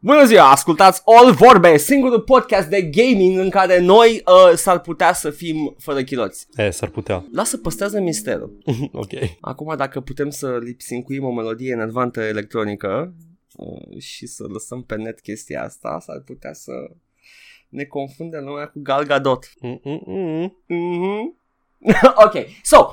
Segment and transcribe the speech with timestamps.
[0.00, 5.12] Bună ziua, ascultați All Vorbe, singurul podcast de gaming în care noi uh, s-ar putea
[5.12, 6.46] să fim fără chiloți.
[6.56, 7.24] E, s-ar putea.
[7.32, 8.58] Lasă, păstrează misterul.
[8.92, 9.12] ok.
[9.40, 13.14] Acum dacă putem să lipsincuim o melodie enervantă electronică
[13.56, 16.72] uh, și să lăsăm pe net chestia asta, s-ar putea să
[17.68, 19.52] ne confunde lumea cu Gal Gadot.
[19.62, 20.52] Mm-mm-mm.
[20.66, 21.38] Mhm.
[22.24, 22.86] ok, so,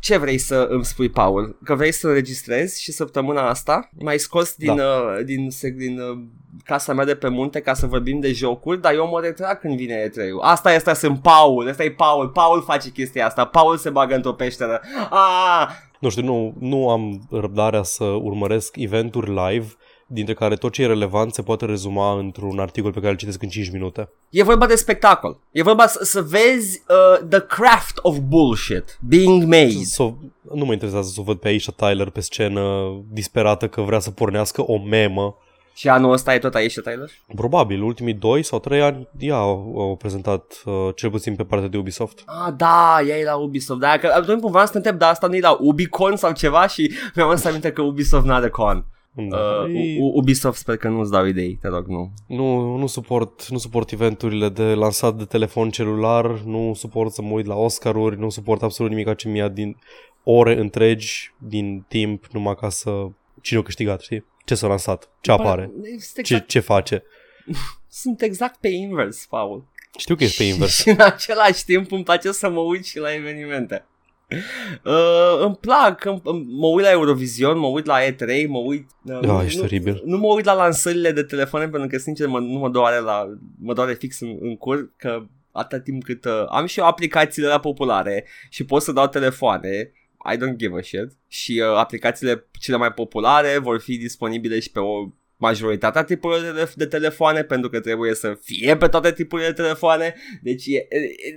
[0.00, 1.58] ce vrei să îmi spui, Paul?
[1.64, 4.84] Că vrei să înregistrezi și săptămâna asta mai scos din, Da.
[4.84, 6.18] uh, din, din, din uh,
[6.64, 9.76] casa mea de pe munte ca să vorbim de jocuri, dar eu mă retrag când
[9.76, 10.10] vine e
[10.40, 14.32] Asta este, sunt Paul, ăsta e Paul, Paul face chestia asta, Paul se bagă într-o
[14.32, 14.80] peșteră.
[15.10, 15.68] Ah!
[16.00, 19.66] Nu știu, nu, nu am răbdarea să urmăresc eventuri live
[20.12, 23.42] dintre care tot ce e relevant se poate rezuma într-un articol pe care îl citesc
[23.42, 24.08] în 5 minute.
[24.30, 25.38] E vorba de spectacol.
[25.50, 29.84] E vorba să, să vezi uh, the craft of bullshit being made.
[29.84, 30.14] So,
[30.54, 34.10] nu mă interesează să o văd pe Aisha Tyler pe scenă disperată că vrea să
[34.10, 35.36] pornească o memă.
[35.74, 37.10] Și anul ăsta e tot aici, Tyler?
[37.34, 41.68] Probabil, ultimii 2 sau 3 ani ea au, au prezentat uh, cel puțin pe partea
[41.68, 42.22] de Ubisoft.
[42.26, 43.80] Ah, da, ea e la Ubisoft.
[43.80, 46.66] Da, că atunci vreau să te întreb, dar asta nu e la Ubicon sau ceva
[46.66, 48.84] și mi-am să aminte că Ubisoft n-are con.
[49.12, 49.36] Da.
[49.36, 52.12] Uh, E- U- Ubisoft sper că nu-ți dau idei, te rog, nu.
[52.26, 57.32] Nu, nu suport, nu suport eventurile de lansat de telefon celular, nu suport să mă
[57.32, 59.76] uit la Oscaruri, nu suport absolut nimic ce mi-a din
[60.24, 63.06] ore întregi din timp numai ca să
[63.40, 64.24] cine a câștigat, știi?
[64.44, 67.02] Ce s-a lansat, ce apare, Este ce, exact, ce face.
[67.88, 69.64] Sunt exact pe invers, Paul.
[69.98, 70.80] Știu că ești pe invers.
[70.80, 73.84] Și în același timp îmi place să mă uit și la evenimente.
[74.84, 78.86] Uh, îmi plac, îmi, îmi- mă uit la Eurovision, mă uit la E3, mă uit...
[79.04, 80.02] Uh, Da, ești nu, oribil.
[80.04, 83.26] Nu mă uit la lansările de telefoane pentru că, sincer, mă, nu mă doare, la,
[83.58, 87.48] mă doare fix în, în cur că atâta timp cât uh, am și eu aplicațiile
[87.48, 89.92] la populare și pot să dau telefoane,
[90.32, 91.12] I don't give a shit.
[91.28, 95.08] Și uh, aplicațiile cele mai populare vor fi disponibile și pe o
[95.40, 100.14] majoritatea tipurilor de, de telefoane pentru că trebuie să fie pe toate tipurile de telefoane.
[100.42, 100.86] Deci e, e,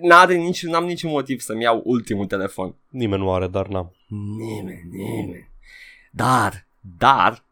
[0.01, 2.75] n-are nici, n-am niciun motiv să-mi iau ultimul telefon.
[2.89, 3.95] Nimeni nu are, dar n-am.
[4.37, 5.49] Nimeni, nimeni.
[6.11, 7.45] Dar, dar,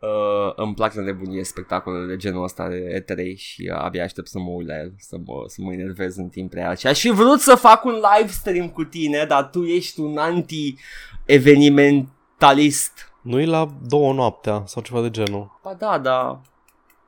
[0.00, 4.28] uh, îmi plac să nebunie spectacolele de genul ăsta de E3 și uh, abia aștept
[4.28, 6.76] să mă uit la el, să mă, să mă enervez în timp real.
[6.76, 10.18] Și aș fi vrut să fac un live stream cu tine, dar tu ești un
[10.18, 13.10] anti-evenimentalist.
[13.26, 15.58] Nu e la două noaptea sau ceva de genul.
[15.62, 16.40] Ba da, da.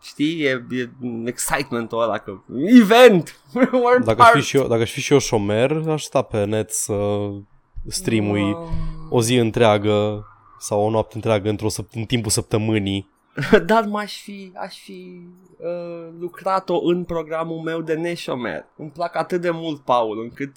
[0.03, 0.89] Știi, e, e
[1.25, 2.33] excitementul ăla că
[2.67, 4.33] event, we're Dacă aș, part.
[4.41, 7.29] fi și eu, dacă aș fi și eu șomer, aș sta pe net să
[7.87, 8.57] streamui
[9.11, 10.27] o zi întreagă
[10.59, 13.09] sau o noapte întreagă într-o săpt- în timpul săptămânii.
[13.67, 15.21] Dar m-aș fi, aș fi
[15.59, 18.65] uh, lucrat-o în programul meu de neșomer.
[18.77, 20.53] Îmi plac atât de mult, Paul, încât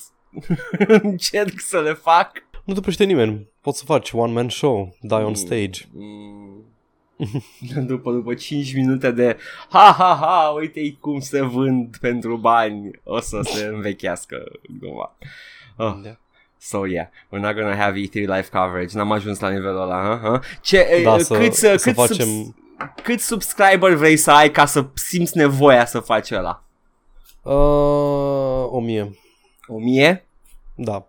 [1.04, 2.32] încerc să le fac.
[2.72, 3.48] Nu te prește nimeni.
[3.62, 5.82] Poți să faci one-man show, die on stage.
[5.94, 6.64] Mm.
[7.88, 9.38] după, după 5 minute de
[9.70, 14.44] ha ha ha, uite cum se vând pentru bani, o să se învechească
[14.80, 15.16] gluma.
[15.78, 15.96] Oh.
[16.04, 16.18] Da.
[16.58, 18.98] So yeah, we're not gonna have E3 live coverage.
[18.98, 20.30] N-am ajuns la nivelul ăla, huh?
[20.30, 20.40] huh?
[20.62, 22.26] Ce, Da, uh, să, cât, să cât, facem...
[22.26, 22.56] subs-
[23.04, 26.64] cât subscriber vrei să ai ca să simți nevoia să faci ăla?
[27.42, 29.20] Uh, o mie.
[29.68, 30.26] O mie?
[30.76, 31.06] Da.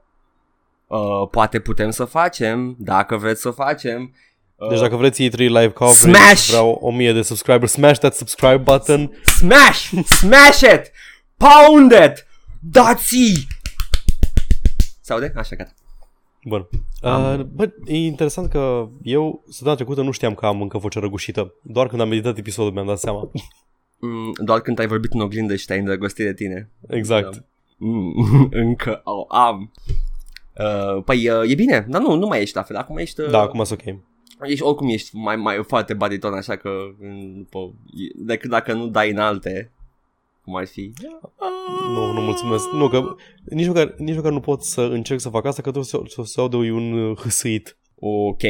[0.92, 4.14] Uh, poate putem să facem, dacă vreți să facem.
[4.56, 6.48] Uh, Deci dacă vreți E3 live coverage, Smash!
[6.48, 7.72] vreau o mie de subscribers.
[7.72, 9.12] Smash that subscribe button.
[9.24, 9.90] Smash!
[10.04, 10.90] Smash it!
[11.36, 12.26] Pound it!
[12.60, 13.46] Dați!
[15.00, 15.32] Se aude?
[15.36, 15.72] Așa, gata.
[16.44, 16.68] Bun.
[17.02, 21.54] Uh, bă, e interesant că eu săptămâna trecută nu știam că am încă voce răgușită.
[21.62, 23.30] Doar când am meditat episodul mi-am dat seama.
[23.98, 26.70] Mm, doar când ai vorbit în oglindă și te-ai îndrăgostit de tine.
[26.88, 27.44] Exact.
[27.76, 28.14] Mm,
[28.50, 29.72] încă o am.
[30.58, 32.76] Uh, păi uh, e bine, dar nu, nu mai ești la fel.
[32.76, 33.94] Acum ești, uh, Da, acum sunt ok.
[34.48, 37.74] ești oricum ești mai, mai foarte bariton, așa că mm, după,
[38.14, 39.72] decât dacă nu dai în alte,
[40.44, 40.92] cum ar fi.
[41.94, 42.70] Nu, nu mulțumesc.
[42.70, 43.14] Nu, că
[43.44, 46.22] nici măcar, nici măcar nu pot să încerc să fac asta, că tot să, să,
[46.24, 47.78] să aude un uh, hâsâit.
[47.98, 48.42] Ok.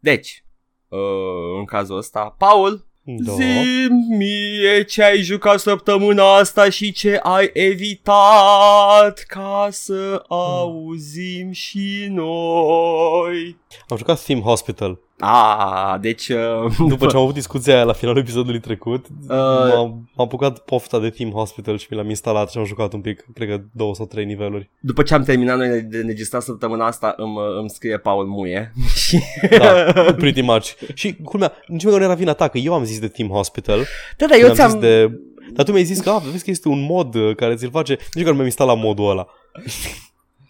[0.00, 0.44] Deci,
[0.88, 3.32] uh, în cazul ăsta, Paul, Da.
[3.32, 12.06] zi mie ce ai jucat săptămâna asta și ce ai evitat ca să auzim și
[12.10, 13.56] noi.
[13.88, 14.98] Am jucat Theme Hospital.
[15.20, 16.28] Ah, deci...
[16.28, 19.36] Uh, După ce am avut discuția aia la finalul episodului trecut, Uh.
[19.36, 23.00] m-am, m-am apucat pofta de Theme Hospital și mi l-am instalat și am jucat un
[23.00, 24.70] pic, cred că două sau trei niveluri.
[24.80, 28.72] după ce am terminat noi de înregistrat săptămâna asta, îmi, îmi scrie Paul Muie.
[29.06, 29.18] Și...
[29.58, 30.72] Da, pretty much.
[30.94, 33.78] Și culmea, nici măcar nu era vina ta, că eu am zis de Theme Hospital.
[34.16, 34.70] da, da, eu am ți-am...
[34.70, 35.20] zis de...
[35.52, 37.92] Dar tu mi-ai zis că, a, vezi că este un mod uh, care ți-l face...
[37.92, 39.26] Nici măcar nu mi-am instalat modul ăla.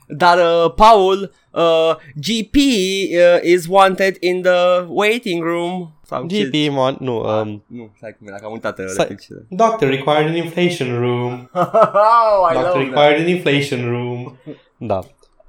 [0.09, 5.93] Dar, uh, Paul, uh, GP uh, is wanted in the waiting room.
[6.05, 9.07] Sau ce- GP, man, nu, um, Nu, stai cum era, că am uitat uh, Stai.
[9.09, 9.47] replicile.
[9.49, 11.33] Doctor required an inflation room.
[11.55, 12.77] oh, I Doctor love that.
[12.85, 14.37] required an inflation room.
[14.77, 15.01] Da.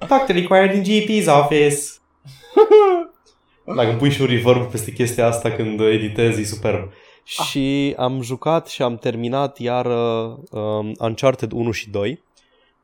[0.07, 1.79] Doctor required in GP's office.
[3.75, 6.91] Dacă pui și un reverb peste chestia asta când editezi, e superb.
[7.23, 12.23] Și am jucat și am terminat iar um, Uncharted 1 și 2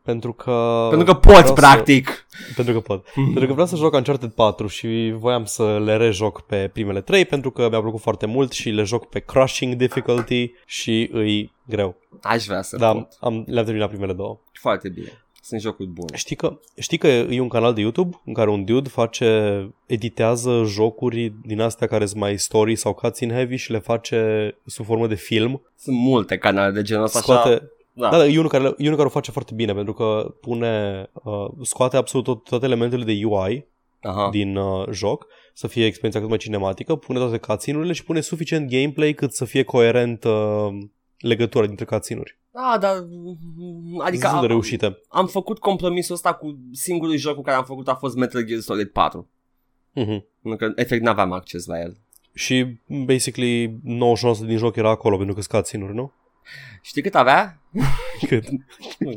[0.05, 2.25] pentru că Pentru că poți, vreau practic.
[2.27, 3.05] Să, pentru că pot.
[3.33, 7.25] pentru că vreau să joc Uncharted 4 și voiam să le rejoc pe primele 3
[7.25, 11.95] pentru că mi-a plăcut foarte mult și le joc pe crushing difficulty și îi greu.
[12.21, 13.17] Aș vrea să Da, pot.
[13.19, 14.39] am, le-am terminat primele două.
[14.53, 15.19] Foarte bine.
[15.41, 16.15] Sunt jocuri bune.
[16.15, 20.63] Știi că, știi că e un canal de YouTube în care un dude face, editează
[20.67, 25.07] jocuri din astea care sunt mai story sau cutscene heavy și le face sub formă
[25.07, 25.61] de film.
[25.77, 27.63] Sunt multe canale de genul ăsta Scoate, așa.
[27.97, 31.05] Da, da, e unul care, e unul care o face foarte bine pentru că pune,
[31.13, 33.67] uh, scoate absolut tot, toate elementele de UI
[34.01, 34.29] Aha.
[34.31, 38.69] din uh, joc, să fie experiența cât mai cinematică, pune toate cutscene-urile și pune suficient
[38.69, 40.67] gameplay cât să fie coerent uh,
[41.19, 42.37] legătura dintre cutscene-uri.
[42.51, 42.91] Da, dar...
[42.91, 45.01] Adică Adică de am, reușite.
[45.07, 48.59] am făcut compromisul ăsta cu singurul joc cu care am făcut a fost Metal Gear
[48.59, 49.27] Solid 4.
[49.89, 50.23] Uh-huh.
[50.41, 51.97] Pentru că efect n-aveam acces la el.
[52.33, 56.11] Și, basically, 99% din joc era acolo, pentru că sunt cutscene-uri, nu?
[56.81, 57.59] Știi cât avea?
[58.27, 58.43] Cât?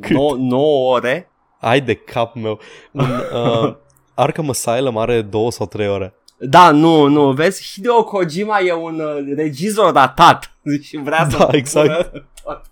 [0.08, 1.30] 9, 9 ore.
[1.60, 2.60] Ai de cap meu.
[2.92, 3.74] Un, uh,
[4.14, 6.14] Arkham Asylum are două sau trei ore.
[6.40, 11.36] Da, nu, nu, vezi, Hideo Kojima e un uh, regizor ratat și vrea să...
[11.36, 11.86] Da, exact.
[11.86, 12.62] pună tot.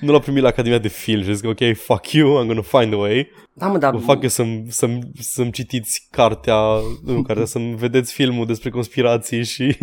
[0.00, 2.92] Nu l-a primit la Academia de Film și zic, ok, fuck you, I'm gonna find
[2.92, 3.30] a way.
[3.52, 3.92] Da, mă, dar...
[3.92, 6.56] Vă fac eu să-mi, să-mi, să-mi citiți cartea,
[7.04, 9.76] nu, cartea, să-mi vedeți filmul despre conspirații și...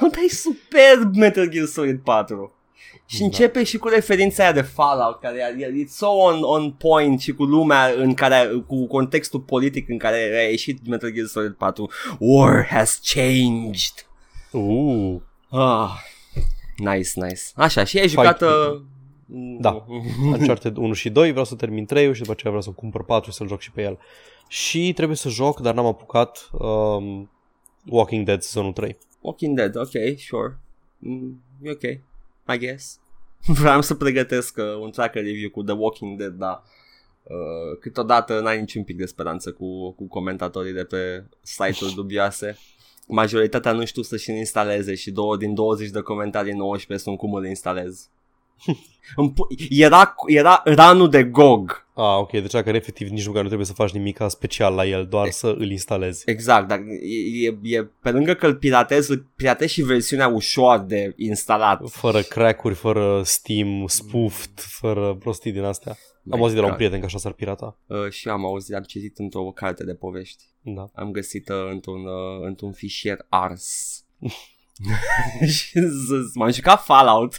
[0.00, 2.54] Dar e superb Metal Gear Solid 4.
[3.06, 3.24] Și Da.
[3.24, 7.32] începe și cu referința aia de Fallout, care e, e so on, on point și
[7.32, 10.16] cu lumea în care, cu contextul politic în care
[10.46, 11.90] a ieșit Metal Gear Solid 4.
[12.18, 14.06] War has changed.
[14.50, 15.16] Uh,
[15.54, 15.90] Ah,
[16.76, 17.42] nice, nice.
[17.54, 18.40] Așa, și ai jucat...
[18.42, 18.80] Uh,
[19.60, 19.86] Da.
[20.32, 23.30] Uncharted 1 și 2, vreau să termin 3 și după aceea vreau să cumpăr 4
[23.30, 23.98] și să-l joc și pe el.
[24.48, 27.30] Și trebuie să joc, dar n-am apucat um,
[27.86, 28.96] Walking Dead sezonul 3.
[29.20, 30.58] Walking Dead, ok, sure.
[30.98, 31.80] Mm, e ok,
[32.48, 32.98] I guess.
[33.60, 36.62] Vreau să pregătesc uh, un tracker review cu The Walking Dead, dar
[37.22, 42.58] uh, câteodată n-ai niciun pic de speranță cu, cu comentatorii de pe site-uri dubioase.
[43.06, 47.46] Majoritatea nu știu să-și instaleze și două din 20 de comentarii 19 sunt cum îl
[47.46, 48.08] instalez.
[49.16, 51.86] Îmi pu- era, era ranul de GOG.
[51.94, 55.06] Ah, ok, deci că efectiv nici măcar nu trebuie să faci nimic special la el,
[55.06, 56.22] doar să îl instalezi.
[56.30, 60.78] Exact, dar e, e, e, pe lângă că îl piratez, îl piratez și versiunea ușor
[60.78, 61.88] de instalat.
[61.88, 65.92] Fără crack-uri, fără Steam, spoofed, fără prostii din astea.
[65.92, 66.78] Am My auzit de la un God.
[66.78, 67.78] prieten că așa s-ar pirata.
[67.86, 70.44] Uh, și am auzit, am citit într-o carte de povești.
[70.60, 70.84] Da.
[70.94, 74.04] Am găsit uh, într-un, uh, într-un fișier ars.
[75.56, 77.38] și z- m-am jucat Fallout.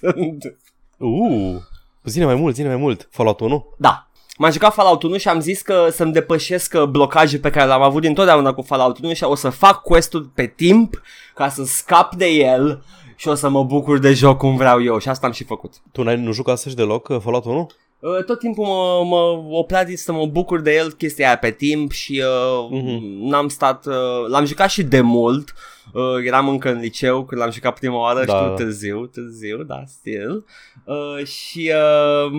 [0.97, 1.55] Uh,
[2.03, 3.07] zine mai mult, zine mai mult.
[3.11, 3.65] Fallout 1?
[3.77, 4.07] da.
[4.37, 7.81] M-am jucat Fallout 1 și am zis că să-mi depășesc uh, blocajul pe care l-am
[7.81, 11.01] avut dintotdeauna cu Fallout 1 și o să fac quest-ul pe timp
[11.35, 12.83] ca să scap de el
[13.15, 15.73] și o să mă bucur de joc cum vreau eu și asta am și făcut.
[15.91, 17.69] Tu n-ai, nu jucasești deloc uh, Fallout 1?
[18.05, 21.91] Uh, tot timpul mă, mă oprea să mă bucur de el chestia aia pe timp
[21.91, 23.27] și uh, Mhm.
[23.27, 23.93] n-am stat, uh,
[24.27, 25.53] l-am jucat și de mult,
[25.93, 28.53] uh, eram încă în liceu când l-am jucat prima oară, Da, știu, da.
[28.53, 30.45] târziu, târziu, da, still.
[30.85, 32.31] Uh, și uh,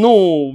[0.00, 0.52] nu,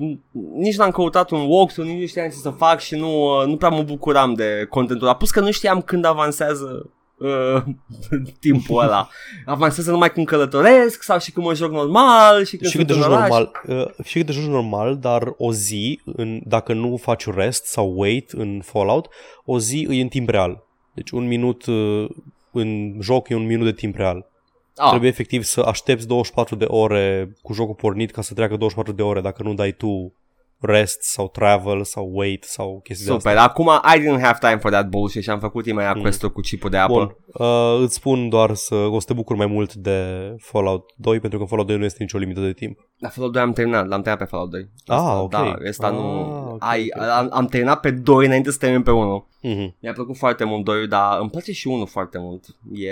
[0.55, 3.57] nici n-am căutat un walkthrough, nici nu știam ce să fac și nu, uh, nu
[3.57, 7.63] prea mă bucuram de contentul ăla, plus că nu știam când avansează uh,
[8.39, 9.09] timpul ăla.
[9.45, 12.99] Avansează numai când călătoresc sau și când mă joc normal și când Și când sunt
[12.99, 13.29] te în joci oraș.
[13.29, 17.65] normal, uh, și când te joci normal, dar o zi, în, dacă nu faci rest
[17.65, 19.07] sau wait în Fallout,
[19.45, 20.63] o zi e în timp real.
[20.93, 22.09] Deci un minut uh,
[22.51, 24.29] în joc e un minut de timp real.
[24.75, 24.89] Ah.
[24.89, 29.01] Trebuie efectiv să aștepți 24 de ore cu jocul pornit ca să treacă 24 de
[29.01, 30.13] ore dacă nu dai tu
[30.59, 33.43] rest sau travel sau wait sau chestii de Super, astea.
[33.43, 36.01] acum I didn't have time for that bullshit și am făcut imediat mm.
[36.01, 36.93] quest cu chipul de apă.
[36.93, 41.19] Bun, uh, îți spun doar să o să te bucur mai mult de Fallout 2
[41.19, 42.79] pentru că în Fallout 2 nu este nicio limită de timp.
[42.97, 44.69] La Fallout 2 am terminat, l-am terminat pe Fallout 2.
[44.85, 45.31] Ah, Asta, ok.
[45.31, 46.49] Da, ăsta Ah, nu...
[46.51, 47.01] ok, ai, ok.
[47.03, 49.27] Am, am terminat pe 2 înainte să termin pe 1.
[49.41, 49.75] Mhm.
[49.81, 52.43] Mi-a plăcut foarte mult 2 dar îmi place și 1 foarte mult.
[52.73, 52.91] E...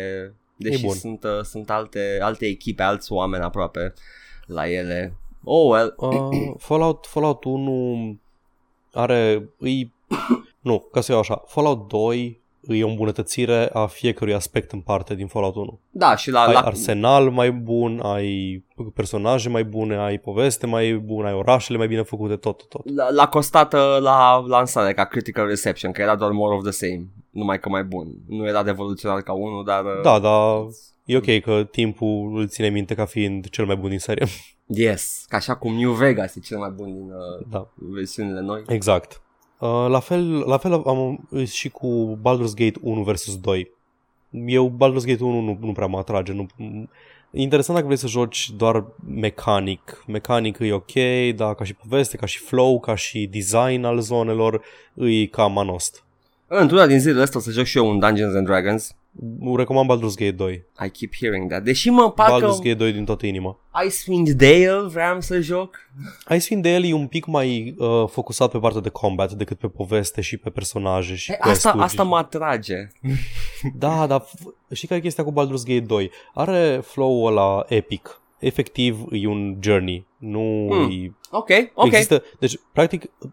[0.58, 0.94] Deși bun.
[0.94, 3.94] sunt, uh, sunt alte, alte echipe, alți oameni aproape
[4.46, 5.18] la ele.
[5.46, 5.94] Oh, well.
[5.98, 8.20] Uh, Fallout, Fallout 1
[8.94, 9.50] are...
[9.58, 9.94] Îi,
[10.62, 11.44] nu, ca să iau așa.
[11.46, 15.80] Fallout 2 e o îmbunătățire a fiecărui aspect în parte din Fallout 1.
[15.90, 20.94] Da, și la, Ai la arsenal mai bun, ai personaje mai bune, ai poveste mai
[20.94, 22.96] bună, ai orașele mai bine făcute, tot, tot, tot.
[22.96, 27.08] la, la costată la lansare ca critical reception, că era doar more of the same,
[27.30, 28.08] numai că mai bun.
[28.28, 29.84] Nu era revoluționar ca unul, dar...
[29.84, 30.66] uh, Da, dar
[31.06, 34.26] e ok că timpul îl ține minte ca fiind cel mai bun din serie.
[34.68, 38.64] Yes, ca așa cum New Vegas e cel mai bun din uh, da, versiunile noi.
[38.68, 39.22] exact.
[39.60, 43.72] Uh, la fel, la fel am și cu Baldur's Gate 1 versus 2.
[44.30, 46.34] Eu Baldur's Gate 1 nu, nu prea mă atrage.
[46.34, 46.48] Nu,
[47.32, 50.04] e interesant dacă vrei să joci doar mecanic.
[50.08, 50.94] Mecanic e ok,
[51.36, 54.62] dar ca și poveste, ca și flow, ca și design al zonelor,
[54.94, 56.05] e cam manost.
[56.48, 58.96] Într-una din zilele astea o să joc și eu un Dungeons and Dragons.
[59.56, 60.54] Recomand Baldur's Gate 2.
[60.86, 61.64] I keep hearing that.
[61.64, 63.60] Deși mă parcă Baldur's Gate 2 din toată inima.
[63.86, 65.78] Icewind Dale vreau să joc.
[66.36, 70.22] Icewind Dale e un pic mai uh, focusat pe partea de combat decât pe poveste
[70.22, 71.84] și pe personaje și E, asta, quest-uri.
[71.84, 72.76] asta mă atrage.
[73.78, 76.12] Da, dar f- știi care e chestia cu Baldur's Gate 2?
[76.34, 78.22] Are flow-ul ăla epic.
[78.40, 80.08] Efectiv, e un journey.
[80.18, 80.90] Nu Hmm.
[80.92, 81.12] e...
[81.32, 81.86] Ok, ok.
[81.86, 82.24] Există...
[82.40, 83.30] Deci, practic, uh,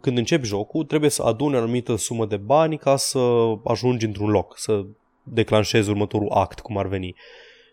[0.00, 4.30] când începi jocul, trebuie să aduni o anumită sumă de bani ca să ajungi într-un
[4.30, 4.84] loc, să
[5.22, 7.14] declanșezi următorul act, cum ar veni.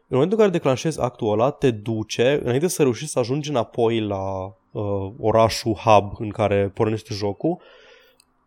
[0.07, 3.99] În momentul în care declanșezi actul ăla, te duce, înainte să reușești să ajungi înapoi
[3.99, 7.57] la uh, orașul hub în care pornește jocul,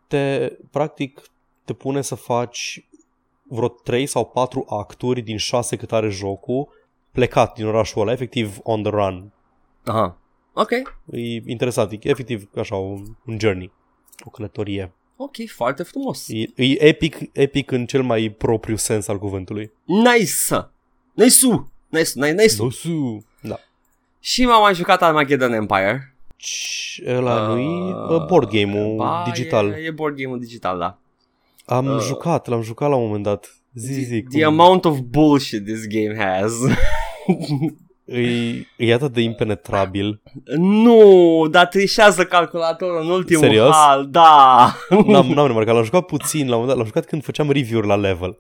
[0.07, 1.23] te, practic,
[1.65, 2.89] te pune să faci
[3.43, 6.69] vreo 3 sau 4 acturi din 6 cât are jocul,
[7.13, 9.33] plecat din orașul ăla, efectiv on the run.
[9.85, 10.22] Aha.
[10.55, 10.71] Ok,
[11.11, 13.73] E interesant, e efectiv așa un, un journey,
[14.25, 14.93] o călătorie.
[15.17, 16.29] ok, foarte frumos.
[16.29, 19.73] E, e epic, epic în cel mai propriu sens al cuvântului.
[19.85, 20.69] Nice!
[21.13, 21.47] Nice!
[21.89, 22.55] Nice, nice, nice.
[22.59, 23.25] Nosu.
[23.41, 23.59] Da.
[24.21, 26.15] Și m-am mai jucat Armageddon Empire.
[26.37, 29.71] Ci- Ăla nu e Uh, uh, board game-ul ba, digital.
[29.73, 30.99] E, e board game-ul digital, da.
[31.67, 33.57] Am uh, jucat, l-am jucat la un moment dat.
[33.75, 36.53] Zi, zi, The cum- amount of bullshit this game has.
[38.05, 38.23] E,
[38.77, 40.23] e atât de impenetrabil.
[40.57, 43.75] nu, dar trișează calculatorul în ultimul Serios?
[43.75, 44.75] hal, da.
[45.07, 47.87] N-am, n-am remarcat, l-am jucat puțin la un moment dat, l-am jucat când făceam review-uri
[47.87, 48.37] la level.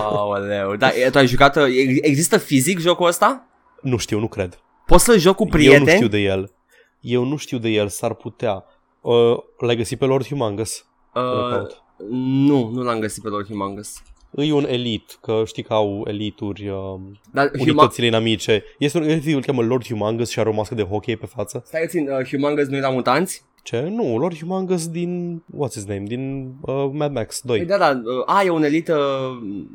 [0.00, 3.46] Aoleu, da, e- tu ai jucat, e- există fizic jocul ăsta?
[3.82, 4.58] Nu știu, nu cred.
[4.86, 5.90] Poți să joc cu Eu nu prieteni?
[5.96, 6.52] știu de el.
[7.00, 8.64] Eu nu știu de el, s-ar putea.
[9.00, 10.84] Uh, l-ai găsit pe Lord Humongous?
[11.14, 11.82] Uh, Workout.
[12.10, 14.02] nu, nu l-am găsit pe Lord Humongous.
[14.36, 17.00] E un elit, că știi că au elituri, uh,
[17.32, 18.64] Dar Huma- unitățile inamice.
[18.78, 21.62] Este un elit, îl cheamă Lord Humongous și are o mască de hockey pe față.
[21.66, 23.42] Stai puțin, uh, Humongous nu era mutanți?
[23.62, 23.80] Ce?
[23.80, 27.56] Nu, Lord Humongous din, what's his name, din uh, Mad Max 2.
[27.58, 28.96] Păi da, da, uh, a, e un elită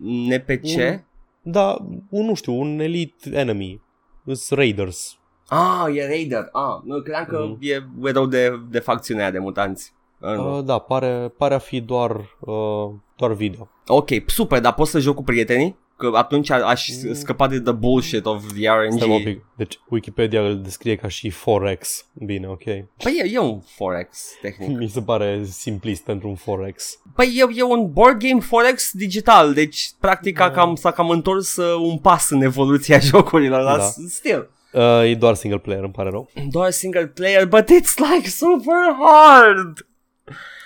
[0.03, 0.63] NPC?
[0.77, 1.03] Un-
[1.41, 1.77] Da,
[2.09, 3.81] un, nu știu, un elite enemy.
[4.25, 5.17] Îs Raiders.
[5.47, 6.49] Ah, e Raider.
[6.51, 7.57] Ah, nu, credeam că Mhm.
[7.61, 9.93] e erou de, de facțiunea de mutanți.
[10.19, 10.57] Ah, nu.
[10.57, 12.89] Uh, da, pare, pare a fi doar, uh,
[13.25, 13.69] doar video.
[13.87, 15.81] Ok, super, dar poți să joc cu prietenii?
[15.97, 17.13] Că atunci a- aș Mm.
[17.13, 18.91] scăpa de the bullshit of the RNG.
[18.95, 19.45] Stai mă un pic.
[19.57, 22.05] Deci Wikipedia îl descrie ca și 4X.
[22.13, 22.63] Bine, ok.
[23.03, 24.77] Păi e, e un Forex, tehnic.
[24.79, 26.83] Mi se pare simplist pentru un 4X.
[27.15, 30.53] Păi e, e un board game Forex digital, deci practic a Da.
[30.53, 33.83] cam, s-a cam întors uh, un pas în evoluția jocurilor, dar Da.
[34.07, 34.49] still.
[34.73, 36.29] Uh, e doar single player, îmi pare rău.
[36.49, 39.87] Doar single player, but it's like super hard!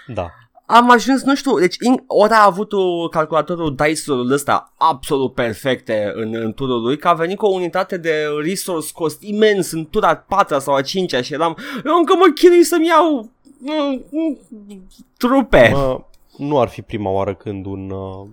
[0.07, 0.29] Da.
[0.69, 6.11] Am ajuns, nu știu, deci in, ori a avut o calculatorul dice-ul ăsta absolut perfecte
[6.15, 9.85] în, în turul lui, că a venit cu o unitate de resource cost imens în
[9.85, 14.87] tura 4 sau a 5 și eram, eu încă mă chinui să-mi iau mm, mm,
[15.17, 15.69] trupe.
[15.73, 16.01] Mă,
[16.37, 18.27] nu ar fi prima oară când un, uh,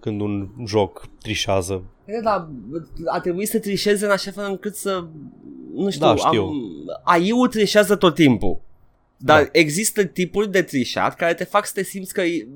[0.00, 1.82] când un joc trișează.
[2.04, 2.48] E, Dar
[3.06, 5.04] a trebuit să trișeze în așa fel încât să,
[5.74, 6.42] nu știu, Da, știu.
[6.42, 6.54] Am,
[7.04, 8.60] AI-ul trișează tot timpul.
[9.18, 9.48] Dar Da.
[9.52, 12.46] există tipuri de trișat care te fac să te simți că e-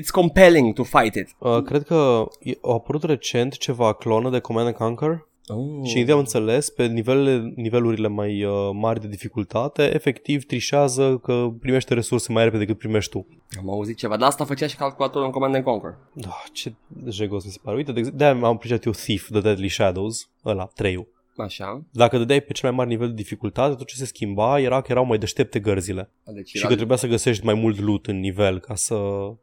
[0.00, 1.28] it's compelling to fight it.
[1.38, 5.86] Uh, cred că e- a apărut recent ceva clonă de Command and Conquer Oh.
[5.88, 11.48] și de am înțeles, pe nivelele, nivelurile mai uh, mari de dificultate, efectiv trișează că
[11.60, 13.26] primește resurse mai repede decât primești tu.
[13.58, 15.94] Am auzit ceva, dar asta făcea și calculatorul în Command and Conquer.
[16.12, 16.72] Da, ce
[17.08, 17.76] jegos mi se pare.
[17.76, 20.96] Uite, de ex- de-aia am apreciat eu Thief, The Deadly Shadows, ăla, 3
[21.38, 21.82] Așa.
[21.90, 24.86] Dacă dădeai pe cel mai mare nivel de dificultate, tot ce se schimba era că
[24.90, 26.10] erau mai deștepte gărzile.
[26.24, 26.68] Deci Și era...
[26.68, 28.94] că trebuia să găsești mai mult loot în nivel ca să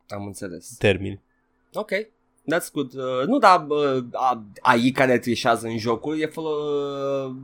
[0.10, 0.76] Am înțeles.
[0.78, 1.22] termini.
[1.74, 1.92] Ok.
[2.54, 2.94] That's good.
[2.94, 7.36] Uh, nu, dar uh, a- AI care trișează în jocuri e folo, uh,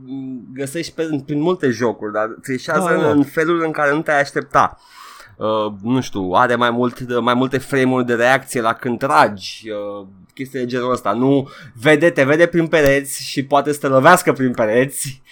[0.54, 3.10] găsești pe, prin multe jocuri, dar trișează Da, în, da.
[3.10, 4.78] în felul în care nu te-ai aștepta.
[5.36, 10.06] Uh, nu știu, are mai, mult, mai multe frame-uri de reacție la când tragi, uh,
[10.34, 11.12] chestii de genul ăsta.
[11.12, 15.22] Nu vede, te vede prin pereți și poate să te lovească prin pereți.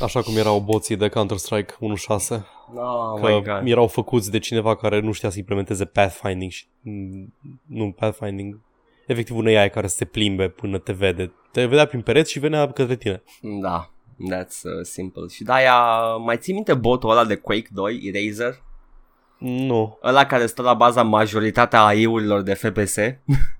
[0.00, 2.40] Așa cum erau boții de Counter-Strike 1.6.
[2.74, 3.62] Oh că my god.
[3.64, 7.34] erau făcuți de cineva care nu știa să implementeze pathfinding și mm,
[7.66, 8.60] nu pathfinding
[9.06, 11.32] efectiv un AI care să se plimbe până te vede.
[11.52, 13.22] Te vedea prin pereți și venea către tine.
[13.40, 13.90] Da,
[14.32, 15.22] that's uh, simple.
[15.30, 15.76] Și de-aia,
[16.16, 18.62] mai ții minte botul ăla de Quake 2, Eraser?
[19.38, 19.98] Nu.
[20.02, 22.96] Ăla care stă la baza majoritatea AI-urilor de FPS?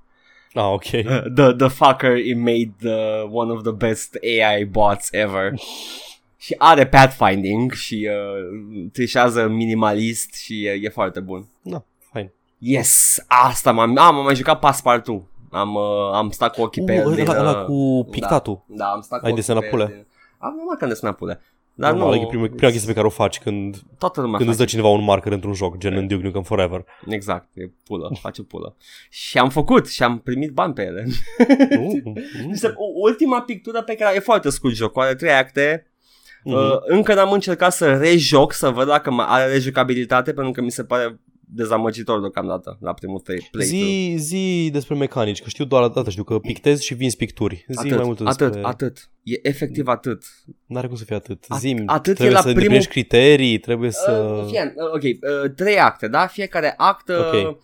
[0.54, 0.84] Ah, ok.
[1.36, 5.52] the, the fucker he made the, one of the best AI bots ever.
[6.36, 11.46] și are pathfinding și uh, trișează minimalist și e, e foarte bun.
[11.62, 12.32] Da, fine.
[12.58, 15.22] Yes, asta m-am, am, am mai jucat Passepartout.
[15.50, 17.06] Am, uh, am stat cu ochii pe el.
[17.06, 18.62] Uh, din, ăla, ăla uh, cu pictatul.
[18.66, 19.86] Da, am stat cu Ai ochii desenat pe el pule?
[19.86, 20.06] din-
[20.38, 21.40] Am numai că am desenat pule.
[21.80, 24.48] Dar Normal, nu, e prima, prima chestie pe care o faci când, toată lumea când
[24.48, 24.70] îți face.
[24.70, 26.84] dă cineva un marker într-un joc, gen în Duke Nukem Forever.
[27.06, 28.76] Exact, e pulă, face pulă.
[29.10, 31.06] Și am făcut și am primit bani pe ele.
[31.78, 32.22] Uh, uh.
[32.50, 35.86] Este ultima pictură pe care e foarte scurt jocul, are trei acte.
[36.44, 36.54] Mhm.
[36.54, 40.70] Uh, încă n-am încercat să rejoc, să văd dacă mai are rejucabilitate, pentru că mi
[40.70, 41.20] se pare
[41.54, 43.86] dezamăgitor deocamdată la primul play- playthrough.
[43.86, 47.64] Zi, zi despre mecanici, că știu doar atât, știu că pictezi și vinzi picturi.
[47.68, 48.44] Zi atât, mai multe despre...
[48.46, 49.10] atât, atât.
[49.22, 50.22] E efectiv atât.
[50.66, 51.44] N-are cum să fie atât.
[51.44, 54.10] At- Zi atât e trebuie la să primul- îndeplinești criterii, trebuie să...
[54.42, 56.26] Uh, fie, uh, ok, uh, trei acte, da?
[56.26, 57.58] Fiecare act uh, Ok.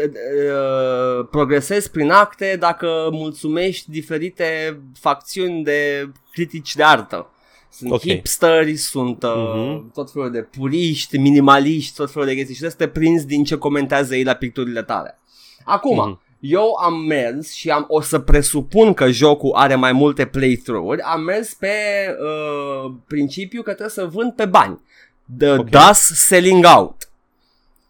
[0.00, 7.26] t- uh, progresezi prin acte dacă mulțumești diferite facțiuni de critici de artă.
[7.74, 8.00] Sunt Ok.
[8.00, 9.92] hipsteri, sunt uh, Mhm.
[9.92, 13.44] tot felul de puriști, minimaliști, tot felul de chestii și trebuie să te prinzi din
[13.44, 15.18] ce comentează ei la picturile tale.
[15.64, 16.20] Acum, Mhm.
[16.40, 21.20] eu am mers și am, o să presupun că jocul are mai multe playthrough-uri, am
[21.22, 21.68] mers pe
[22.20, 24.80] uh, principiu că trebuie să vând pe bani.
[25.38, 25.68] The Ok.
[25.68, 26.94] thus selling out.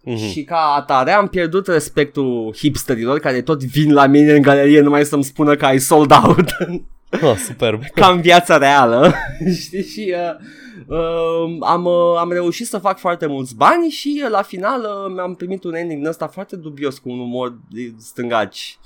[0.05, 0.17] Mhm.
[0.17, 5.05] Și ca atare am pierdut respectul hipsterilor care tot vin la mine în galerie numai
[5.05, 6.45] să-mi spună că ai sold out.
[7.21, 7.83] Ah, superb.
[7.95, 9.15] ca în viața reală.
[9.63, 9.85] Știi?
[9.85, 14.43] Și uh, uh, am, uh, am reușit să fac foarte mulți bani și uh, la
[14.43, 18.79] final uh, mi-am primit un ending din ăsta foarte dubios cu un umor de stângaci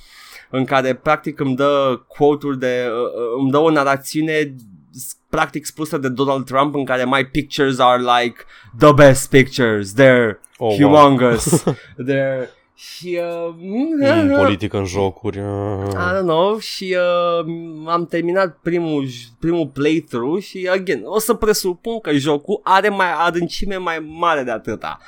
[0.50, 4.54] în care practic îmi dă quote-uri de uh, uh, îmi dă o narațiune
[4.92, 8.37] s- practic spusă de Donald Trump în care my pictures are like
[8.78, 10.76] the best pictures they're Oh, wow.
[10.76, 11.62] humongous
[12.09, 15.38] they're și uh, Mm, politică în jocuri.
[15.38, 15.88] ah.
[15.92, 17.47] I don't know și uh,
[17.87, 23.06] am terminat primul, j- primul playthrough și again, o să presupun că jocul are mai
[23.26, 24.99] adâncime mai mare de atâta.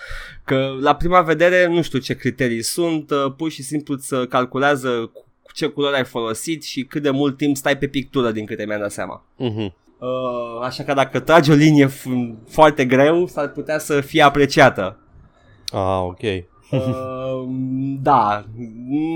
[0.45, 4.27] Că la prima vedere nu știu ce criterii sunt, uh, pur și simplu îți uh,
[4.29, 8.31] calculează cu cu ce culori ai folosit și cât de mult timp stai pe pictură
[8.31, 9.25] din câte mi-am dat seama.
[9.37, 9.61] Mhm.
[9.99, 14.99] Uh, așa că dacă tragi o linie f- foarte greu, s-ar putea să fie apreciată.
[15.67, 16.21] Ah, ok.
[16.71, 17.49] Uh,
[18.03, 18.47] da,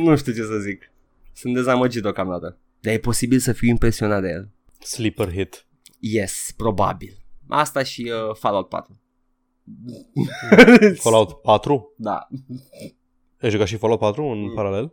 [0.03, 0.91] nu știu ce să zic.
[1.33, 2.57] Sunt dezamăgit deocamdată.
[2.81, 4.49] Dar e posibil să fiu impresionat de el.
[4.79, 5.67] Sleeper hit.
[5.99, 7.13] Yes, probabil.
[7.49, 9.01] Asta și uh, Fallout 4.
[10.95, 11.95] Fallout 4?
[11.97, 12.29] Da.
[13.41, 14.55] Ai jucat și Fallout 4 în Mm.
[14.55, 14.93] paralel?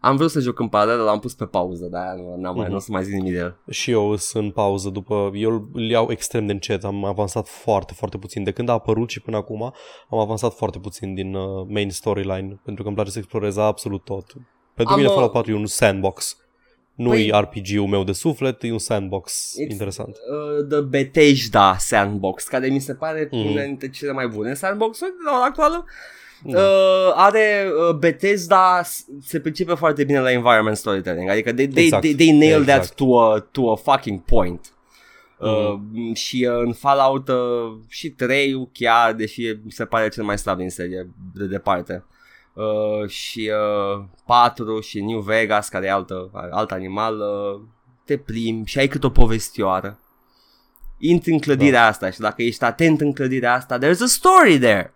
[0.00, 2.62] Am vrut să joc în paralel, dar l-am pus pe pauză, dar nu, n-am mai,
[2.62, 2.70] Mhm.
[2.70, 3.56] nu o să mai zic nimic de el.
[3.70, 5.30] Și eu sunt în pauză după...
[5.34, 8.44] Eu îl iau extrem de încet, am avansat foarte, foarte puțin.
[8.44, 9.62] De când a apărut și până acum
[10.10, 14.04] am avansat foarte puțin din uh, main storyline, pentru că îmi place să explorez absolut
[14.04, 14.32] tot.
[14.74, 16.36] Pentru Am, mine uh, Fallout 4 e un sandbox.
[16.94, 20.08] Nu Păi- e RPG-ul meu de suflet, e un sandbox It's- interesant.
[20.16, 23.50] Uh, The Bethesda Sandbox, care mi se pare Mhm.
[23.50, 25.84] una dintre cele mai bune sandbox-uri la ora actuală.
[26.44, 26.58] Da.
[26.60, 31.84] Uh, are uh, Bethesda s- se pricepe foarte bine la environment storytelling, adică they, they,
[31.84, 32.02] Exact.
[32.02, 32.96] they, they nail that Exact.
[32.96, 34.72] to a, to a fucking point.
[35.38, 36.12] Uh, Mhm.
[36.14, 40.38] și uh, în Fallout uh, și 3 chiar, deși e- mi se pare cel mai
[40.38, 42.04] slab din serie de departe.
[42.52, 43.50] Uh, și
[43.96, 47.60] uh, 4 și New Vegas care e altă, alt animal uh,
[48.04, 49.98] te plimbi și ai cât o povestioară.
[50.98, 51.86] Intri în clădirea da.
[51.86, 54.92] asta și dacă ești atent în clădirea asta, there's a story there.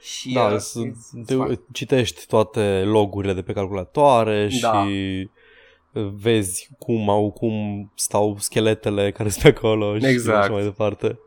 [0.00, 1.60] Și, Da, uh, să- it's- it's te, fun.
[1.72, 4.84] citești toate logurile de pe calculatoare Da.
[4.86, 5.28] și
[6.14, 10.38] vezi cum au cum stau scheletele care sunt pe acolo și Exact.
[10.42, 11.18] așa mai departe.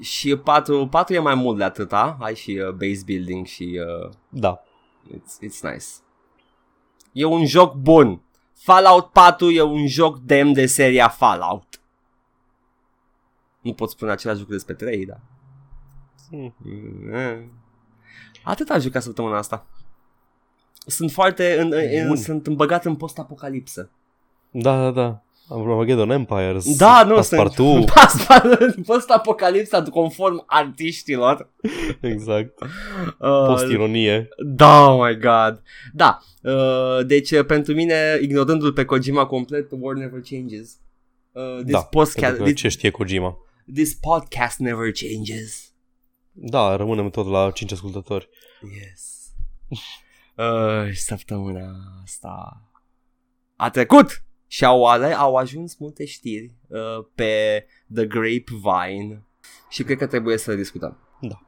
[0.00, 4.10] Și 4, 4 e mai mult de atâta, ai și uh, base building și uh,
[4.28, 4.62] Da.
[5.08, 5.86] it's, it's nice.
[7.12, 8.22] E un joc bun.
[8.54, 11.80] Fallout 4 e un joc demn de seria Fallout.
[13.60, 15.16] Nu pot spune același lucru despre 3, da.
[16.30, 16.54] Mm.
[16.58, 17.50] Mm.
[18.44, 19.66] Atât am jucat săptămâna asta.
[20.86, 22.16] Sunt foarte în, în, Bun.
[22.16, 23.90] sunt îmbăgat în post-apocalipsă.
[24.50, 25.22] Da, da, da.
[25.48, 26.76] Armageddon Empires.
[26.76, 27.72] Da, nu Passepartout.
[27.74, 31.50] sunt Passepartout, post-apocalipsa conform artiștilor.
[32.00, 32.60] Exact.
[33.18, 34.28] Uh, Post-ironie.
[34.46, 35.62] Da, oh my god.
[35.92, 40.76] Da, uh, deci uh, pentru mine, ignorându-l pe Kojima complet, the world never changes.
[41.32, 43.36] Uh, this, Da, podcast, Pentru că this, ce știe Kojima.
[43.74, 45.73] this podcast never changes.
[46.36, 48.28] Da, rămânem tot la 5 ascultători.
[48.60, 49.12] Yes.
[50.36, 52.62] Uh, săptămâna asta
[53.56, 59.26] a trecut și au, ale, au ajuns multe știri uh, pe The Grapevine
[59.68, 60.98] și cred că trebuie să discutăm.
[61.20, 61.40] Da.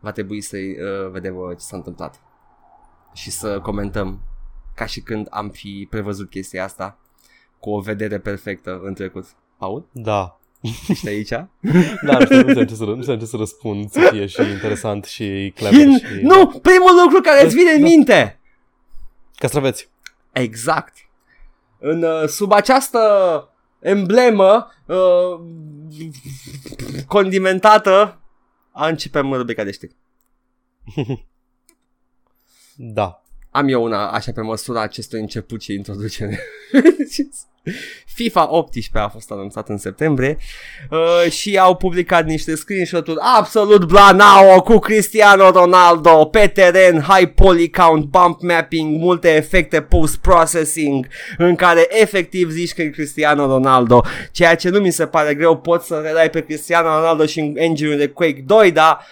[0.00, 2.22] Va trebui să uh, vedem uh, ce s-a întâmplat
[3.12, 4.20] și să comentăm
[4.74, 6.98] ca și când am fi prevăzut chestia asta
[7.58, 9.36] cu o vedere perfectă în trecut.
[9.58, 9.88] Paul?
[9.92, 10.38] Da.
[10.88, 11.28] Ești aici?
[11.28, 14.40] Da, nu știu, nu știu ce să, nu știu ce să răspund să fie și
[14.40, 16.22] interesant și clever Hin- și...
[16.22, 16.46] Nu!
[16.46, 17.86] Primul lucru care îți vine în Da.
[17.86, 18.40] minte!
[19.34, 19.88] Castraveți.
[20.32, 20.94] Exact.
[21.78, 22.98] În, uh, sub această
[23.80, 25.40] emblemă uh,
[27.06, 28.20] condimentată
[28.72, 29.94] a începem rubrica de știri.
[32.76, 33.22] Da.
[33.56, 36.40] Am eu una așa pe măsura acestui început și introducere.
[38.14, 40.36] FIFA 18 a fost anunțat în septembrie
[40.90, 47.70] uh, și au publicat niște screenshot-uri absolut blanao cu Cristiano Ronaldo pe teren, high poly
[47.70, 51.06] count, bump mapping, multe efecte post-processing
[51.38, 55.56] în care efectiv zici că e Cristiano Ronaldo, ceea ce nu mi se pare greu,
[55.56, 59.06] poți să relai pe Cristiano Ronaldo și în engine de Quake 2, dar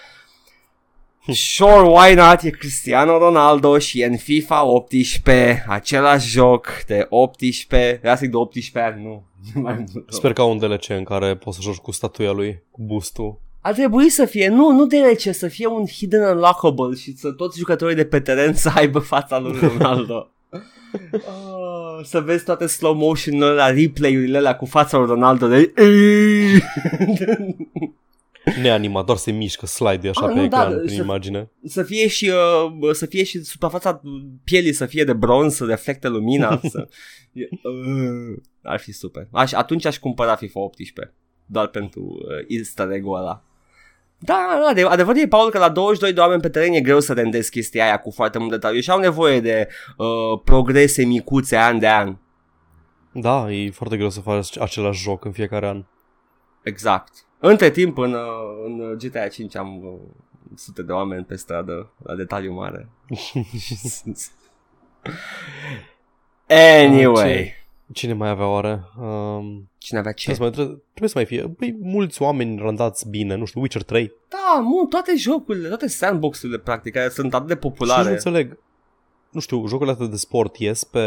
[1.31, 2.41] Sure, why not?
[2.41, 8.31] E Cristiano Ronaldo și e în FIFA 18, același joc de 18, era să zic
[8.31, 9.23] de 18 ani, nu.
[9.61, 10.13] Mai mult.
[10.13, 13.41] Sper că au un DLC în care poți să joci cu statuia lui, cu bustul.
[13.61, 17.57] Ar trebui să fie, nu, nu DLC, să fie un hidden unlockable și să toți
[17.57, 20.31] jucătorii de pe teren să aibă fața lui Ronaldo.
[21.13, 25.73] Oh, să vezi toate slow motion-urile, la replay-urile alea cu fața lui Ronaldo de...
[28.61, 31.49] Neanimat, doar se mișcă slide așa Ah, pe nu, da, ecran prin să- imagine.
[31.65, 32.31] să fie și
[32.81, 34.01] uh, să fie și suprafața
[34.43, 36.87] pielii să fie de bronz, să reflecte lumina, să
[37.33, 39.27] e, uh, ar fi super.
[39.31, 41.13] Aș, atunci aș cumpăra FIFA 18
[41.45, 43.43] doar pentru uh, easter egg-ul ăla.
[44.19, 46.99] Da, da, de, adevărul e, Paul, că la 22 de oameni pe teren e greu
[46.99, 51.57] să rendezi chestia aia cu foarte mult detaliu și au nevoie de uh, progrese micuțe
[51.57, 52.15] an de an.
[53.13, 55.85] Da, e foarte greu să faci același joc în fiecare an.
[56.63, 57.11] Exact.
[57.45, 58.19] Între timp, în, uh,
[58.65, 59.99] în GTA 5 am uh,
[60.55, 62.89] sute de oameni pe stradă la detaliu mare.
[66.47, 67.53] anyway.
[67.93, 68.83] Cine mai avea oare?
[68.99, 70.31] Um, Cine avea ce?
[70.31, 71.55] trebuie, să mai, trebuie, trebuie să mai fie.
[71.57, 74.11] Băi, mulți oameni randați bine, nu știu, Witcher 3.
[74.29, 78.09] Da, mu, toate jocurile, toate sandbox-urile practic care sunt atât de Și nu populare.
[78.09, 78.57] înțeleg.
[79.29, 81.01] Nu știu, jocurile astea de sport ies pe,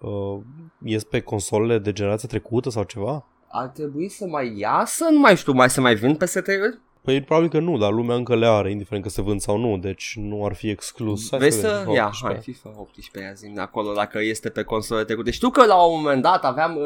[0.00, 0.38] uh,
[0.84, 3.26] ies pe consolele de generația trecută sau ceva?
[3.48, 7.22] Ar trebui să mai iasă, nu mai știu, mai să mai vin pe uri Păi
[7.22, 10.14] probabil că nu, dar lumea încă le are, indiferent că se vând sau nu, deci
[10.16, 11.30] nu ar fi exclus.
[11.30, 11.76] Hai Vrei vedem, să...
[11.78, 12.26] FIFA Ia, 18.
[12.26, 15.30] hai, FIFA 18, ia zi acolo dacă este pe console trecute.
[15.30, 16.82] Știu că la un moment dat aveam, uh,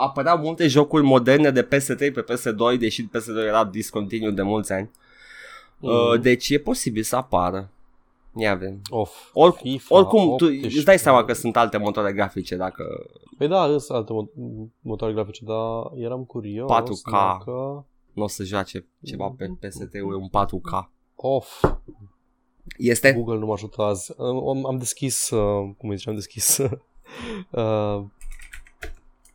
[0.00, 4.90] apăreau multe jocuri moderne de PS3 pe PS2, deși PS2 era discontinued de mulți ani.
[5.78, 5.90] Mm.
[5.90, 7.70] Uh, deci e posibil să apară.
[8.38, 8.80] Ia avem.
[8.90, 9.30] Of.
[9.32, 10.76] Or, FIFA oricum, tu 18.
[10.76, 12.84] îți dai seama că sunt alte motoare grafice dacă...
[13.38, 14.30] Păi da, sunt alte mo-
[14.80, 17.10] motoare grafice, dar eram curios 4K.
[17.10, 17.86] dacă...
[18.12, 20.88] Nu o să joace ceva pe PS3-uri un 4K.
[21.14, 21.64] Of,
[22.78, 23.12] Este?
[23.12, 24.12] Google nu mă ajută azi.
[24.18, 26.56] Am, am deschis, uh, cum îi zice, am deschis...
[27.50, 28.04] uh,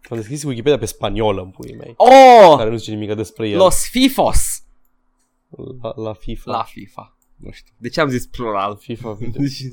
[0.10, 2.58] am deschis Wikipedia pe spaniolă, în puii mei, Oh!
[2.58, 3.58] care nu zice nimic despre el.
[3.58, 4.64] Los FIFOS!
[5.82, 6.52] La, la FIFA.
[6.52, 7.18] La FIFA.
[7.42, 7.74] Nu știu.
[7.78, 8.78] De ce am zis plural?
[8.80, 9.18] FIFA.
[9.38, 9.70] Deci-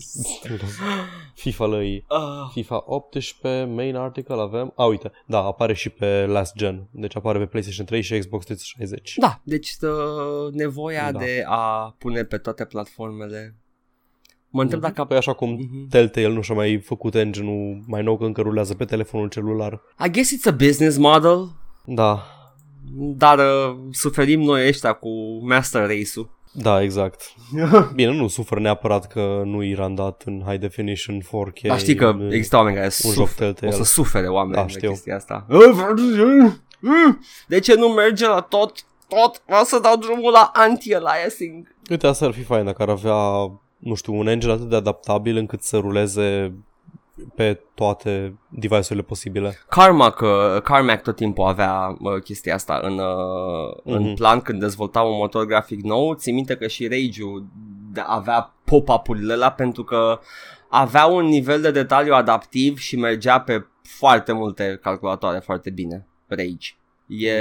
[1.35, 2.05] FIFA lăi.
[2.09, 2.51] Ah.
[2.53, 4.73] FIFA 18, main article avem.
[4.77, 6.89] A, uite, da, apare și pe last gen.
[6.91, 9.15] Deci apare pe PlayStation 3 și Xbox 360.
[9.17, 11.19] Da, deci uh, nevoia Da.
[11.19, 13.57] de a pune pe toate platformele.
[14.51, 15.05] Mă întreb dacă...
[15.05, 15.89] Păi așa cum Mhm.
[15.89, 19.81] Telltale nu și-a mai făcut engine-ul mai nou că încă rulează pe telefonul celular.
[20.07, 21.49] I guess it's a business model,
[21.85, 22.23] Da,
[22.95, 25.09] dar uh, suferim noi ăștia cu
[25.47, 26.37] Master Race-ul.
[26.63, 27.21] Da, exact.
[27.95, 31.67] Bine, nu sufer neapărat că nu e randat în high definition 4K.
[31.67, 33.53] Dar știi că în- există oameni care un joc suferă.
[33.53, 33.83] Telltale.
[33.83, 34.89] O să sufere oameni Da, de știu.
[34.91, 35.47] chestia asta.
[37.49, 38.85] De ce nu merge la tot?
[39.09, 39.43] Tot?
[39.47, 41.75] Vreau să dau drumul la anti-aliasing.
[41.91, 43.15] Uite, asta ar fi fain dacă ar avea,
[43.79, 46.55] nu știu, un engine atât de adaptabil încât să ruleze
[47.35, 49.59] pe toate device-urile posibile.
[49.69, 54.15] Carmack, uh, Carmack tot timpul avea uh, chestia asta în, uh, în Mhm.
[54.15, 56.15] plan când dezvolta un motor grafic nou.
[56.15, 57.45] Țin minte că și Rage-ul
[57.93, 60.19] de- avea pop-up-urile alea pentru că
[60.69, 66.07] avea un nivel de detaliu adaptiv și mergea pe foarte multe calculatoare foarte bine.
[66.27, 66.69] Rage.
[67.07, 67.33] E...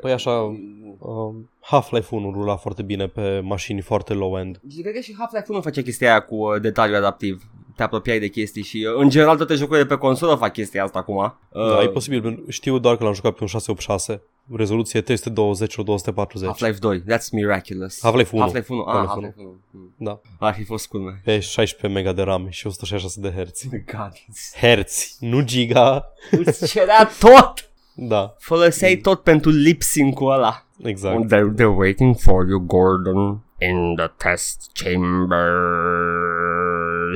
[0.00, 4.60] Păi așa, uh, Half-Life 1 rula foarte bine pe mașini foarte low-end.
[4.70, 7.42] Și cred că și Half-Life 1 face chestia aia cu uh, detaliu adaptiv.
[7.76, 10.98] Te apropiai de chestii și uh, în general toate jocurile pe consolă fac chestia asta
[10.98, 11.16] acum.
[11.16, 12.44] Uh, da, e posibil.
[12.48, 14.22] Știu doar că l-am jucat pe un 686
[14.56, 16.48] rezoluție 320 240.
[16.48, 17.98] Half-Life 2, that's miraculous.
[18.02, 18.42] Half-Life 1.
[18.42, 19.60] Half-Life 1, ah, Half-Life Half-Life 1.
[19.70, 19.94] Hmm.
[19.96, 20.20] Da.
[20.38, 21.20] Ar fi fost cool, man.
[21.24, 23.68] Pe 16 mega de RAM și 166 de herți.
[23.92, 24.12] God.
[24.60, 26.12] Herți, nu giga.
[26.30, 27.70] Îți cerea tot!
[27.98, 30.66] Da, Foloseai tot pentru lip sync-ul ăla.
[30.82, 31.24] exact.
[31.24, 35.48] They're, they're waiting for you, Gordon, in the test chamber.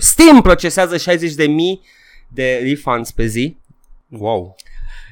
[0.00, 1.48] Steam procesează 60.000
[2.28, 3.56] de refunds pe zi.
[4.08, 4.56] Wow.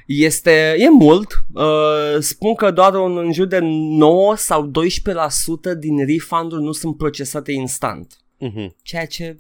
[0.07, 1.45] Este, e mult.
[1.53, 4.71] Uh, spun că doar un, în jur de 9 sau 12%
[5.79, 8.19] din refunduri nu sunt procesate instant.
[8.39, 8.75] Mhm.
[8.83, 9.39] Ceea ce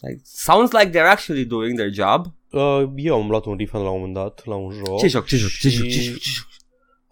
[0.00, 2.26] like, sounds like they're actually doing their job.
[2.50, 4.98] Uh, eu am luat un refund la un moment dat, la un joc.
[4.98, 6.46] Ce joc, ce joc, ce și- joc, ce joc, ce joc?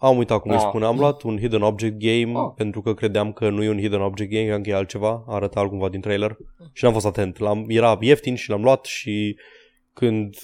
[0.05, 0.63] Am uitat cum îi Ah.
[0.67, 0.85] spune.
[0.85, 2.51] Am luat un Hidden Object Game Ah.
[2.55, 5.23] pentru că credeam că nu e un Hidden Object Game, credeam că e altceva.
[5.27, 6.37] Arăta altcumva din trailer.
[6.73, 7.39] Și n-am fost atent.
[7.39, 9.37] L-am, era ieftin și l-am luat și
[9.93, 10.35] când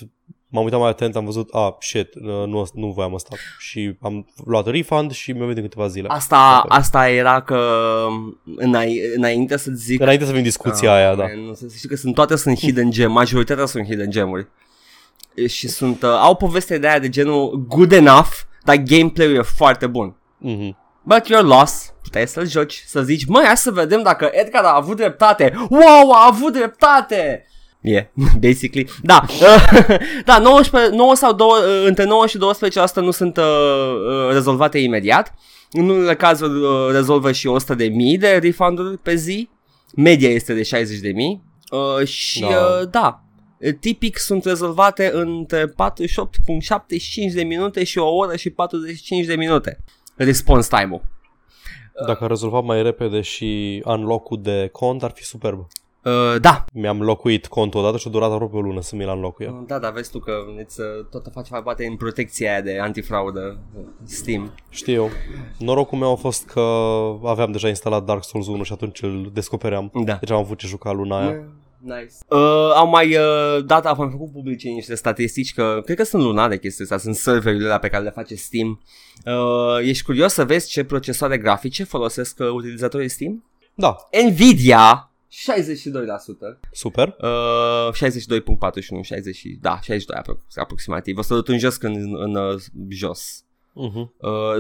[0.48, 3.36] m-am uitat mai atent am văzut, ah, shit, uh, nu, nu voiam asta.
[3.60, 6.08] Și am luat refund și mi-a venit în câteva zile.
[6.08, 7.60] Asta, asta era că
[8.56, 11.24] înai, înainte să-ți zic Înainte să vin discuția aia, da.
[11.24, 14.48] Man, nu, să știi că sunt, toate sunt hidden gem, majoritatea sunt hidden gemuri.
[15.36, 18.30] E, Și sunt, uh, au poveste de aia de genul good enough,
[18.64, 20.16] dar gameplay-ul e foarte bun.
[20.38, 20.78] Mhm.
[21.04, 24.76] But you're lost, puteai să-l joci, să zici, măi, hai să vedem dacă Edgar a
[24.76, 25.54] avut dreptate.
[25.70, 27.46] Wow, a avut dreptate!
[27.84, 28.06] Yeah,
[28.46, 28.90] basically.
[29.02, 29.26] Da,
[30.26, 31.48] da 19, 9 sau 2,
[31.86, 32.42] între 9 și 12%
[32.96, 35.34] nu sunt uh, uh, rezolvate imediat.
[35.72, 39.50] În unele cazuri uh, rezolvă și 100 de mii de refunduri pe zi.
[39.96, 41.44] Media este de 60 de mii.
[42.00, 42.48] Uh, și Da.
[42.48, 43.24] uh, da,
[43.80, 45.74] tipic sunt rezolvate între 48.75
[47.34, 49.78] de minute și o oră și 45 de minute.
[50.16, 51.02] Response time-ul.
[52.08, 55.68] Dacă a rezolvat mai repede și unlock-ul de cont, ar fi superb.
[56.04, 59.64] Uh, da, Mi-am locuit contul odată și a durat aproape o lună să mi-l înlocuie.
[59.68, 60.32] da, da, vezi tu că
[60.64, 64.54] îți, uh, tot face mai poate în protecția aia de antifraudă uh, Steam.
[64.70, 65.10] Știu eu.
[65.58, 66.62] Norocul meu a fost că
[67.24, 69.92] aveam deja instalat Dark Souls 1 și atunci îl descopeream.
[70.06, 70.14] Da.
[70.14, 71.44] Deci am avut ce juca luna aia.
[71.84, 72.14] Nice.
[72.28, 76.24] Uh, au mai uh, dat, am mai făcut publice niște statistici că cred că sunt
[76.24, 78.82] lunare chestia asta, sunt serverurile alea pe care le face Steam.
[79.26, 83.44] Uh, ești curios să vezi ce procesoare grafice folosesc uh, utilizatorii Steam?
[83.74, 83.96] Da,
[84.30, 87.16] Nvidia 62%, super.
[87.22, 91.18] uh, 62.41, 60, și- da, 62 aprox- aproximativ.
[91.18, 93.44] O să dut în jos când în, în uh, jos.
[93.72, 94.10] Uh-huh.
[94.18, 94.58] Uh,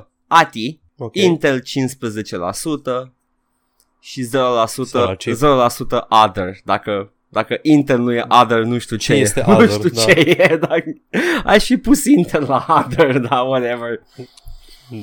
[0.00, 1.16] 21% ATI, Ok.
[1.16, 3.12] Intel 15%
[4.04, 4.28] și 0%,
[4.84, 5.28] Săraci.
[5.28, 5.34] 0%
[6.26, 6.56] Other.
[6.64, 9.20] Dacă, dacă Intel nu e Other, nu știu ce, Ce e.
[9.20, 10.00] este nu Other, știu da.
[10.02, 10.56] ce e.
[10.60, 10.84] Dacă...
[11.44, 14.00] Aș fi pus Intel la Other, da, whatever.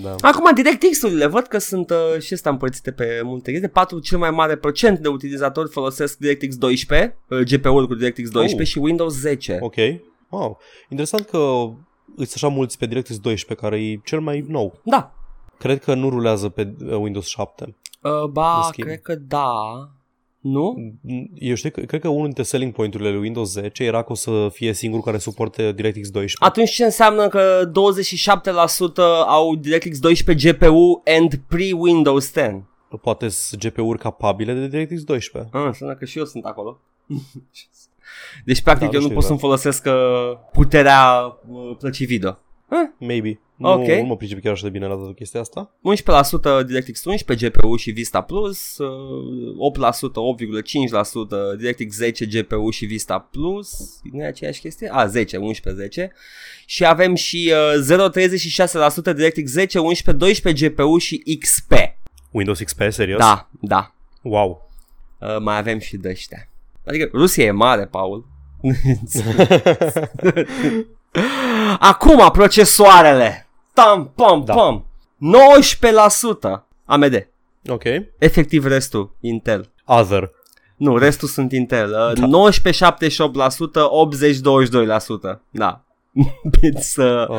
[0.01, 0.15] Da.
[0.21, 3.69] Acum, DirectX-urile, văd că sunt uh, și astea împărțite pe multe chestii.
[3.69, 8.61] 4 cel mai mare procent de utilizatori folosesc DirectX 12, uh, GPU-ul cu DirectX 12
[8.61, 8.67] Oh.
[8.67, 9.57] și Windows 10.
[9.61, 9.75] Ok.
[10.29, 10.59] Wow.
[10.89, 11.37] Interesant că
[12.15, 14.79] îți așa mulți pe DirectX 12, care e cel mai nou.
[14.83, 15.13] Da.
[15.59, 17.75] Cred că nu rulează pe uh, Windows 7.
[17.99, 18.87] Uh, În ba, schimb.
[18.87, 19.53] cred că da.
[20.39, 20.93] Nu?
[21.33, 24.15] Eu știu că, cred că unul dintre selling point-urile lui Windows 10 era că o
[24.15, 26.35] să fie singurul care suportă DirectX 12.
[26.39, 27.71] Atunci ce înseamnă că 27%
[29.27, 32.63] au DirectX 12 GPU and pre-Windows 10?
[33.01, 35.49] Poate sunt GPU-uri capabile de DirectX 12.
[35.53, 36.79] Ah, înseamnă că și eu sunt acolo.
[38.45, 41.77] deci, practic, Da, eu nu nu știu pot să-mi folosesc uh, puterea uh,
[42.69, 43.07] plăcii video.
[43.07, 43.39] Maybe.
[43.55, 43.87] Nu, Ok.
[43.87, 45.71] nu mă pricep chiar așa de bine la toată chestia asta.
[45.81, 53.19] 11% DirectX 11 GPU și Vista Plus, uh, 8%, 8,5% DirectX 10 GPU și Vista
[53.19, 54.89] Plus, nu e aceeași chestie?
[54.91, 56.11] A, 10, 11, 10.
[56.65, 57.73] Și avem și uh,
[59.11, 61.71] 0,36% DirectX 10, 11, 12 GPU și XP.
[62.31, 63.19] Windows XP, serios?
[63.19, 63.93] Da, da.
[64.21, 64.69] Wow.
[65.19, 66.49] Uh, mai avem și de ăștia.
[66.85, 68.25] Adică Rusia e mare, Paul.
[71.79, 73.47] Acum procesoarele.
[73.73, 74.53] Tam, pam, Da.
[74.53, 74.85] pam.
[75.17, 77.27] 19% AMD.
[77.69, 77.83] ok.
[78.17, 79.71] Efectiv restul Intel.
[79.85, 80.31] Other.
[80.77, 81.89] Nu, restul sunt Intel.
[81.89, 82.25] Uh, Da.
[82.27, 85.41] 19 78%, 80 22%.
[85.49, 85.83] Da.
[86.63, 87.37] It's, uh, Uh,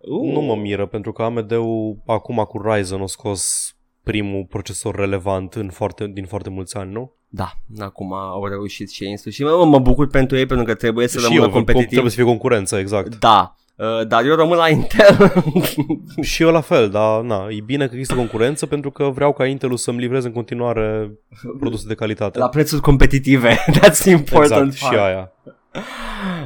[0.00, 5.54] uh, Nu mă miră, pentru că AMD-ul acum cu Ryzen a scos primul procesor relevant
[5.54, 7.12] în foarte, din foarte mulți ani, nu?
[7.32, 9.44] Da, acum au reușit și ei în sfârșit.
[9.44, 11.88] Mă, mă bucur pentru ei pentru că trebuie să și rămână eu, competitiv.
[11.88, 13.18] trebuie să fie concurență, exact.
[13.18, 15.32] Da, uh, dar eu rămân la Intel.
[16.30, 19.46] și eu la fel, dar na, e bine că există concurență pentru că vreau ca
[19.46, 21.10] Intel să-mi livreze în continuare
[21.58, 22.38] produse de calitate.
[22.38, 23.56] la prețuri competitive.
[23.80, 24.96] That's important exact, și part.
[24.96, 25.32] aia.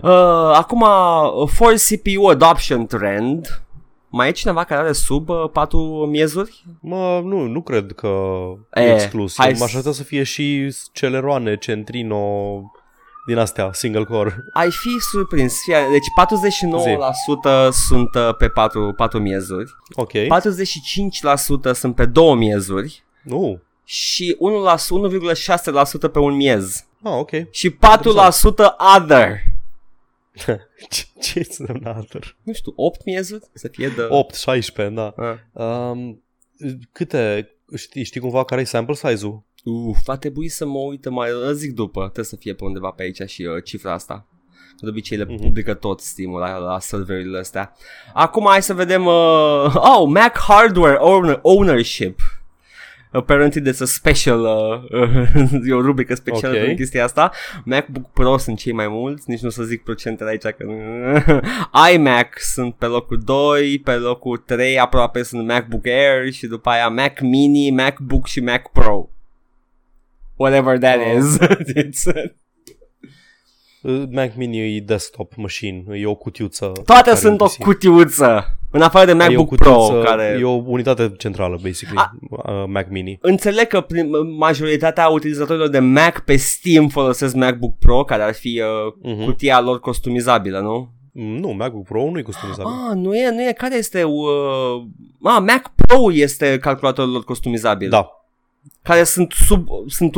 [0.02, 3.63] Uh, acum, uh, for CPU adoption trend.
[4.16, 5.78] Mai e cineva care are sub uh, 4
[6.10, 6.64] miezuri?
[6.80, 8.08] Mă, nu, nu cred că
[8.74, 9.34] E, e exclus.
[9.36, 12.18] hai M-aș să- aștepta să fie și Celeroane, Centrino,
[13.26, 14.36] din astea, single core.
[14.52, 15.54] Ai fi surprins.
[15.64, 16.06] Fie, deci
[17.68, 20.10] 49% sunt uh, pe 4, 4 miezuri, Ok.
[20.12, 23.60] 45% sunt pe 2 miezuri Nu.
[23.84, 24.36] și
[26.06, 26.84] 1,6% pe un miez.
[27.02, 27.30] Ah, ok.
[27.50, 27.76] Și 4%
[28.96, 29.40] other.
[30.90, 32.36] Ce, ce înseamnă other?
[32.42, 33.44] Nu știu, 8 miezuri?
[33.52, 34.06] Să fie de...
[34.08, 35.14] 8, 16, da.
[35.16, 35.36] Ah.
[35.92, 36.22] Um,
[36.92, 39.42] câte, știi, știi cumva care e sample size-ul?
[39.64, 43.02] Uf, va trebui să mă uit mai, zic după, trebuie să fie pe undeva pe
[43.02, 44.26] aici și uh, cifra asta.
[44.76, 45.36] Că de obicei le Mhm.
[45.42, 47.76] publică tot Steam-ul la, la serverile astea.
[48.14, 52.20] Acum hai să vedem, uh, oh, Mac Hardware owner, Ownership.
[53.16, 54.40] Apparently there's a special,
[54.92, 56.58] uh, e o rubrică specială Ok.
[56.58, 57.30] pentru chestia asta.
[57.64, 60.66] MacBook Pro sunt cei mai mulți, nici nu să zic procentele aici că
[61.94, 66.88] iMac sunt pe locul 2, pe locul 3 aproape sunt MacBook Air și după aia
[66.88, 69.08] Mac Mini, MacBook și Mac Pro.
[70.36, 71.16] Whatever that Oh.
[71.18, 71.38] is.
[71.84, 72.32] It's,
[73.82, 76.72] Uh, Mac Mini e desktop machine, e o cutiuță.
[76.84, 77.56] toate care sunt o PC.
[77.62, 78.58] cutiuță.
[78.76, 80.36] În afară de E o MacBook Pro, cutiuță- care...
[80.40, 82.12] E o unitate centrală, basically, A-
[82.52, 83.18] uh, Mac Mini.
[83.20, 88.62] Înțeleg că prin, majoritatea utilizatorilor de Mac pe Steam folosesc MacBook Pro, care ar fi
[89.02, 89.24] uh, Mhm.
[89.24, 90.88] cutia lor customizabilă, nu?
[91.12, 92.72] Mm, Nu, MacBook Pro nu e customizabil.
[92.90, 94.02] Ah, nu e, nu e, care este...
[94.02, 94.82] Uh...
[95.22, 97.88] Ah, Mac Pro este calculatorul lor customizabil.
[97.88, 98.08] Da,
[98.82, 100.14] Care sunt sub, sunt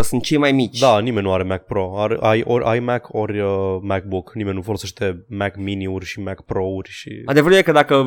[0.00, 0.78] 1%, sunt cei mai mici.
[0.78, 2.00] da, nimeni nu are Mac Pro.
[2.00, 4.34] Are, ai ori iMac, ori uh, MacBook.
[4.34, 7.22] Nimeni nu folosește Mac Mini-uri și Mac Pro-uri și...
[7.24, 8.06] Adevărul e că dacă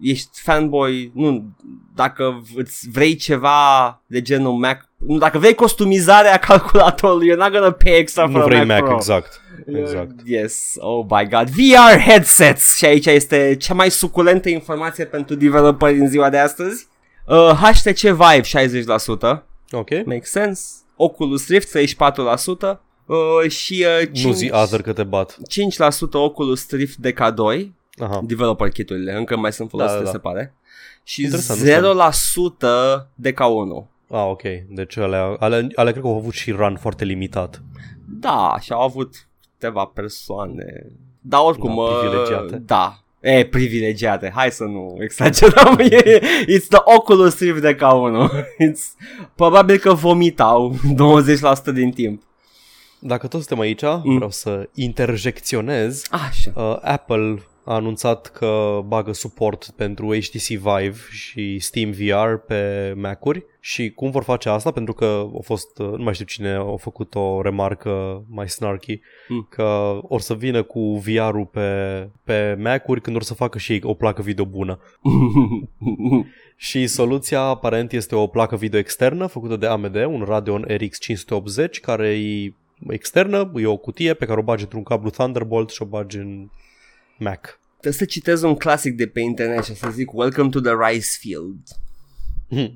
[0.00, 1.56] ești fanboy, nu,
[1.94, 7.70] dacă îți vrei ceva de genul Mac, nu, dacă vrei customizarea calculatorului, you're not gonna
[7.70, 8.94] pay extra for Nu a vrei Mac, Mac, Pro.
[8.94, 9.40] exact.
[9.66, 10.14] Exact.
[10.24, 11.48] Yes, oh my god.
[11.48, 16.86] VR headsets și aici este cea mai suculentă informație pentru developeri în ziua de astăzi.
[17.32, 19.90] Uh, HTC Vive 60%, Ok.
[20.04, 20.62] make sense.
[20.96, 25.36] Oculus Rift 34% uh, și uh, 5, Nu zi other că te bat.
[25.36, 25.40] 5%
[26.12, 27.66] Oculus Rift DK2,
[27.98, 28.20] Aha.
[28.24, 30.10] developer kit-urile, încă mai sunt folosite, Da, da, da.
[30.10, 30.54] se pare.
[31.04, 33.86] Și Interesant, 0% DK1.
[34.10, 34.42] Ah, ok.
[34.68, 37.62] Deci alea, alea, alea cred că au avut și run foarte limitat.
[38.20, 40.86] Da, și au avut câteva persoane.
[41.20, 42.56] Dar oricum, Da, uh, privilegiate.
[42.56, 43.01] Da.
[43.22, 44.32] E, privilegiate.
[44.34, 45.78] Hai să nu exagerăm.
[45.90, 48.30] E- It's the Oculus Rift de ca unul.
[48.66, 48.80] It's,
[49.34, 50.76] probabil că vomitau
[51.70, 52.22] 20% din timp.
[52.98, 54.14] Dacă toți suntem aici, mm.
[54.14, 56.02] vreau să interjecționez.
[56.10, 56.52] Așa.
[56.54, 63.44] Uh, Apple a anunțat că bagă suport pentru HTC Vive și Steam VR pe Mac-uri
[63.60, 66.76] și cum vor face asta, pentru că a fost, uh, nu mai știu cine a
[66.76, 69.46] făcut o remarcă mai snarky, Mm.
[69.50, 71.68] că or să vină cu VR-ul pe,
[72.24, 74.78] pe Mac-uri când or să facă și ei o placă video bună.
[76.56, 81.80] Și soluția aparent este o placă video externă făcută de AMD, un Radeon RX 580
[81.80, 82.52] care e
[82.88, 86.48] externă, e o cutie pe care o bagi într-un cablu Thunderbolt și o bagi în
[87.22, 87.60] Mac.
[87.70, 91.06] Trebuie să citez un clasic de pe internet și să zic Welcome to the Rice
[91.18, 91.60] Field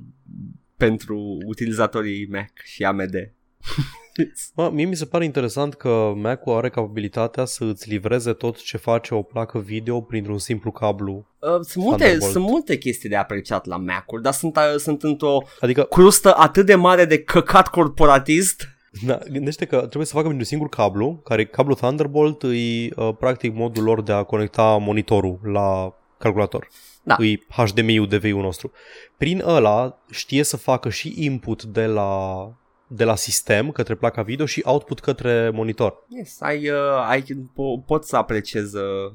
[0.77, 3.15] pentru utilizatorii Mac și AMD.
[4.55, 8.77] Mă, mie mi se pare interesant că Mac-ul are capabilitatea să îți livreze tot ce
[8.77, 11.27] face o placă video printr-un simplu cablu.
[11.39, 12.33] Uh, sunt, multe, Thunderbolt.
[12.33, 16.67] sunt multe chestii de apreciat la Mac-uri, dar sunt, uh, sunt într-o Adică, crustă atât
[16.67, 18.69] de mare de căcat corporatist.
[19.05, 23.55] Da, gândește că trebuie să facă printr-un singur cablu, care cablu Thunderbolt e uh, practic
[23.55, 26.69] modul lor de a conecta monitorul la calculator.
[27.03, 27.17] Da.
[27.21, 28.73] E HDMI-ul DVI-ul nostru.
[29.17, 32.53] Prin ăla știe să facă și input de la,
[32.87, 36.05] de la sistem către placa video și output către monitor.
[36.09, 39.13] Yes, ai, uh, ai, po- pot să apreciez uh,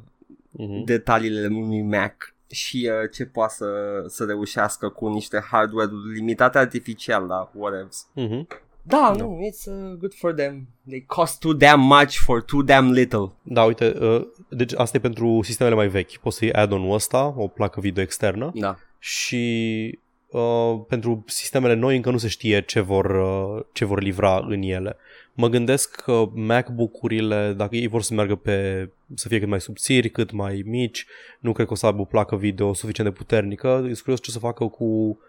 [0.60, 0.86] Uh-huh.
[0.86, 3.66] detaliile unui Mac și uh, ce poate să,
[4.08, 7.88] să reușească cu niște hardware limitate artificial, da, whatever.
[8.18, 8.48] Uh-huh.
[8.84, 10.68] Da, nu, it's uh, good for them.
[10.88, 13.32] They cost too damn much for too damn little.
[13.42, 16.18] Da, uite, uh, deci asta e pentru sistemele mai vechi.
[16.18, 18.78] Poți să iei add-on-ul ăsta, o placă video externă Da.
[19.00, 24.46] și uh, pentru sistemele noi încă nu se știe ce vor, uh, ce vor livra
[24.48, 24.98] în ele.
[25.34, 30.10] Mă gândesc că MacBook-urile, dacă ei vor să meargă pe să fie cât mai subțiri,
[30.10, 31.06] cât mai mici,
[31.40, 33.80] nu cred că o să aibă o placă video suficient de puternică.
[33.82, 35.20] Sunt curios ce să facă cu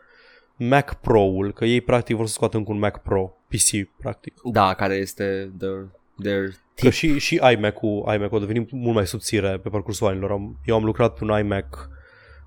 [0.57, 4.35] Mac Pro-ul, că ei practic vor să scoată încă un Mac Pro, PC practic.
[4.45, 5.89] Da, care este their,
[6.23, 6.91] their Că tip.
[6.91, 10.31] și, și iMac-ul, iMac-ul a devenit mult mai subțire pe parcursul anilor.
[10.31, 11.89] Am, eu am lucrat pe un iMac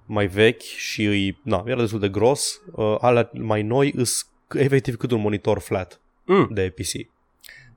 [0.06, 2.62] mai vechi și îi, na, era destul de gros.
[2.72, 6.50] Uh, alea mai noi îs efectiv cât un monitor flat Mm.
[6.52, 7.08] de PC.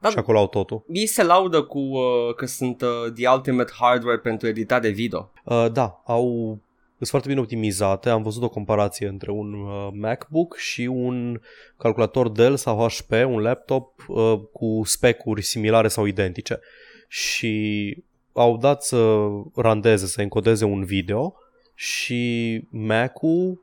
[0.00, 0.08] Da.
[0.08, 0.84] Și acolo au totul.
[0.92, 5.30] Ei se laudă cu uh, că sunt uh, the ultimate hardware pentru editare video.
[5.44, 6.58] Uh, da, au
[6.98, 8.10] sunt foarte bine optimizate.
[8.10, 11.40] Am văzut o comparație între un uh, MacBook și un
[11.76, 16.60] calculator Dell sau HP, un laptop uh, cu specuri similare sau identice.
[17.08, 17.96] Și
[18.32, 21.34] au dat să randeze, să encodeze un video
[21.74, 23.62] și Mac-ul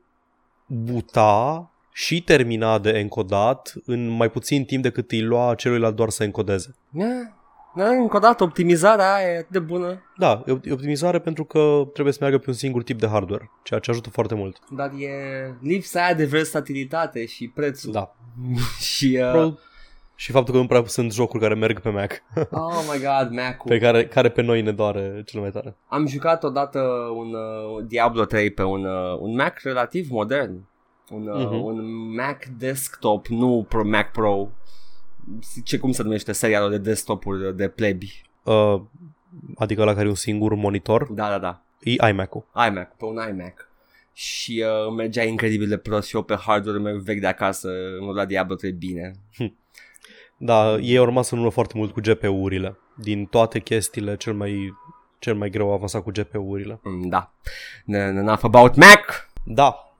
[0.66, 6.24] buta și termina de încodat în mai puțin timp decât îi lua celuilalt doar să
[6.24, 6.74] encodeze.
[6.92, 7.08] Yeah.
[7.76, 10.02] Da, încă o dată, optimizarea aia e atât de bună.
[10.16, 13.80] Da, e optimizare pentru că trebuie să meargă pe un singur tip de hardware, ceea
[13.80, 14.58] ce ajută foarte mult.
[14.70, 15.10] Dar e
[15.60, 17.92] lipsa aia de versatilitate și prețul.
[17.92, 18.14] Da.
[18.94, 19.58] și uh, Pro-
[20.18, 23.68] și faptul că nu prea sunt jocuri care merg pe Mac, oh my god, Mac-ul.
[23.70, 25.76] pe care, care pe noi ne doare cel mai tare.
[25.88, 26.80] Am jucat odată
[27.16, 30.68] un uh, Diablo 3 pe un, uh, un Mac relativ modern.
[31.10, 31.64] Un, uh, Mhm.
[31.64, 34.48] un Mac desktop, nu Pro Mac Pro.
[35.64, 38.22] Ce cum se numește serialul de desktopuri de plebi.
[38.42, 38.80] Uh,
[39.56, 41.62] adică la care e un singur monitor, Da, da, da.
[41.80, 42.46] e iMac-ul.
[42.68, 43.68] iMac, pe un iMac.
[44.12, 47.70] Și uh, mergea incredibil de prost și eu pe hardware meu vechi de acasă
[48.00, 49.12] mă la Diablo 3 bine.
[50.36, 52.78] Da, ei au rămas în urmă foarte mult cu GPU-urile.
[52.94, 54.74] Din toate chestiile, cel mai,
[55.18, 56.80] cel mai greu a avansat cu GPU-urile.
[56.82, 57.32] Mm, Da.
[57.92, 59.28] N- Enough about Mac.
[59.44, 59.92] Da,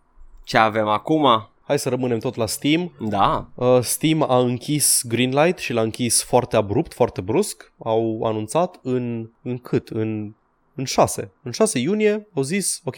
[0.44, 1.48] Ce avem acum?
[1.66, 2.92] Hai să rămânem tot la Steam.
[3.08, 3.48] Da.
[3.54, 7.72] Uh, Steam a închis Greenlight și l-a închis foarte abrupt, foarte brusc.
[7.78, 9.88] Au anunțat în, în cât?
[9.88, 10.34] În,
[10.74, 11.32] în 6.
[11.42, 12.96] În 6 iunie au zis, ok,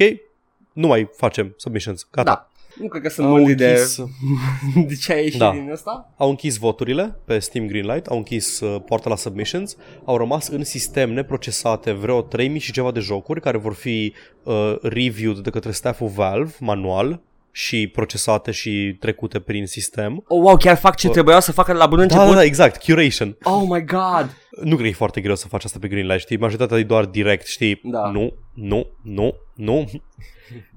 [0.73, 2.09] nu mai facem submissions.
[2.11, 2.31] Gata.
[2.31, 2.51] Da.
[2.83, 3.97] Nu cred că sunt Au mândri de, închis,
[4.89, 5.51] de ce a ieșit Da.
[5.51, 6.13] din ăsta.
[6.17, 10.65] au închis voturile pe Steam Greenlight, au închis uh, poarta la submissions, au rămas în
[10.65, 15.71] sistem neprocesate vreo 3000 și ceva de jocuri care vor fi uh, reviewed de către
[15.71, 17.21] stafful Valve manual
[17.53, 20.25] și procesate și trecute prin sistem.
[20.27, 22.27] Oh, wow, chiar fac ce trebuiau să facă de la bun Da, început?
[22.27, 23.37] da, da, exact, curation.
[23.43, 24.37] Oh my god.
[24.63, 26.37] Nu cred că e foarte greu să faci asta pe Greenlight, știi?
[26.37, 27.81] Majoritatea e doar direct, știi?
[27.83, 28.11] Da.
[28.11, 29.91] Nu, nu, nu, nu.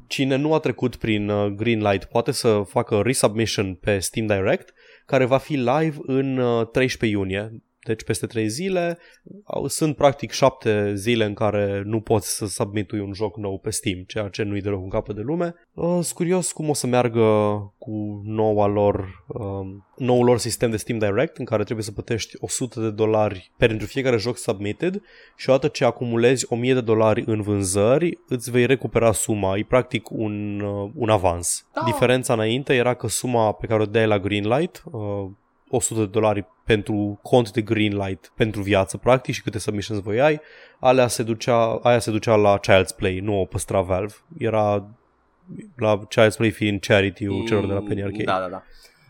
[0.08, 4.74] Cine nu a trecut prin uh, Greenlight poate să facă resubmission pe Steam Direct,
[5.06, 7.52] care va fi live în uh, 13 iunie.
[7.86, 8.98] Deci peste 3 zile
[9.44, 13.70] au, sunt practic 7 zile în care nu poți să submitui un joc nou pe
[13.70, 15.56] Steam, ceea ce nu-i deloc un capăt de lume.
[15.74, 17.20] Uh, sunt curios cum o să meargă
[17.78, 22.36] cu noua lor, um, noul lor sistem de Steam Direct în care trebuie să plătești
[22.40, 25.02] 100 de dolari pentru fiecare joc submitted
[25.38, 30.10] și odată ce acumulezi 1000 de dolari în vânzări îți vei recupera suma, e practic
[30.10, 31.68] un, uh, un avans.
[31.74, 31.82] Da.
[31.86, 35.30] Diferența înainte era că suma pe care o dai la Greenlight, uh,
[35.72, 40.42] 100 de dolari pentru cont de Greenlight pentru viață practic și câte submissions voi ai,
[40.80, 44.14] alea se ducea, aia se ducea la Child's Play, nu o păstra Valve.
[44.38, 44.90] Era
[45.76, 48.64] la Child's Play fiind charity-ul celor de la Penny Arcade, Da, da, da.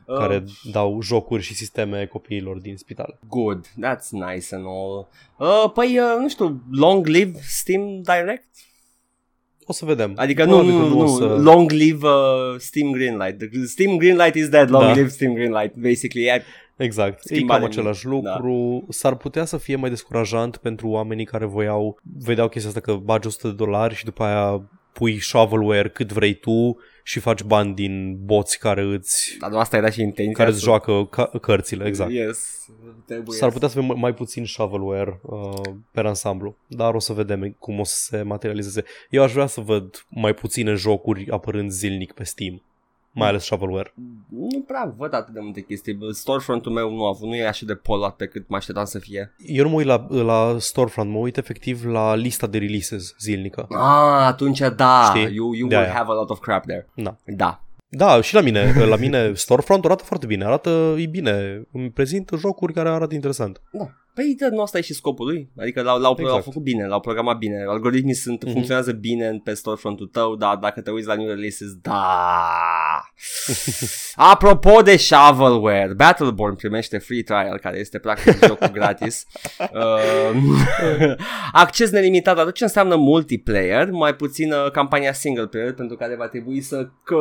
[0.06, 3.20] Uh, care dau jocuri și sisteme copiilor din spital.
[3.28, 5.08] Good, that's nice and all.
[5.38, 8.48] Uh, păi, uh, nu știu, long live Steam Direct?
[9.66, 10.14] O să vedem.
[10.16, 11.26] Adică nu, Probabil nu, că nu, o să...
[11.26, 13.38] long live uh, Steam Greenlight.
[13.38, 14.92] The Steam Greenlight is dead, long Da.
[14.94, 16.24] live Steam Greenlight, basically.
[16.26, 16.42] Yeah.
[16.78, 17.78] Exact, e Schimbare cam mici.
[17.78, 18.86] același lucru.
[18.90, 23.28] S-ar putea să fie mai descurajant pentru oamenii care voiau, vedeau chestia asta că bagi
[23.28, 28.18] 100 de dolari și după aia pui shovelware cât vrei tu și faci bani din
[28.26, 30.34] boți care îți Dar nu asta era și intenția.
[30.34, 32.12] care îți să- joacă ca- cărțile, exact.
[32.12, 32.70] Yes,
[33.06, 37.00] trebuie S-ar să- putea să avem mai- mai puțin shovelware uh, pe ansamblu, dar o
[37.00, 38.84] să vedem cum o să se materializeze.
[39.10, 42.62] Eu aș vrea să văd mai puține jocuri apărând zilnic pe Steam,
[43.14, 43.94] mai ales shovelware.
[44.30, 45.98] Nu prea văd atât de multe chestii.
[46.12, 49.00] Storefront-ul meu nu, a avut, nu e așa de poluat pe cât mă așteptam să
[49.00, 49.36] fie.
[49.46, 53.66] Eu nu mă uit la, la storefront, mă uit efectiv la lista de releases zilnică.
[53.70, 55.36] Ah, atunci da, Știi?
[55.36, 55.94] you, you De will aia.
[55.98, 56.88] have a lot of crap there.
[56.96, 57.16] Da.
[57.26, 57.64] Da.
[57.94, 62.30] Da, și la mine, la mine storefront arată foarte bine, arată e bine, îmi prezint
[62.38, 63.62] jocuri care arată interesant.
[63.72, 63.88] Da.
[64.14, 65.50] Păi da, nu asta e și scopul lui.
[65.58, 66.30] Adică l-au, l-au, Exact.
[66.32, 67.64] l-au făcut bine, l-au programat bine.
[67.68, 68.52] Algoritmii sunt, Mhm.
[68.54, 72.02] funcționează bine pe storefront-ul tău, dar dacă te uiți la new releases, da.
[74.32, 79.26] Apropo de shovelware, Battleborn primește free trial, care este practic jocul gratis.
[79.60, 81.16] Uh,
[81.52, 86.16] acces nelimitat, dar tot ce înseamnă multiplayer, mai puțin uh, campania single player, pentru care
[86.16, 87.18] va trebui să că,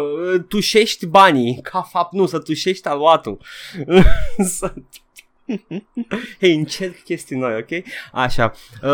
[0.49, 3.39] tușești banii, ca fapt nu, să tușești aluatul.
[6.09, 7.83] să Hei, încerc chestii noi, ok?
[8.13, 8.53] Așa.
[8.83, 8.91] Uh,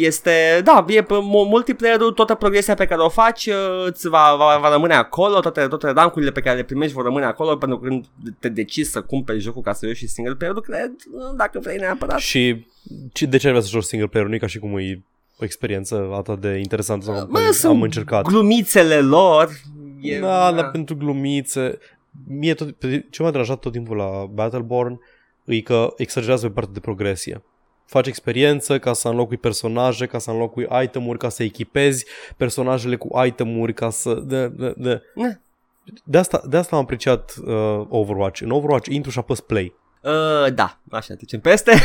[0.00, 4.34] este, da, e pe mu- multiplayer-ul, toată progresia pe care o faci uh, îți va,
[4.38, 7.78] va, va rămâne acolo, toate, toate rancurile pe care le primești vor rămâne acolo pentru
[7.78, 8.04] că când
[8.38, 11.76] te decizi să cumperi jocul ca să joci și single player-ul, cred, uh, dacă vrei
[11.76, 12.18] neapărat.
[12.18, 12.66] Și
[13.12, 14.28] ce- de ce ai vrea să joci single player?
[14.28, 15.00] Nu e ca și cum e
[15.40, 18.22] o experiență atât de interesantă sau Bă, am sunt încercat.
[18.22, 19.48] Glumițele lor.
[20.00, 21.78] E, Da, dar pentru glumițe.
[22.28, 25.00] Mie tot, pe- ce m-a deranjat tot timpul la Battleborn
[25.48, 27.42] e că exagerează pe partea de progresie.
[27.84, 33.24] faci experiență, ca să înlocui personaje, ca să înlocui itemuri, ca să echipezi personajele cu
[33.24, 34.14] itemuri, ca să...
[34.14, 35.02] De, de, de.
[35.14, 35.40] Ne.
[36.04, 38.40] De asta, de asta am apreciat uh, Overwatch.
[38.40, 39.74] În Overwatch intru și apăs play.
[40.02, 41.72] Uh, da, așa, trecem peste.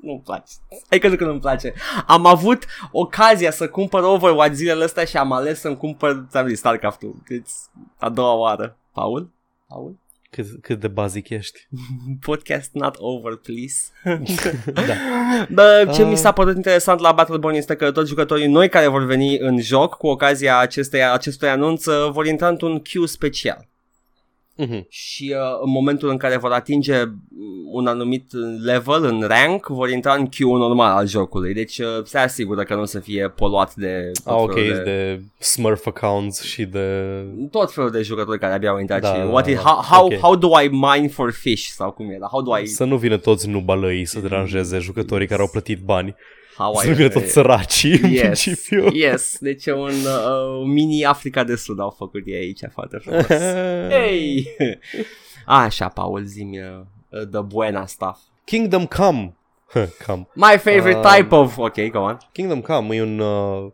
[0.00, 0.52] nu-mi place.
[0.90, 1.74] Adică nu că nu-mi place.
[2.06, 6.58] Am avut ocazia să cumpăr Overwatch zilele astea și am ales să-mi cumpăr, ți-am zis,
[6.58, 7.22] StarCraft-ul.
[7.28, 7.50] Deci,
[7.98, 8.76] a doua oară.
[8.92, 9.30] Paul?
[9.68, 9.98] Paul?
[10.30, 11.68] Cât, cât de basic ești.
[12.26, 13.76] Podcast not over, please.
[14.86, 14.94] da.
[15.48, 16.08] Dar ce Ah.
[16.08, 19.60] mi s-a părut interesant la Battleborn este că toți jucătorii noi care vor veni în
[19.60, 23.68] joc cu ocazia acestei, acestui anunț uh, vor intra într-un queue special.
[24.60, 24.86] Mhm.
[24.88, 27.14] Și uh, în momentul în care vor atinge mm,
[27.72, 28.32] un anumit
[28.64, 31.54] level în rank, vor intra în queue normal al jocului.
[31.54, 34.74] Deci uh, se asigură că nu o să fie poluat de tot Ah, ok, felul
[34.74, 34.82] de...
[34.82, 37.04] de Smurf accounts și de...
[37.50, 39.62] tot felul de jucători care abia au intrat Da, și da, what da, is, da.
[39.62, 40.14] how, how, Ok.
[40.18, 42.26] how do I mine for fish sau cum era?
[42.26, 46.14] How do I Să nu vină toți nubalăii să deranjeze jucătorii care au plătit bani.
[46.60, 48.88] How Să I nu vină toți săracii în Yes, principiu.
[48.92, 53.26] yes, deci e un uh, mini Africa de Sud au făcut ei aici foarte frumos.
[53.96, 54.46] Hey!
[55.46, 58.18] Așa, Paul, zi-mi uh, the buena stuff.
[58.44, 59.36] Kingdom Come.
[60.06, 60.28] Come.
[60.34, 61.58] My favorite Uh, type of...
[61.58, 62.16] Ok, go on.
[62.32, 63.72] Kingdom Come e un, uh,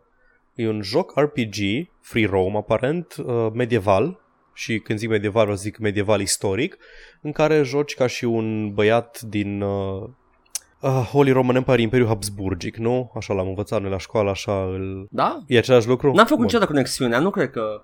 [0.55, 1.55] e un joc RPG,
[2.01, 4.19] free roam aparent, uh, medieval,
[4.53, 6.77] și când zic medieval, vreau să zic medieval istoric,
[7.21, 10.09] în care joci ca și un băiat din uh,
[10.79, 13.11] uh, Holy Roman Empire, Imperiul Habsburgic, nu?
[13.15, 15.07] Așa l-am învățat noi la școală, așa îl...
[15.11, 15.39] Da?
[15.47, 16.07] E același lucru?
[16.07, 16.43] N-am făcut Bun.
[16.43, 17.81] niciodată conexiunea, nu cred că...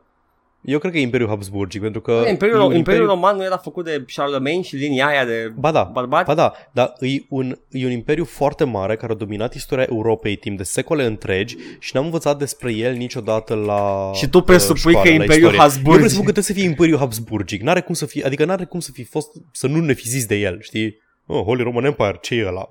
[0.65, 2.11] Eu cred că e Imperiul Habsburgic, pentru că...
[2.11, 5.53] Uh, e Imperiul, un Imperiul Roman nu era făcut de Charlemagne și linia aia de
[5.55, 6.25] Ba da, bărbați?
[6.25, 10.35] ba da, dar e un, e un imperiu foarte mare care a dominat istoria Europei
[10.35, 15.01] timp de secole întregi și n-am învățat despre el niciodată la Și tu presupui uh,
[15.01, 15.59] că școală, la Imperiul istorie.
[15.59, 17.61] Habsburgic- Eu presupun că trebuie să fie Imperiul Habsburgic.
[17.61, 20.25] N-are cum să fie, adică n-are cum să fi fost, să nu ne fi zis
[20.25, 21.01] de el, știi?
[21.35, 22.67] Oh, Holy Roman Empire, ce e ăla?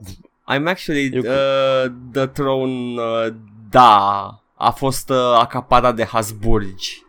[0.54, 1.10] I'm actually...
[1.14, 3.34] Eu- Uh, the Throne, uh,
[3.70, 7.02] da, a fost uh, acaparat de Habsburgi.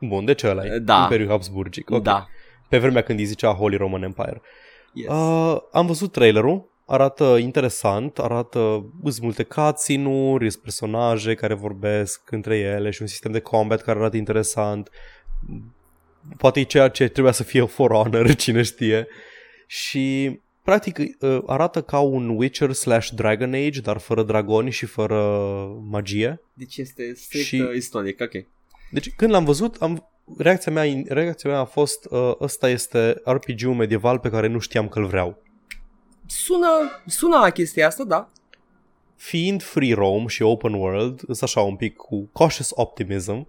[0.00, 0.78] Bun, de ce ăla e?
[0.78, 1.02] Da.
[1.02, 1.90] Imperiul Habsburgic.
[1.90, 2.02] ok.
[2.02, 2.26] Da.
[2.68, 4.40] Pe vremea când îi zicea Holy Roman Empire.
[4.92, 5.08] Yes.
[5.10, 12.56] Uh, am văzut trailerul, arată interesant, arată îs multe cutscene-uri, îs personaje care vorbesc între
[12.58, 14.90] ele și un sistem de combat care arată interesant.
[16.36, 19.06] Poate e ceea ce trebuia să fie For Honor, cine știe.
[19.66, 25.18] Și practic uh, arată ca un Witcher slash Dragon Age, dar fără dragoni și fără
[25.88, 26.40] magie.
[26.52, 28.32] Deci este strict Și- uh, istoric, ok.
[28.90, 30.08] Deci când l-am văzut, am,
[30.38, 34.88] reacția, mea, reacția mea a fost uh, ăsta este RPG-ul medieval pe care nu știam
[34.88, 35.42] că-l vreau.
[36.26, 36.68] Sună,
[37.06, 38.30] sună la chestia asta, da.
[39.16, 43.46] fiind free roam și open world, îs așa un pic cu cautious optimism,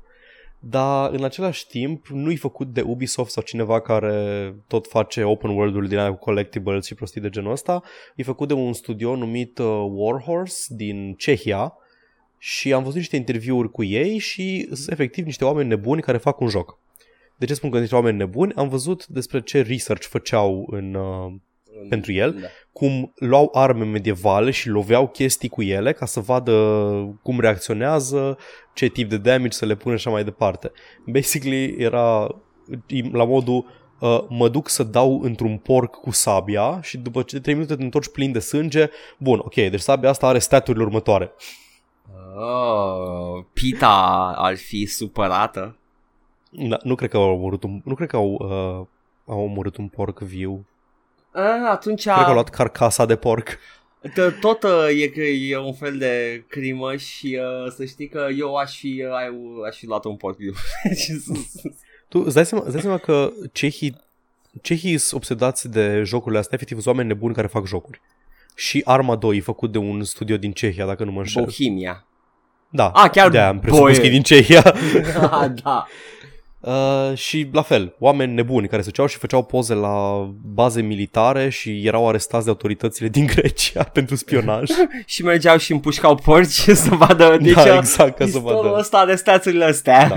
[0.64, 5.90] dar în același timp nu-i făcut de Ubisoft sau cineva care tot face open world-uri
[5.90, 7.84] din aia cu collectibles și prostii de genul ăsta,
[8.16, 11.74] e făcut de un studio numit uh, Warhorse din Cehia
[12.38, 16.40] și am văzut niște interviuri cu ei și sunt efectiv niște oameni nebuni care fac
[16.40, 16.80] un joc.
[17.36, 18.54] De ce spun că sunt niște oameni nebuni?
[18.54, 21.34] Am văzut despre ce research făceau în, uh,
[21.90, 22.32] Pentru el?
[22.32, 22.48] Da.
[22.74, 26.52] cum luau arme medievale și loveau chestii cu ele ca să vadă
[27.24, 28.38] cum reacționează,
[28.74, 30.72] ce tip de damage să le pune și așa mai departe.
[31.06, 32.28] Basically era
[33.12, 33.66] la modul
[34.00, 37.84] uh, mă duc să dau într-un porc cu sabia și după ce 3 minute te
[37.84, 41.32] întorci plin de sânge, bun, ok, deci sabia asta are staturile următoare.
[42.36, 45.76] Oh, Pita ar fi supărată.
[46.50, 48.88] Da, nu cred că au omorât un, nu cred că au, uh,
[49.26, 50.66] au omorât un porc viu.
[51.32, 53.58] Ah, atunci Cred că au luat carcasa de porc.
[54.10, 58.28] T- tot uh, e, că e un fel de crimă și uh, să știi că
[58.38, 60.54] eu aș fi, uh, ai- aș fi luat un porc viu.
[61.04, 61.32] Și să-
[62.08, 63.98] Tu îți dai seama, îți dai seama că cehii,
[64.62, 68.02] cehii sunt obsedați de jocurile astea, efectiv sunt oameni nebuni care fac jocuri.
[68.56, 71.44] Și Arma 2 e făcut de un studio din Cehia, dacă nu mă înșel.
[71.44, 72.06] Bohemia.
[72.70, 74.00] Da, Ah, chiar de am presupus Boie.
[74.00, 74.62] că e din Cehia.
[75.20, 75.88] da, da.
[76.62, 81.50] Uh, și la fel, oameni nebuni care se duceau și făceau poze la baze militare
[81.50, 84.70] și erau arestați de autoritățile din Grecia pentru spionaj.
[85.06, 88.80] Și mergeau și împușcau porci să vadă deci, da, exact, ca să pistolul vadă.
[88.80, 90.08] ăsta arestațiile astea.
[90.08, 90.16] Da.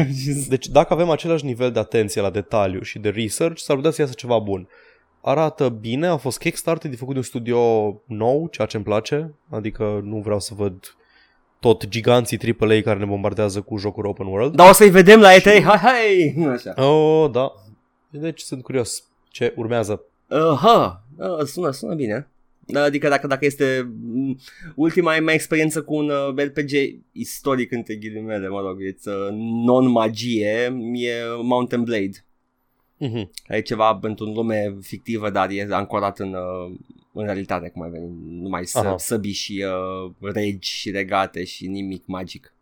[0.48, 4.00] Deci dacă avem același nivel de atenție la detaliu și de research, s-ar putea să
[4.00, 4.68] iasă ceva bun.
[5.20, 7.60] Arată bine, a fost Kickstarter, de făcut de un studio
[8.06, 10.96] nou, ceea ce îmi place, adică nu vreau să văd
[11.64, 14.54] tot giganții AAA care ne bombardează cu jocuri open world.
[14.54, 16.34] Dar o să-i vedem la E3, hai, hai!
[16.48, 16.84] Așa.
[16.84, 17.52] Oh, da.
[18.10, 20.04] Deci sunt curios ce urmează.
[20.28, 22.28] Uh, ha, uh, sună, sună bine.
[22.74, 24.38] Adică dacă, dacă este mm,
[24.74, 26.70] ultima mea experiență cu un uh, RPG
[27.12, 29.28] istoric între ghilimele, mă rog, it's uh,
[29.64, 31.12] non-magie, e
[31.42, 32.26] Mountain Blade.
[33.08, 33.30] Mhm.
[33.48, 36.74] E ceva pentru lume fictivă, dar e ancorat în, uh,
[37.12, 38.10] în realitate, cum ai venit.
[38.26, 38.96] Numai să, Aha.
[38.96, 42.54] săbi și uh, regi și regate și nimic magic.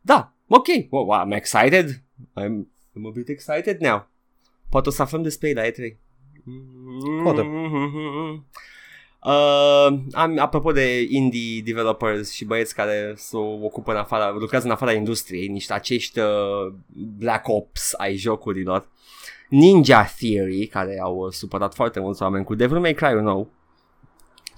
[0.00, 2.02] Da, ok, well, I'm excited.
[2.40, 2.66] I'm,
[2.96, 4.08] I'm a bit excited now.
[4.68, 5.96] Poate o să aflăm despre ei la E3.
[7.22, 7.40] Poate.
[9.24, 14.72] Uh, am, apropo de indie developers și băieți care se ocupă în afara, lucrează în
[14.72, 16.72] afara industriei, niște acești uh,
[17.18, 18.88] Black Ops ai jocurilor.
[19.50, 23.50] Ninja Theory, care au uh, supărat foarte mulți oameni cu Devil May Cry nou.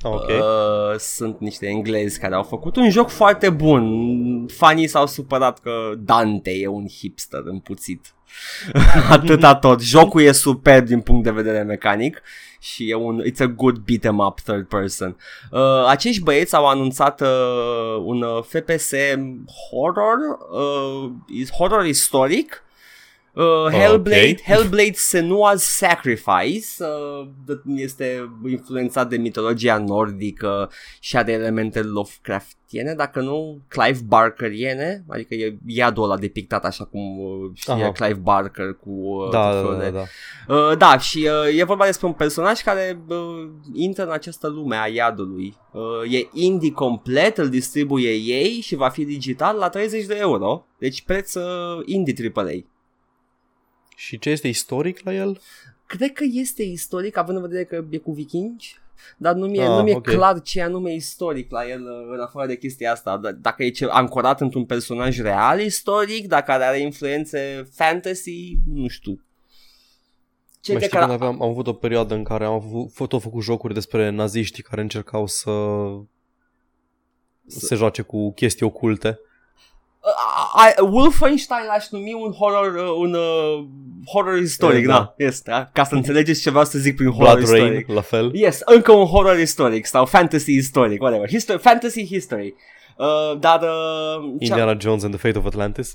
[0.03, 0.29] Ah, ok.
[0.29, 4.47] Uh, sunt niște englezi care au făcut un joc foarte bun.
[4.47, 8.15] Fanii s-au supărat că Dante e un hipster împuțit.
[9.09, 9.81] Atâta tot.
[9.81, 12.23] Jocul e super din punct de vedere mecanic
[12.61, 15.17] și e un it's a good beat 'em up third person.
[15.51, 18.91] Uh, acești băieți au anunțat uh, un uh, FPS
[19.71, 20.19] horror,
[20.53, 22.63] uh, is horror istoric.
[23.35, 24.41] Uh, Hellblade, ok.
[24.41, 30.71] Hellblade Senua's Sacrifice uh, d- este influențat de mitologia nordică
[31.01, 37.19] și are elemente Lovecraftiene, dacă nu Clive Barkeriene, adică e iadul ăla depictat așa cum
[37.19, 37.93] uh, știe Aha.
[37.93, 40.05] Clive Barker cu uh, da, tot da, felul da, de da.
[40.55, 43.17] Uh, da, și uh, e vorba despre un personaj care uh,
[43.73, 45.57] intră în această lume a iadului.
[45.73, 50.67] Uh, e indie complet, îl distribuie ei și va fi digital la 30 de euro.
[50.79, 52.71] Deci preț uh, indie AAA.
[54.03, 55.41] Și ce este istoric la el?
[55.87, 58.77] Cred că este istoric, având în vedere că e cu vikingi,
[59.17, 60.03] dar nu mi-e, Ah, nu mi-e ok.
[60.03, 63.21] clar ce anume istoric la el uh, în afară de chestia asta.
[63.21, 69.21] D- dacă e ce, ancorat într-un personaj real istoric, dacă are influențe fantasy, nu știu.
[70.61, 71.11] Ce Mai de știi care...
[71.11, 74.63] când aveam, am avut o perioadă în care am avut, tot făcut jocuri despre naziștii
[74.63, 75.51] care încercau să
[77.47, 79.21] se joace cu chestii oculte.
[80.55, 83.65] I, Wolfenstein aș numi un horror, uh, un uh,
[84.13, 84.93] horror istoric, Eh, da.
[84.93, 85.15] da.
[85.17, 85.71] Este, da?
[85.73, 87.89] Ca să înțelegeți ce vreau să zic prin horror Blood Rain, istoric.
[87.89, 88.31] la fel.
[88.35, 91.29] Yes, încă un horror istoric sau fantasy istoric, whatever.
[91.29, 92.55] History, fantasy history.
[92.97, 93.61] Uh, dar...
[93.63, 95.95] Uh, ce- Indiana Jones and the Fate of Atlantis.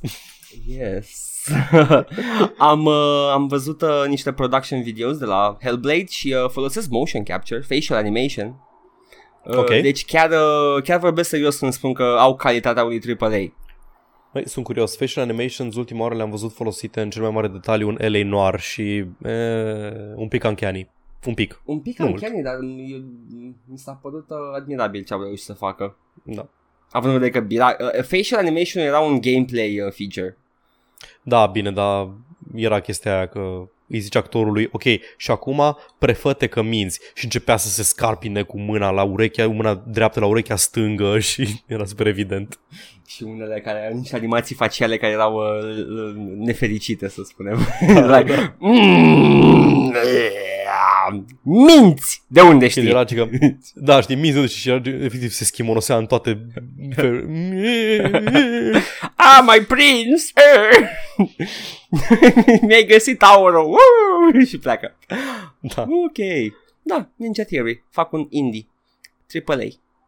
[0.67, 1.25] Yes.
[2.57, 7.23] am, uh, am văzut uh, niște production videos de la Hellblade și uh, folosesc motion
[7.23, 8.47] capture, facial animation.
[9.43, 9.67] Uh, Ok.
[9.69, 13.29] Deci chiar, uh, chiar vorbesc serios când spun că au calitatea unui AAA.
[14.33, 14.97] Băi, sunt curios.
[14.97, 18.59] Facial animations ultima oară le-am văzut folosite în cel mai mare detaliu în LA Noir
[18.59, 20.89] și e, un pic uncanny.
[21.25, 21.61] Un pic.
[21.65, 22.21] Un pic Nu mult.
[22.21, 23.05] uncanny, dar mi,
[23.65, 25.97] mi s-a părut uh, admirabil ce au reușit să facă.
[26.23, 26.47] Da.
[26.91, 30.37] Având în vedere că era, uh, facial animation era un gameplay uh, feature.
[31.23, 32.09] Da, bine, dar
[32.55, 34.83] era chestia aia că îi zice actorului, ok,
[35.17, 39.83] și acum prefăte că minți și începea să se scarpine cu mâna la urechea, mâna
[39.87, 42.59] dreaptă la urechea stângă și era super evident.
[43.07, 47.67] Și unele care niște animații faciale care erau uh, uh, nefericite, să spunem.
[47.93, 50.56] Da, like, mm, uh,
[51.41, 52.23] minți!
[52.27, 52.89] De unde Și știi?
[52.89, 53.29] era că,
[53.75, 56.47] da, știi, minți de și era, efectiv se schimonosea în toate
[59.15, 60.23] Ah, my prince!
[62.67, 63.65] Mi-ai găsit aurul!
[63.65, 64.43] Woo!
[64.45, 64.95] Și pleacă.
[65.59, 65.81] da.
[65.81, 66.53] Ok.
[66.81, 67.83] Da, Ninja Theory.
[67.89, 68.67] Fac un indie.
[69.47, 69.57] AAA.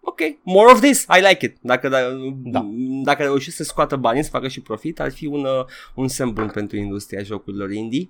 [0.02, 1.58] Ok, more of this, I like it.
[1.62, 2.00] Dacă, da,
[2.44, 2.70] Da.
[3.04, 6.34] dacă reușesc să scoată banii, să facă și profit, ar fi un, uh, un semn
[6.34, 8.10] bun pentru industria jocurilor indie.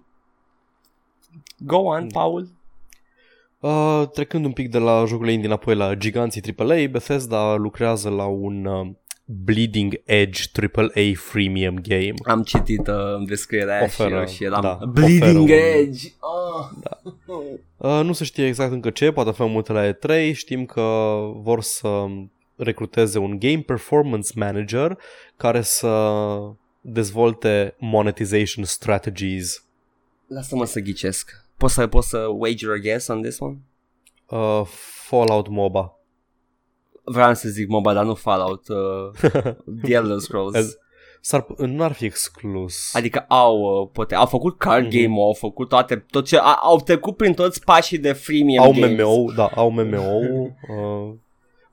[1.58, 2.48] Go on, Paul.
[3.60, 8.26] Uh, trecând un pic de la jocurile indie înapoi la giganții AAA, Bethesda lucrează la
[8.26, 8.88] un uh,
[9.26, 10.42] Bleeding Edge
[10.74, 12.14] AAA freemium game.
[12.24, 12.96] Am citit uh,
[13.28, 16.08] descrierea Oferă, și, și eram da, Bleeding oferă un- Edge.
[16.20, 16.70] Oh.
[17.78, 20.82] Uh, nu se știe exact încă ce, poate fi multe la E3, știm că
[21.36, 22.06] vor să
[22.56, 24.98] recruteze un Game Performance Manager
[25.38, 26.14] care să
[26.82, 29.64] dezvolte monetization strategies.
[30.28, 31.49] Lasă-mă să ghicesc.
[31.60, 33.58] Poți să, poți să wager a guess on this one?
[34.30, 34.62] Uh,
[35.08, 35.94] Fallout MOBA.
[37.04, 38.68] Vreau să zic MOBA, dar nu Fallout.
[38.68, 39.30] Uh,
[39.84, 40.56] The Elder Scrolls.
[40.56, 40.78] As-
[41.22, 42.96] S-ar, nu ar fi exclus.
[42.96, 44.96] Adică au, uh, poate, au făcut card Mhm.
[44.96, 48.72] game au făcut toate, tot ce, a, au trecut prin toți pașii de freemium au
[48.72, 49.00] games.
[49.00, 50.20] MMO, da, au MMO.
[50.20, 51.14] Uh,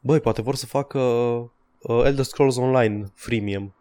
[0.01, 3.75] băi, poate vor să facă uh, Elder Scrolls Online freemium.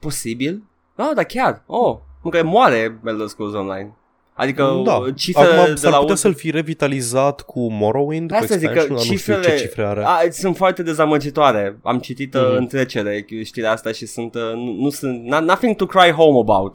[0.00, 0.62] Posibil?
[0.96, 1.62] Ah, da chiar.
[1.66, 3.96] Oh, încă moare Elder Scrolls Online.
[4.38, 4.94] Adică da.
[4.94, 8.56] uh, cifrele Acum de s-ar la putea ul- să-l fi revitalizat cu Morrowind, cu Asta
[8.56, 10.02] zic că expansion, dar nu știu cifrele ce cifre are.
[10.04, 11.78] a, sunt foarte dezamăgitoare.
[11.82, 12.56] Am citit uh, Mhm.
[12.56, 16.38] în trecere știrea asta și sunt, uh, nu, nu sunt, no- nothing to cry home
[16.38, 16.74] about.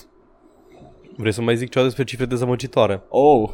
[1.17, 3.01] Vrei să mai zic ceva despre cifre dezamăgitoare?
[3.09, 3.49] Oh,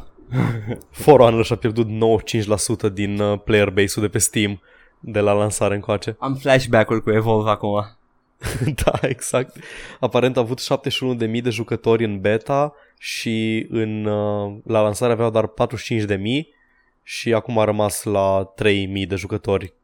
[0.90, 4.60] For Honor și-a pierdut 95% din uh, player base-ul de pe Steam
[5.00, 6.16] de la lansare încoace.
[6.18, 7.98] am flashback-uri cu Evolve acum.
[8.84, 9.56] da, exact.
[10.00, 10.60] Aparent a avut
[11.30, 16.16] 71.000 de jucători în beta și în, uh, la lansare aveau doar 45.000
[17.02, 19.74] și acum a rămas la 3.000 de jucători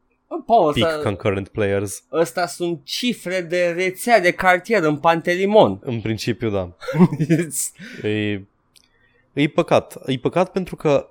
[0.45, 2.03] Paul, peak ăsta, concurrent players.
[2.11, 5.79] ăsta sunt cifre de rețea de cartier în Pantelimon.
[5.81, 6.75] În principiu, da.
[8.09, 8.41] E,
[9.33, 9.97] e păcat.
[10.05, 11.09] E păcat pentru că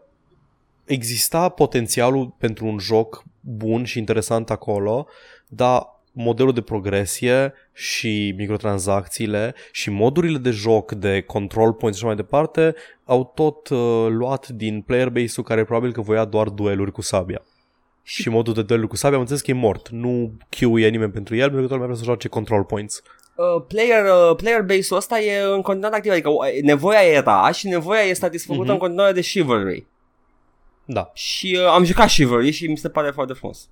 [0.84, 5.06] exista potențialul pentru un joc bun și interesant acolo,
[5.48, 12.14] dar modelul de progresie și microtransacțiile și modurile de joc de control points și așa
[12.14, 16.92] mai departe au tot uh, luat din player base-ul care probabil că voia doar dueluri
[16.92, 17.42] cu sabia.
[18.02, 19.88] Și, și modul de dueluri cu sabia am înțeles că e mort.
[19.88, 23.02] Nu QE nimeni pentru el, pentru că toată lumea vrea să joace control points.
[23.34, 27.66] Uh, player, uh, player base-ul ăsta e în continuare activ, adică uh, nevoia era și
[27.68, 28.72] nevoia e satisfăcută Mhm.
[28.72, 29.86] în continuare de Chivalry.
[30.84, 31.10] Da.
[31.14, 33.68] Și uh, am jucat Chivalry și mi se pare foarte frumos.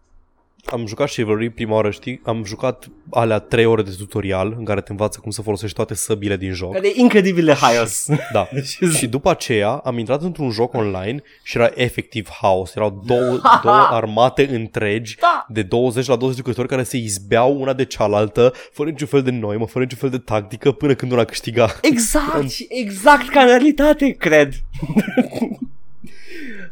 [0.66, 2.20] Am jucat Chivalry prima oară, știi?
[2.24, 5.94] Am jucat alea 3 ore de tutorial în care te învață cum să folosești toate
[5.94, 6.72] săbile din joc.
[6.72, 8.06] Care e incredibil de haios.
[8.32, 8.48] Da.
[8.64, 12.74] Și- și după aceea am intrat într-un joc online și era efectiv haos.
[12.74, 15.46] Erau două, două armate întregi Da.
[15.48, 19.30] de 20 la 20 jucători care se izbeau una de cealaltă, fără niciun fel de
[19.30, 21.74] noimă, fără niciun fel de tactică, până când una câștiga.
[21.82, 24.52] Exact, și exact ca în realitate, cred.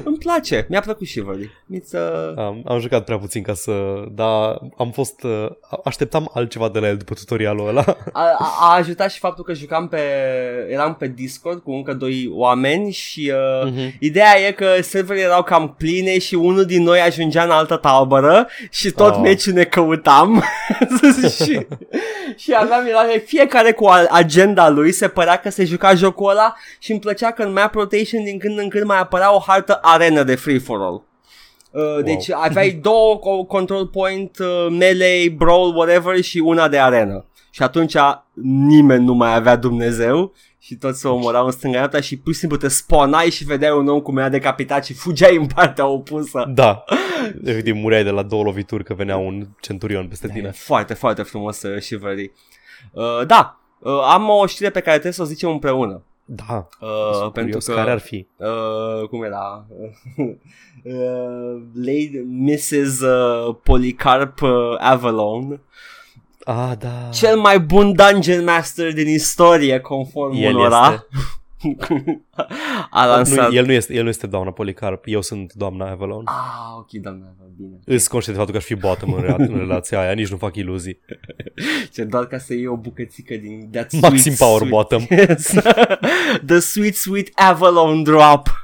[0.03, 1.51] Îmi place, mi-a plăcut Chivalry.
[1.75, 2.33] It's, uh...
[2.37, 3.71] Am, am jucat prea puțin ca să...
[4.11, 5.23] Dar am fost...
[5.23, 5.47] uh,
[5.83, 7.83] Așteptam altceva de la el după tutorialul ăla.
[8.13, 9.99] A, a, a ajutat și faptul că jucam pe
[10.69, 13.93] eram pe Discord cu încă doi oameni și uh, Mhm.
[13.99, 18.47] ideea e că serverele erau cam pline și unul din noi ajungea în altă tabără
[18.69, 19.19] și tot Oh.
[19.21, 20.43] meciul ne căutam
[21.43, 21.65] și,
[22.37, 26.55] și aveam era fiecare cu a- agenda lui se părea că se juca jocul ăla
[26.79, 29.79] și îmi plăcea că în map rotation din când în când mai apărea o hartă
[29.93, 31.03] arenă de free for all.
[31.71, 37.25] Uh, deci aveai două co- control point, uh, melee, brawl, whatever și una de arenă.
[37.49, 37.95] Și atunci
[38.67, 42.57] nimeni nu mai avea Dumnezeu și toți se omorau în stânga și pur și simplu
[42.57, 46.51] te spawnai și vedeai un om cum era decapitat și fugeai în partea opusă.
[46.53, 46.83] Da.
[47.43, 50.51] Efectiv, mureai de la două lovituri că venea un centurion peste E tine.
[50.51, 52.31] foarte, foarte frumos uh, și vări.
[52.91, 56.03] Uh, da, uh, am o știre pe care trebuie să o zicem împreună.
[56.25, 56.67] Da.
[56.81, 58.27] Uh, Sunt pentru curios că care ar fi.
[58.37, 59.65] uh, cum era
[60.83, 62.99] uh, Lady Mrs.
[62.99, 64.49] Uh, Policarp uh,
[64.79, 65.59] Avalon
[66.45, 67.09] Ah, da.
[67.13, 71.05] cel mai bun dungeon master din istorie conform El unora
[72.89, 76.23] a Nu, lansat el, nu este, el nu este doamna Policarp, eu sunt doamna Avalon.
[76.25, 77.23] ah ok doamne
[77.57, 80.29] bine Îs conștient de faptul că aș fi bottom în, rea- în relația aia, nici
[80.29, 80.99] nu fac iluzii.
[81.93, 85.05] ce doar ca să iei o bucățică din that Maxim sweet, power sweet, bottom.
[85.27, 85.53] Yes.
[86.45, 88.62] the sweet sweet Avalon drop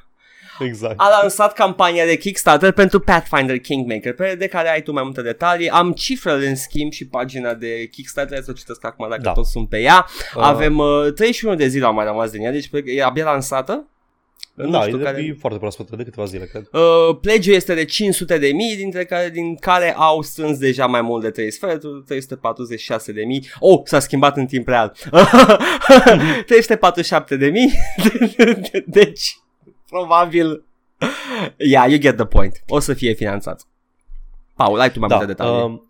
[0.59, 0.93] Exact.
[0.99, 5.21] a lansat campania de Kickstarter pentru Pathfinder Kingmaker, pe de care ai tu mai multe
[5.21, 5.69] detalii.
[5.69, 9.31] Am cifrele în schimb și pagina de Kickstarter, să o citesc acum dacă Da.
[9.31, 10.05] toți sunt pe ea.
[10.35, 13.87] Uh, Avem uh, 31 de zile au mai rămas din ea, deci e abia lansată.
[14.53, 15.21] Nu da, știu e, care...
[15.21, 16.67] e foarte proaspătă de câteva zile, cred.
[16.71, 21.01] Uh, pledge este de 500 de mii, dintre care, din care au strâns deja mai
[21.01, 23.47] mult de 3 sferturi, 346 de mii.
[23.59, 24.93] Oh, s-a schimbat în timp real.
[26.45, 27.71] 347 de mii.
[28.85, 29.37] deci,
[29.89, 30.63] probabil...
[31.57, 32.63] Yeah, you get the point.
[32.67, 33.67] O să fie finanțat.
[34.55, 35.63] Paul, ai tu mai multe detalii.
[35.63, 35.87] um,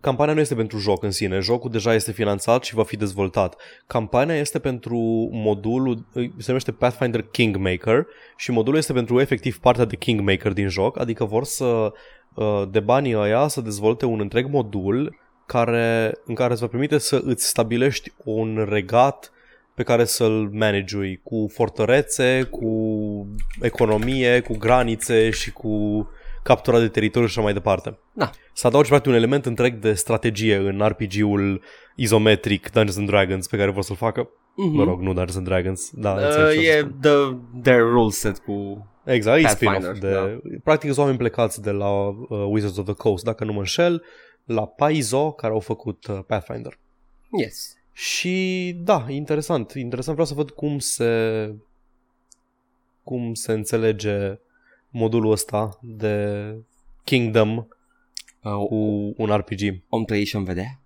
[0.00, 1.38] campania nu este pentru joc în sine.
[1.38, 3.56] Jocul deja este finanțat și va fi dezvoltat.
[3.86, 4.98] Campania este pentru
[5.32, 10.98] modulul, se numește Pathfinder Kingmaker și modulul este pentru efectiv partea de Kingmaker din joc,
[10.98, 11.92] adică vor să
[12.34, 16.98] uh, de banii ăia să dezvolte un întreg modul care, în care îți va permite
[16.98, 19.32] să îți stabilești un regat
[19.74, 22.66] pe care să-l managui cu fortărețe, cu
[23.60, 26.08] economie, cu granițe și cu
[26.42, 27.98] captura de teritoriu și așa mai departe.
[28.12, 28.30] Da.
[28.52, 31.62] Să adaugi practic un element întreg de strategie în RPG-ul
[31.96, 34.28] izometric Dungeons and Dragons pe care vor să-l facă.
[34.56, 34.76] Mhm.
[34.76, 36.98] Mă rog, nu Dungeons and Dragons, da, Uh, înțeleg ce o să e spun.
[37.00, 38.86] the, their rule set cu...
[39.04, 40.40] Exact, e Pathfinder, spin-off de...
[40.64, 42.14] Practic sunt oameni plecați de la uh,
[42.48, 44.02] Wizards of the Coast, dacă nu mă înșel,
[44.44, 46.78] la Paizo, care au făcut uh, Pathfinder.
[47.42, 47.76] Yes.
[47.92, 49.72] Și da, interesant.
[49.74, 51.54] Interesant vreau să văd cum se
[53.02, 54.38] cum se înțelege
[54.90, 56.54] modulul ăsta de
[57.04, 57.66] Kingdom
[58.44, 58.74] Uh, cu
[59.16, 59.82] un RPG.
[59.88, 60.80] om trăi și om vedea?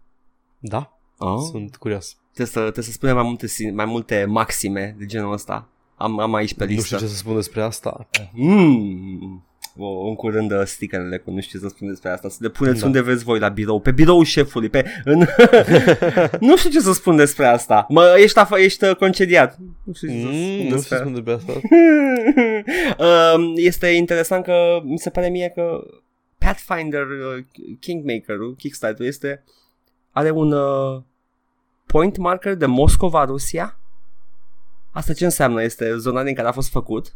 [0.59, 1.39] Da, Oh.
[1.51, 2.17] sunt curios.
[2.33, 5.69] Trebuie să, trebuie să spunem mai multe, sin- mai multe maxime de genul ăsta.
[5.95, 6.85] Am, am aici pe Nu listă.
[6.85, 8.09] știu ce să spun despre asta.
[8.33, 9.45] Mm.
[9.79, 12.49] O, în curând uh, stickerele cu nu știu ce să spun despre asta Să le
[12.49, 12.87] puneți Da.
[12.87, 15.19] unde vreți voi la birou Pe biroul șefului pe, în...
[16.49, 20.09] Nu știu ce să spun despre asta mă, Ești, af- ești uh, concediat Nu știu
[20.09, 21.53] ce să Mm, spun nu știu despre ce să spun despre asta.
[23.35, 25.81] Um, Este interesant că Mi se pare mie că
[26.39, 27.45] Pathfinder uh,
[27.81, 29.45] Kingmaker-ul Kickstarter este
[30.11, 31.03] are un uh,
[31.87, 33.79] point marker de Moscova, Rusia.
[34.93, 35.63] Asta ce înseamnă?
[35.63, 37.15] Este zona din care a fost făcut?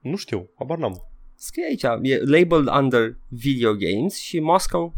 [0.00, 1.04] Nu știu, habar n-am.
[1.42, 4.94] Scrie aici, e labeled under video games și Moscow,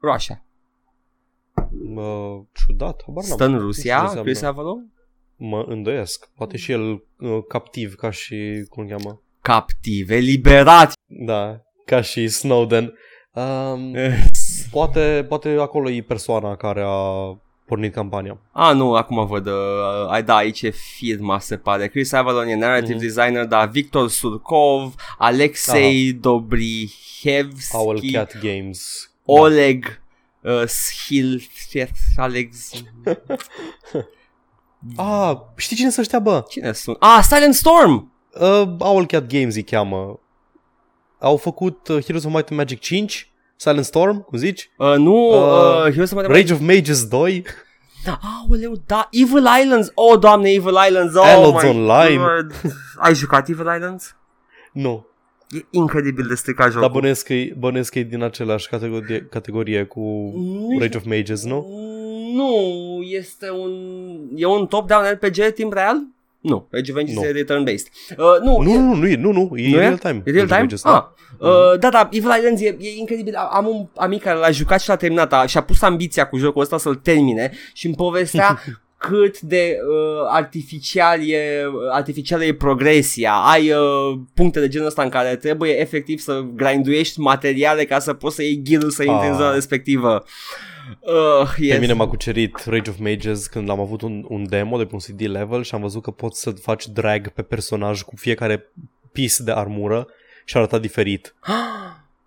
[0.00, 0.44] Russia.
[1.94, 3.36] Uh, ciudat, habar n-am.
[3.36, 4.22] Stă în Nu știu ce Rusia, înseamnă.
[4.22, 4.92] Chris Avalon?
[5.36, 6.30] Mă îndoiesc.
[6.36, 9.22] Poate și el uh, captiv, ca și, cum îl cheamă?
[9.40, 10.92] Captiv, eliberat.
[11.06, 12.94] Da, ca și Snowden.
[13.32, 13.94] Um,
[14.70, 18.38] poate, poate acolo e persoana care a pornit campania.
[18.52, 19.52] A, nu, acum văd, uh,
[20.08, 21.88] ai da, aici e firma, se pare.
[21.88, 23.02] Chris Avalon e narrative Mhm.
[23.02, 29.10] designer, da, Victor Surkov, Alexei Dobrihevski, Owlcat Games.
[29.24, 30.00] Oleg
[30.40, 31.42] uh, Schil,
[32.16, 32.70] Alex,
[33.04, 33.16] Da.
[34.96, 36.44] Ah, știi cine sunt ăștia, bă?
[36.48, 36.96] cine sunt?
[37.00, 38.12] Ah, Silent Storm!
[38.40, 40.20] Uh, Owlcat Games îi cheamă.
[41.18, 44.70] Au făcut uh, Heroes of Might and Magic 5, Silent Storm, cum zici?
[44.78, 47.42] Uh, nu, Uh, uh, Heroes of Might and Rage of Mages 2.
[48.20, 52.16] Aoleu, da, Evil Islands, oh, doamne, Evil Islands, oh Elods my Online.
[52.16, 52.52] God.
[53.06, 54.16] Ai jucat Evil Islands?
[54.72, 55.06] Nu,
[55.50, 56.80] E incredibil de stricat jocul.
[56.80, 60.00] dar bănuiesc că, e- bănuiesc că e din același categorie, categorie cu
[60.70, 61.66] Nu Rage of Mages, nu?
[62.34, 62.52] Nu,
[63.02, 63.70] este un...
[64.34, 65.96] E un top-down RPG timp real?
[66.44, 67.24] Nu, Rage of Ages Nu.
[67.24, 67.88] e turn-based.
[68.18, 69.78] Uh, nu, Nu, e, nu, nu, nu, e, nu, nu, e Nu e?
[69.78, 70.22] real time.
[70.24, 70.60] e real Rage of time?
[70.60, 70.90] Mages, da.
[70.90, 71.04] ah.
[71.38, 73.34] Uh, da, da, Evil Islands e, e incredibil.
[73.34, 76.36] Am un amic care l-a jucat și l-a terminat a, și a pus ambiția cu
[76.36, 78.58] jocul ăsta să-l termine și îmi povestea
[79.08, 83.32] cât de uh, artificial e, artificială e progresia.
[83.32, 88.12] Ai uh, puncte de genul ăsta în care trebuie efectiv să grinduiești materiale ca să
[88.12, 89.38] poți să iei gear să intri în Ah.
[89.38, 90.12] zona respectivă.
[90.14, 90.22] Uh,
[91.56, 91.78] Pe yes.
[91.78, 95.00] mine m-a cucerit Rage of Mages când am avut un, un demo de pe un
[95.00, 98.72] CD level și am văzut că poți să faci drag pe personaj cu fiecare
[99.12, 100.06] piece de armură
[100.44, 101.34] și arăta diferit.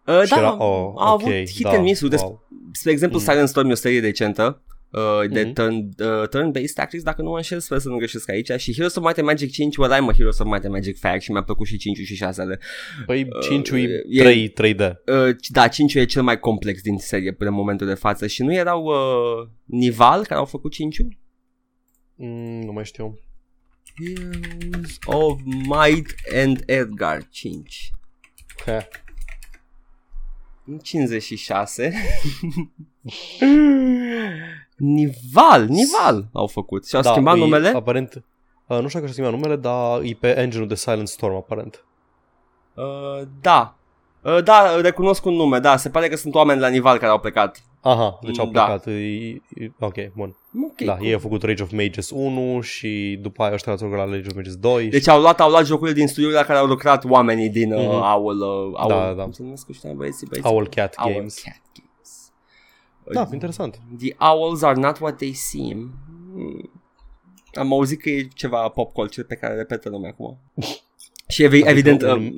[0.07, 2.47] Uh, și da, era, oh, a avut ok, hit da, and miss wow.
[2.71, 3.23] Spre exemplu, Mm.
[3.23, 4.61] Silent Storm e o serie decentă
[4.91, 5.53] uh, de Mhm.
[5.53, 8.51] turn, uh, turn-based tactics, dacă nu mă înșel, sper să nu greșesc aici.
[8.57, 10.97] Și Heroes of Might and Magic 5, well, I'm a Heroes of Might and Magic
[10.99, 12.57] fact și mi-a plăcut și 5 și 6
[13.05, 14.79] Păi 5 Uh, e 3, 3D.
[15.05, 18.43] Uh, da, 5 e cel mai complex din serie până în momentul de față și
[18.43, 20.97] nu erau uh, Nival care au făcut 5
[22.19, 23.19] Mm, nu mai știu.
[23.95, 27.91] Heroes of Might and Edgar 5
[28.65, 28.81] Heh.
[30.81, 31.93] 56
[34.77, 38.23] Nival, Nival au făcut și au Da, schimbat e, numele Aparent,
[38.67, 41.85] uh, nu știu dacă și schimbat numele, dar e pe engine-ul de Silent Storm, aparent.
[42.73, 43.75] Uh, da.
[44.21, 47.19] Uh, da, recunosc un nume, da, se pare că sunt oameni la nivel care au
[47.19, 47.61] plecat.
[47.81, 48.63] Aha, deci au Da.
[48.63, 48.87] plecat.
[48.87, 50.35] E, e, ok, bun.
[50.63, 51.05] Ok, da, cool.
[51.07, 54.27] ei au făcut Rage of Mages 1 și după aia ăștia au lucrat la Rage
[54.29, 54.87] of Mages 2.
[54.87, 57.79] Deci au luat, au luat jocurile din studiul la care au lucrat oamenii din uh,
[57.87, 58.13] Mhm.
[58.13, 59.23] Owl, uh, Owl, Da, da.
[59.23, 60.51] cum se numesc ăștia băieții, băieții?
[60.51, 61.41] Owlcat Owl Games.
[61.43, 61.86] Cat Games.
[63.13, 63.79] Da, Uh, interesant.
[63.99, 65.93] The owls are not what they seem.
[66.33, 66.71] Hmm.
[67.53, 70.37] Am auzit că e ceva pop culture pe care repetă lumea acum.
[71.29, 72.35] Și evi- Adică evident un- um,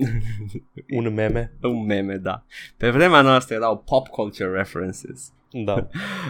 [1.05, 1.53] Un meme.
[1.61, 2.43] un meme, da.
[2.78, 5.32] Pe vremea noastră erau pop culture references.
[5.51, 5.88] Da.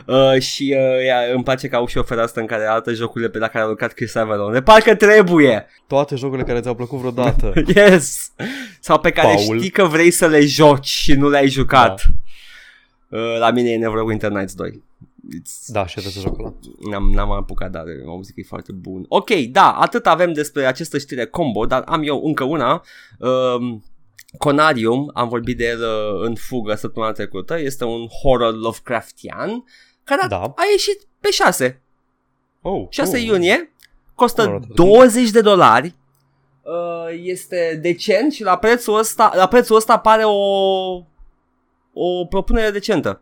[0.08, 3.30] Uh, și uh, ea, îmi place că au și o fereastră în care arată jocurile
[3.30, 4.52] pe la care a lucrat Chris Avalon.
[4.54, 5.66] De parcă trebuie!
[5.88, 7.54] Toate jocurile care ți-au plăcut vreodată.
[7.76, 8.32] Yes!
[8.80, 9.58] Sau pe care Paul.
[9.58, 11.94] știi că vrei să le joci și nu le-ai jucat.
[12.00, 12.14] Uh,
[13.40, 14.84] la mine e Neverwinter Nights 2.
[15.42, 15.66] It's...
[15.68, 16.54] da, și trebuie să joc ăla.
[16.90, 19.06] N-am, n-am apucat, dar am auzit că e foarte bun.
[19.08, 22.84] Ok, da, atât avem despre această știre combo, dar am eu încă una.
[23.20, 23.84] Um,
[24.38, 29.64] Conarium, am vorbit de el uh, în fugă săptămâna trecută, este un horror Lovecraftian
[30.04, 30.42] care a, Da.
[30.42, 31.82] a ieșit pe 6,
[32.62, 33.24] Oh, 6 oh.
[33.24, 35.96] iunie, Nu costă arată 20 de dolari,
[36.62, 41.04] uh, este decent și la prețul ăsta, la prețul ăsta pare o,
[41.94, 43.22] o propunere decentă.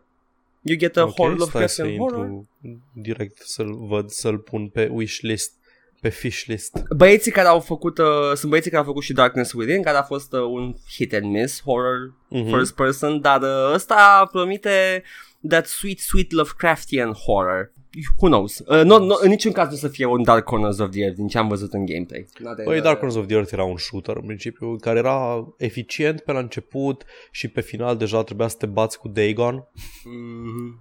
[0.62, 2.24] You get a Ok, horror stai să Lovecraftian horror.
[2.26, 2.48] intru
[2.92, 5.52] direct să-l văd, să-l pun pe wishlist,
[6.00, 6.82] pe fishlist.
[6.96, 10.02] Băieții care au făcut, uh, sunt băieții care au făcut și Darkness Within, care a
[10.02, 12.48] fost uh, un hit and miss, horror Mhm.
[12.54, 15.02] first person, dar uh, ăsta promite
[15.48, 17.72] that sweet, sweet Lovecraftian horror.
[18.20, 18.58] Who knows?
[18.58, 21.16] Uh, no, no, în niciun caz nu să fie un Dark Corners of the Earth,
[21.16, 22.26] din ce am văzut în gameplay.
[22.38, 26.20] N-are- Păi Dark Corners of the Earth era un shooter în principiu care era eficient
[26.20, 29.68] pe la început și pe final deja trebuia să te bați cu Dagon.
[30.04, 30.80] Mhm.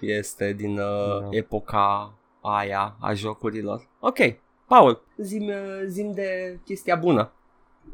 [0.00, 1.28] Este din uh, Da.
[1.30, 3.88] epoca aia a jocurilor.
[4.00, 4.18] Ok,
[4.66, 5.54] Paul, zim, uh,
[5.86, 7.32] zim de chestia bună.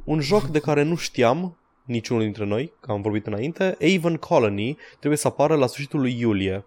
[0.04, 1.58] Un joc de care nu știam
[1.90, 6.18] niciunul dintre noi, că am vorbit înainte, Avon Colony trebuie să apară la sfârșitul lui
[6.18, 6.64] iulie.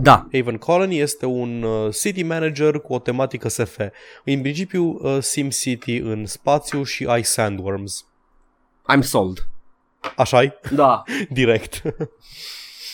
[0.00, 3.78] Da, Avon Colony este un uh, city manager cu o tematică SF.
[4.24, 8.06] În principiu uh, SimCity în spațiu și ai sandworms.
[8.94, 9.46] I'm sold.
[10.16, 11.02] așa Da.
[11.30, 11.82] direct.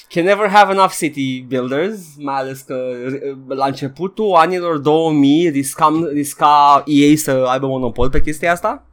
[0.09, 2.75] can never have enough city builders, mai ales că
[3.07, 8.87] uh, la începutul anilor 2000 riscam, risca EA să aibă monopol pe chestia asta.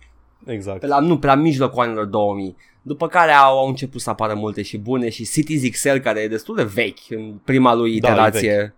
[0.46, 0.80] Exact.
[0.80, 2.56] Pe la, nu, pe la mijlocul anilor 2000.
[2.82, 6.28] După care au, au început să apară multe și bune și Cities XL care e
[6.28, 8.76] destul de vechi în prima lui Da, e iterație.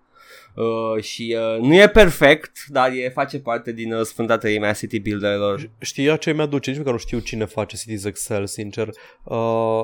[0.55, 4.73] uh, și uh, nu e perfect, dar e face parte din uh, sfânta treime a
[4.73, 5.69] city builderilor.
[5.79, 6.69] Știi ea ce mi-aduce?
[6.69, 8.89] Nici măcar nu știu cine face Cities Excel, sincer.
[9.23, 9.83] Uh,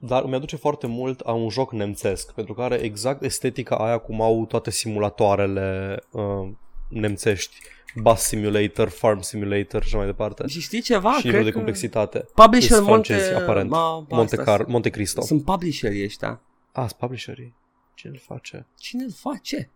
[0.00, 4.22] dar mi-aduce foarte mult a un joc nemțesc, pentru că are exact estetica aia cum
[4.22, 6.48] au toate simulatoarele uh,
[6.88, 7.56] nemțești.
[7.96, 10.46] Bus Simulator, Farm Simulator și așa mai departe.
[10.46, 11.08] Și știi ceva?
[11.12, 12.24] și Cred nivelul de că complexitate.
[12.34, 13.12] Publisher Sunt Monte...
[13.12, 13.70] francezi, aparent.
[13.70, 15.20] Ma, Monte, asta- Car- Monte Cristo.
[15.20, 16.40] Sunt publisherii ăștia.
[16.72, 17.54] Ah, sunt publisherii.
[17.94, 18.66] Cine îl face?
[18.78, 19.70] Cine îl face?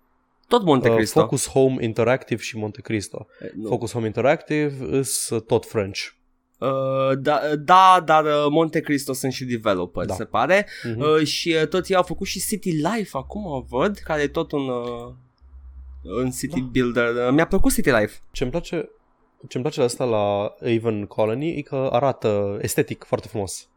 [0.49, 1.21] Tot Monte Uh, Cristo.
[1.21, 3.27] Focus Home Interactive și Monte Cristo.
[3.43, 3.69] Eh, nu.
[3.69, 6.01] Focus Home Interactive is uh, tot French.
[6.59, 6.69] Uh,
[7.19, 10.15] da, da, dar uh, Monte Cristo sunt și developer, Da.
[10.15, 10.67] se pare.
[10.83, 11.01] Mhm.
[11.01, 14.53] Uh, și uh, toți ei au făcut și City Life acum, văd, care e tot
[14.53, 15.13] un, uh,
[16.03, 16.67] un city Da.
[16.67, 17.15] builder.
[17.15, 18.19] Uh, mi-a plăcut City Life.
[18.31, 18.89] Ce-mi place,
[19.49, 23.69] ce-mi place la asta la Avon Colony e că arată estetic foarte frumos.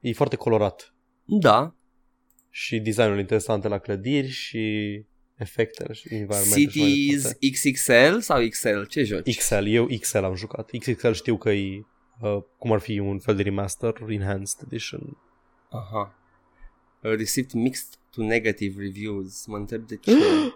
[0.00, 0.94] E foarte colorat.
[1.24, 1.74] Da.
[2.50, 5.04] Și designul interesante la clădiri și
[5.36, 7.50] efectele și environment și mai Cities departe.
[7.50, 8.82] XXL sau XL?
[8.88, 9.36] Ce joci?
[9.36, 10.70] XL, eu XL am jucat.
[10.78, 11.86] XXL știu că e
[12.20, 15.16] uh, cum ar fi un fel de remaster, enhanced edition.
[15.70, 16.14] Aha.
[17.02, 19.46] Uh, received mixed to negative reviews.
[19.46, 20.12] Mă întreb de ce.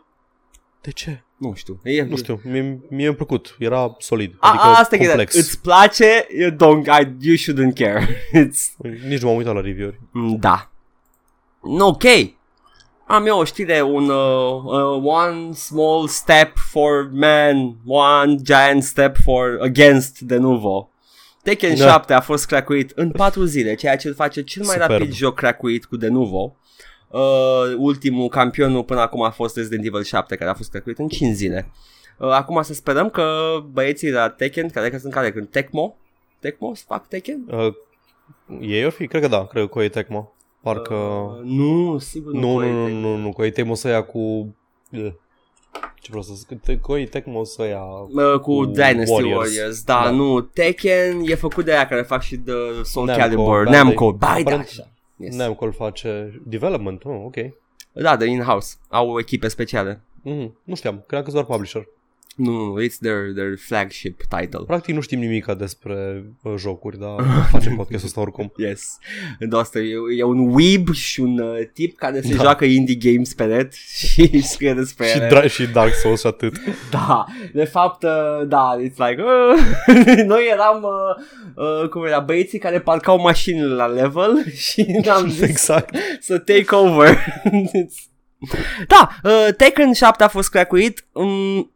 [0.80, 1.22] De ce?
[1.36, 1.80] nu știu.
[1.82, 5.16] E, Nu știu, mie, mie mi-a plăcut, era solid, A, adică asta e chestia.
[5.16, 5.34] complex.
[5.34, 6.26] Îți place?
[6.38, 8.08] You don't, I, you shouldn't care.
[8.44, 8.76] It's,
[9.08, 10.00] Nici nu m-am uitat la review-uri.
[10.38, 10.70] da.
[11.78, 12.02] Ok.
[13.06, 19.16] Am eu o știre, un uh, uh, one small step for man, one giant step
[19.24, 20.90] for against de nuvo.
[21.42, 21.90] Tekken Da.
[21.90, 24.90] 7 a fost cracuit în 4 zile, ceea ce îl face cel mai Superb.
[24.90, 26.56] rapid joc cracuit cu de nuvo.
[27.11, 31.08] Uh, ultimul campionul până acum a fost Resident Evil 7 care a fost cracuit în
[31.08, 31.70] 5 zile.
[32.18, 33.24] Uh, acum să sperăm că
[33.72, 35.96] băieții de la Tekken, care că sunt care când Tecmo,
[36.38, 37.40] Tecmo fac Tekken?
[37.50, 37.74] Uh,
[38.61, 39.06] ei or fi?
[39.06, 40.32] Cred că da, cred că Koei Tecmo.
[40.62, 40.94] Parcă...
[40.94, 42.40] Uh, nu, sigur nu.
[42.40, 43.00] nu, Koei nu, nu, Tecmo.
[43.08, 44.18] nu, nu, Koei Tecmo să ia cu...
[44.18, 45.12] uh,
[46.00, 46.61] Ce vreau să zic?
[46.61, 47.82] Te- Koei Tecmo să ia...
[47.82, 49.82] Uh, cu Cu Dynasty Warriors, Warriors.
[49.82, 50.11] da, Da.
[50.11, 52.52] nu, Tekken e făcut de aia care fac și de
[52.82, 54.88] Soul Namco, Calibur, da, Namco, de- bai da, aparent- așa.
[55.20, 55.36] Yes.
[55.36, 57.36] Namco îl face development, oh, ok.
[57.92, 60.00] Da, de in-house, au echipe speciale.
[60.22, 61.88] Mm, nu știam, credeam că doar publisher.
[62.41, 64.61] Nu, nu, it's their, their flagship title.
[64.66, 67.14] Practic nu știm nimic despre uh, jocuri, dar
[67.53, 68.53] facem podcastul ăsta oricum.
[68.57, 68.99] Yes.
[69.38, 72.43] De asta e, e un weeb și un uh, tip care se Da.
[72.43, 73.72] joacă indie games pe net
[74.12, 75.26] și scrie despre și, ele.
[75.41, 76.55] Dra- și Dark Souls și atât.
[76.91, 81.24] Da, de fapt, uh, da, it's like, uh, noi eram, uh,
[81.82, 85.97] uh, cum era, băieții care parcau mașinile la level și ne-am zis exact.
[86.20, 87.16] să take over.
[87.49, 88.09] It's-
[88.86, 91.72] da, uh, Tekken 7 a fost cracuit um,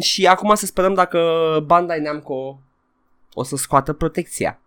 [0.00, 1.20] și acum să sperăm dacă
[1.66, 2.60] Bandai Namco
[3.34, 4.60] o să scoată protecția.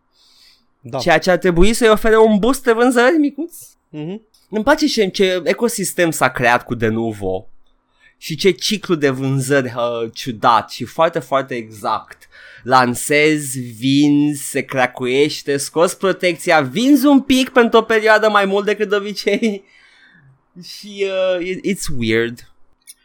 [0.82, 1.00] Da.
[1.00, 3.56] Ceea ce ar trebui să-i ofere un boost de vânzări micuț.
[3.68, 4.20] Mm-hmm.
[4.50, 7.48] Îmi place și ce ecosistem s-a creat cu Denuvo
[8.18, 12.28] și ce ciclu de vânzări uh, ciudat și foarte, foarte exact.
[12.64, 18.90] Lansezi, vinzi, se cracuiește, scoți protecția, vinzi un pic pentru o perioadă mai mult decât
[18.90, 19.64] de obicei
[20.78, 22.52] și uh, it, it's weird.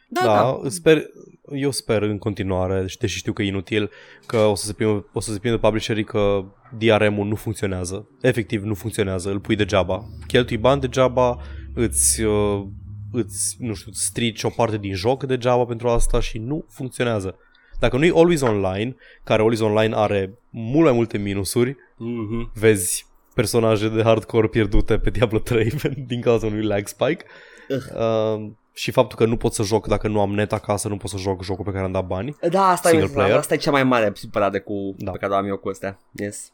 [0.09, 0.35] Da, da.
[0.35, 1.11] Da, sper,
[1.53, 3.91] eu sper în continuare, și deși știu că e inutil,
[4.27, 6.45] că o să se prindă, o să se prindă publisherii că
[6.79, 8.09] DRM-ul nu funcționează.
[8.21, 10.05] Efectiv nu funcționează, îl pui degeaba.
[10.27, 11.39] Cheltui bani degeaba,
[11.75, 12.65] îți, uh,
[13.13, 17.39] îți nu știu, îți strici o parte din joc degeaba pentru asta și nu funcționează.
[17.79, 22.53] Dacă nu e Always Online, care Always Online are mult mai multe minusuri, Mm-hmm.
[22.55, 25.73] vezi personaje de hardcore pierdute pe Diablo 3
[26.07, 27.25] din cauza unui lag spike.
[27.69, 31.11] Uh, și faptul că nu pot să joc dacă nu am net acasă, nu pot
[31.11, 32.37] să joc jocul pe care am dat bani.
[32.51, 33.37] Da, asta Single e, player.
[33.37, 35.11] asta e cea mai mare supărare cu, Da.
[35.11, 35.99] pe care o am eu cu astea.
[36.13, 36.53] Yes.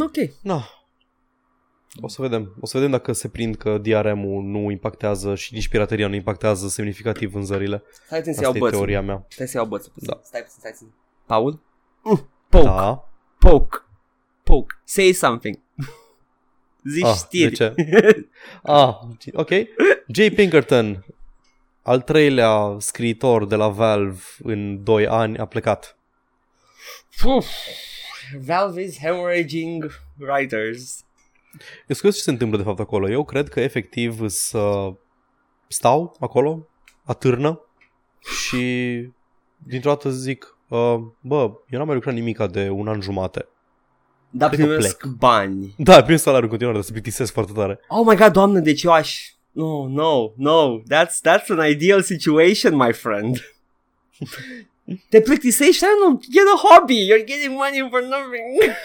[0.00, 0.14] Ok.
[0.42, 0.64] Na.
[2.00, 2.56] O să vedem.
[2.60, 6.68] O să vedem dacă se prind că DRM-ul nu impactează și nici pirateria nu impactează
[6.68, 7.82] semnificativ vânzările.
[8.06, 8.76] Stai puțin să Asta iau e bățul.
[8.76, 9.24] teoria mea.
[9.28, 9.92] Stai să iau bățul.
[9.94, 10.08] puțin.
[10.12, 10.20] Da.
[10.22, 10.92] Stai puțin, stai puțin.
[11.26, 11.60] Paul?
[12.02, 13.08] Mm, poke, Da.
[13.38, 13.76] poke,
[14.42, 14.74] poke.
[14.84, 15.58] Say something.
[16.84, 17.50] Zici Ah, știri.
[17.50, 17.74] de ce?
[18.62, 18.94] Ah,
[19.32, 19.48] ok.
[20.08, 21.04] Jay Pinkerton,
[21.82, 25.96] al treilea scriitor de la Valve în 2 ani, a plecat.
[27.24, 27.46] Uf,
[28.46, 31.04] Valve is hemorrhaging writers.
[31.86, 33.10] Eu știu ce se întâmplă de fapt acolo.
[33.10, 34.92] Eu cred că efectiv să
[35.68, 36.68] stau acolo,
[37.04, 37.60] atârnă
[38.46, 38.62] și
[39.56, 43.48] dintr-o dată zic, uh, bă, eu n-am mai lucrat nimica de un an jumate.
[44.30, 45.12] Dar Cred că primesc plec.
[45.12, 45.74] bani.
[45.78, 47.80] Da, prin salariul în continuare, dar se plictisesc foarte tare.
[47.88, 49.18] Oh my god, doamne, deci eu aș...
[49.52, 50.78] No, no, no.
[50.80, 53.36] That's that's an ideal situation, my friend.
[55.08, 55.84] Te plictisești?
[55.84, 56.20] I don't know.
[56.30, 57.06] Get a hobby.
[57.08, 58.76] You're getting money for nothing.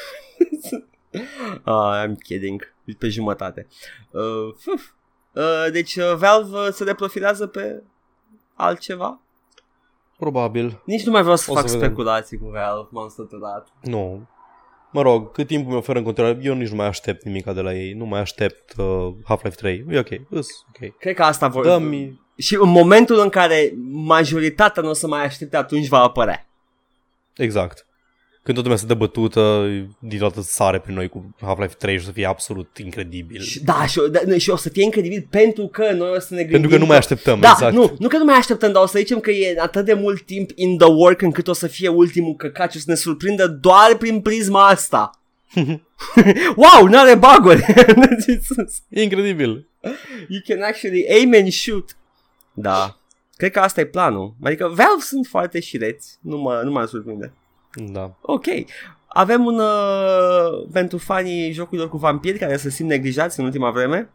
[1.65, 2.73] uh, I'm kidding.
[2.97, 3.67] Pe jumătate.
[4.11, 4.83] Uh, fuf.
[5.33, 7.83] uh, deci uh, Valve uh, se reprofilează pe
[8.53, 9.19] altceva?
[10.17, 10.81] Probabil.
[10.85, 11.87] Nici nu mai vreau să O fac să vedem.
[11.87, 13.67] speculații cu Valve, m-am săturat.
[13.81, 14.27] Nu.
[14.95, 17.61] Mă rog, cât timp mi oferă în continuare, eu nici nu mai aștept nimica de
[17.61, 17.93] la ei.
[17.93, 19.85] Nu mai aștept uh, Half-Life 3.
[19.89, 20.97] E ok, îs ok.
[20.97, 21.63] Cred că asta vor...
[21.63, 22.19] Dă-mi...
[22.37, 26.47] Și în momentul în care majoritatea nu o să mai aștepte, atunci va apărea.
[27.35, 27.85] Exact.
[28.45, 29.65] Când toată lumea se dă bătută,
[29.99, 33.41] din toată sare pe noi cu Half-Life 3 și o să fie absolut incredibil.
[33.41, 36.27] Și, da, și, o- da, și o să fie incredibil pentru că noi o să
[36.33, 37.73] ne gândim Pentru că nu mai așteptăm, Da, exact.
[37.73, 40.21] nu, nu că nu mai așteptăm, dar o să zicem că e atât de mult
[40.21, 43.47] timp in the work încât o să fie ultimul căcat și o să ne surprindă
[43.47, 45.19] doar prin prisma asta.
[46.55, 47.65] wow, n-are baguri!
[48.89, 49.67] E incredibil.
[50.27, 51.97] you can actually aim and shoot.
[52.53, 52.99] Da.
[53.37, 54.33] Cred că asta e planul.
[54.43, 56.17] Adică Valve sunt foarte șireți.
[56.21, 57.33] Nu mă, nu mă surprinde.
[57.75, 58.17] Da.
[58.21, 58.45] Ok.
[59.07, 59.59] Avem un...
[59.59, 64.09] Uh, pentru fanii jocurilor cu vampiri care se simt neglijați în ultima vreme.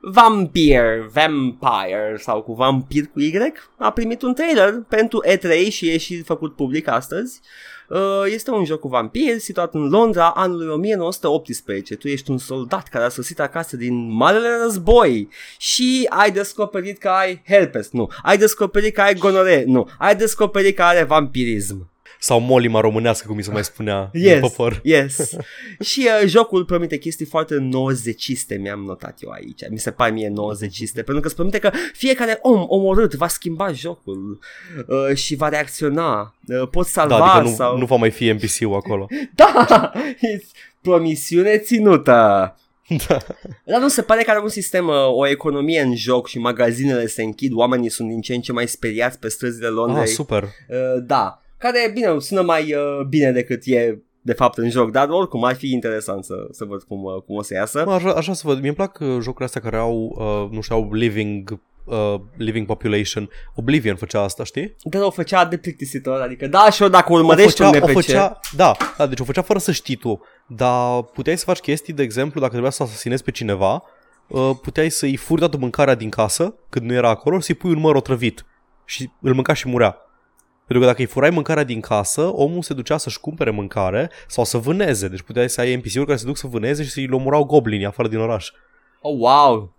[0.00, 5.98] Vampire, Vampire sau cu vampir cu Y a primit un trailer pentru E3 și e
[5.98, 7.40] și făcut public astăzi.
[7.88, 11.96] Uh, Este un joc cu vampiri situat în Londra anului 1918.
[11.96, 15.28] Tu ești un soldat care a sosit acasă din Marele Război
[15.58, 17.90] și ai descoperit că ai herpes.
[17.90, 18.08] Nu.
[18.22, 19.64] Ai descoperit că ai gonore.
[19.66, 19.88] Nu.
[19.98, 21.92] Ai descoperit că are vampirism.
[22.18, 24.80] Sau molima românească, cum mi se mai spunea Yes, în popor.
[24.82, 25.36] yes.
[25.90, 29.60] și uh, jocul promite chestii foarte nozeciste, mi-am notat eu aici.
[29.70, 33.72] Mi se pare mie nozeciste, pentru că îți promite că fiecare om omorât va schimba
[33.72, 34.38] jocul
[34.86, 36.34] uh, și va reacționa.
[36.46, 37.78] Uh, poți salva Da, adică nu, sau...
[37.78, 39.06] nu va mai fi NPC-ul acolo.
[39.34, 39.92] Da!
[40.16, 42.12] It's promisiune ținută.
[43.08, 43.16] da.
[43.64, 47.06] Dar nu se pare că are un sistem, uh, o economie în joc și magazinele
[47.06, 50.02] se închid, oamenii sunt din ce în ce mai speriați pe străzile Londrei.
[50.02, 50.42] Ah, super.
[50.42, 55.08] Uh, da, care, bine, sună mai uh, bine decât e de fapt în joc, dar
[55.08, 57.82] oricum ar fi interesant să, să văd cum, uh, cum o să iasă.
[57.86, 58.60] Mă, așa, așa să văd.
[58.60, 63.30] Mi-e plac uh, jocurile astea care au, uh, nu știu, au living, uh, living population.
[63.54, 64.76] Oblivion făcea asta, știi?
[64.82, 67.78] Dar o făcea de plictisitor, adică da, și eu dacă O urmărești făcea, un o
[67.78, 70.20] NPC, făcea, da, da, deci o făcea fără să știi tu.
[70.46, 73.82] Dar puteai să faci chestii, de exemplu, dacă trebuia să asasinezi pe cineva,
[74.28, 77.70] uh, puteai să-i furi toată mâncarea din casă, când nu era acolo, și să-i pui
[77.70, 78.44] un măr otrăvit.
[78.84, 80.03] Și îl mânca și murea.
[80.66, 84.44] Pentru că dacă îi furai mâncarea din casă, omul se ducea să-și cumpere mâncare sau
[84.44, 85.08] să vâneze.
[85.08, 88.08] Deci puteai să ai NPC-uri care se duc să vâneze și să-i omorau goblinii afară
[88.08, 88.50] din oraș.
[89.00, 89.72] oh, wow!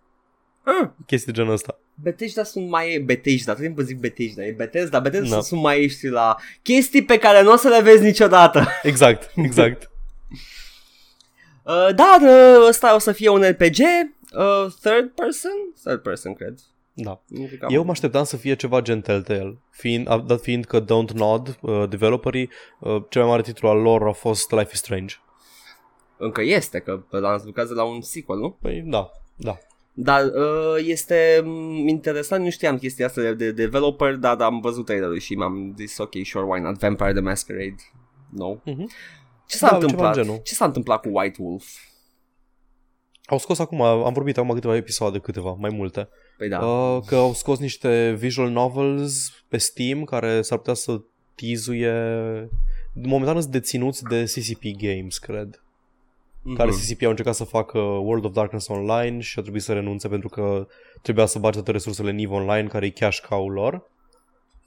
[0.64, 1.80] Ah, Chestii de genul ăsta.
[1.94, 5.42] Bethesda sunt mai Bethesda, tot timpul zic Bethesda, e Bethesda, Bethesda Da.
[5.42, 8.68] sunt maestri la chestii pe care nu o să le vezi niciodată.
[8.84, 9.90] Exact, exact.
[11.64, 15.52] Uh, dar uh, ăsta o să fie un RPG, uh, third person?
[15.84, 16.60] Third person, cred.
[16.98, 17.22] Da.
[17.28, 20.42] Nu cred că am- Eu mă așteptam să fie ceva gen Telltale, fiind, a- dat
[20.42, 24.52] fiind că Don't Nod, uh, developerii, uh, cel mai mare titlu al lor a fost
[24.52, 25.16] Life is Strange.
[26.18, 28.58] Încă este, că ăla lucrează la un sequel, nu?
[28.62, 29.58] Păi da, da.
[29.94, 34.86] Dar uh, este mm, interesant, nu știam chestia asta de, de developer, dar am văzut
[34.86, 37.76] trailerul și m-am zis ok, sure, why not, Vampire the Masquerade,
[38.30, 38.56] no.
[38.66, 38.90] Mhm.
[39.48, 40.16] Ce s-a Da, ceva întâmplat?
[40.16, 40.40] în genul.
[40.44, 41.66] Ce s-a întâmplat cu White Wolf?
[43.26, 46.66] Au scos acum, am vorbit acum câteva episoade, câteva, mai multe, Păi da.
[46.66, 51.02] uh, că au scos niște visual novels pe Steam care s-ar putea să
[51.36, 51.94] tizuie...
[52.94, 55.64] Momentan sunt deținuți de CCP Games, cred.
[56.42, 56.56] Mhm.
[56.56, 60.08] Care CCP au încercat să facă World of Darkness Online și a trebuit să renunțe
[60.08, 60.68] pentru că
[61.02, 63.90] trebuia să bage toate resursele NIV Online, care e cash cow lor.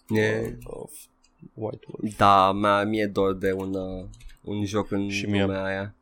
[0.09, 0.93] E- Of
[1.55, 2.17] White Wolf.
[2.17, 4.05] Da, mea, mie dor de un, uh,
[4.43, 5.41] un joc în Și mie.
[5.43, 5.95] lumea aia.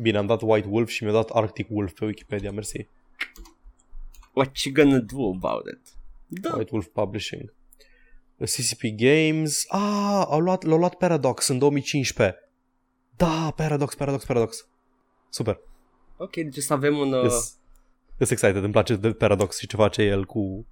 [0.00, 2.86] Bine, am dat White Wolf și mi-a dat Arctic Wolf pe Wikipedia, mersi.
[4.34, 5.80] What you gonna do about it?
[6.26, 6.54] Da.
[6.54, 7.52] White Wolf Publishing.
[8.44, 9.64] CCP Games.
[9.68, 12.38] Ah, au luat, l-au luat Paradox în 2015.
[13.16, 14.66] Da, Paradox, Paradox, Paradox.
[15.28, 15.58] Super.
[16.16, 17.12] Ok, deci o să avem un...
[17.12, 17.22] Uh...
[17.22, 17.56] Yes.
[18.16, 20.66] Sunt excited, îmi place de Paradox și ce face el cu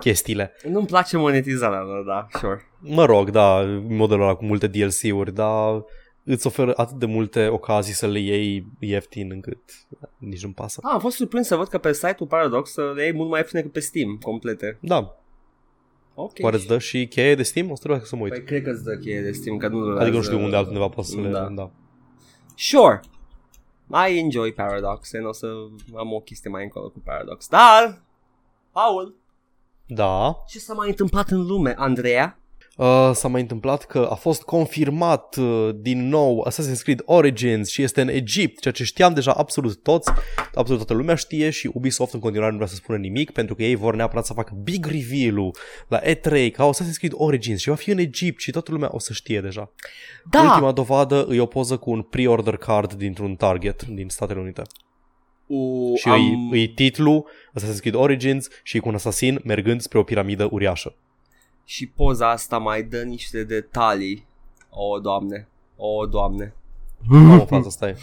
[0.00, 0.52] chestiile.
[0.68, 2.60] Nu-mi place monetizarea lor, da, sure.
[2.80, 5.84] Mă rog, da, modelul ăla cu multe DLC-uri, dar
[6.28, 9.58] îți oferă atât de multe ocazii să le iei ieftin încât
[10.18, 10.80] nici nu-mi pasă.
[10.82, 13.38] Ah, am fost surprins să văd că pe site-ul Paradox uh, le iei mult mai
[13.38, 14.78] ieftine decât pe Steam, complete.
[14.80, 15.16] Da,
[16.18, 16.32] Ok.
[16.40, 17.70] oare îți dă și cheie de Steam?
[17.70, 18.32] O să trebuie să mă uit.
[18.32, 20.88] Păi cred că îți dă cheie de Steam, că nu adică nu știu unde altundeva
[20.88, 21.28] poți să le...
[21.28, 21.48] Da.
[21.54, 21.70] Da.
[22.54, 23.00] Sure.
[24.08, 25.46] I enjoy Paradox and o să
[25.96, 27.48] am o chestie mai încolo cu Paradox.
[27.48, 28.02] Dar,
[28.72, 29.14] Paul,
[29.86, 30.42] da.
[30.48, 32.38] ce s-a mai întâmplat în lume, Andreea?
[32.76, 37.82] Uh, s-a mai întâmplat că a fost confirmat uh, din nou Assassin's Creed Origins și
[37.82, 40.10] este în Egipt, ceea ce știam deja absolut toți,
[40.54, 43.62] absolut toată lumea știe și Ubisoft în continuare nu vrea să spună nimic pentru că
[43.62, 45.56] ei vor neapărat să facă big reveal-ul
[45.88, 48.98] la E3 ca Assassin's Creed Origins și va fi în Egipt și toată lumea o
[48.98, 49.70] să știe deja.
[50.30, 54.62] Da, Ultima dovadă îi o poză cu un pre-order card dintr-un Target din Statele Unite.
[55.46, 56.14] U, Și am...
[56.14, 57.26] îi, îi titlu
[57.58, 60.94] Assassin's Creed Origins și cu un asasin mergând spre o piramidă uriașă.
[61.68, 64.26] Și poza asta mai dă niște detalii.
[64.70, 65.48] O, doamne.
[65.76, 66.54] O, doamne.
[67.12, 67.94] Am o fază, stai.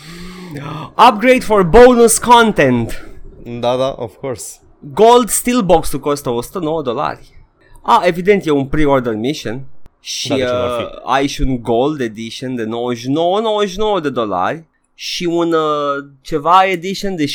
[1.10, 3.08] Upgrade for bonus content.
[3.44, 4.60] Da, da, of course.
[4.94, 7.32] Gold Steelbox-ul costă 109 dolari.
[7.82, 9.66] A, evident, e un pre-order mission.
[10.00, 11.00] Și Da, de ce nu ar uh, fi?
[11.04, 14.64] ai și un Gold Edition de 99,99 de dolari
[14.94, 17.32] și un uh, ceva edition de 69,99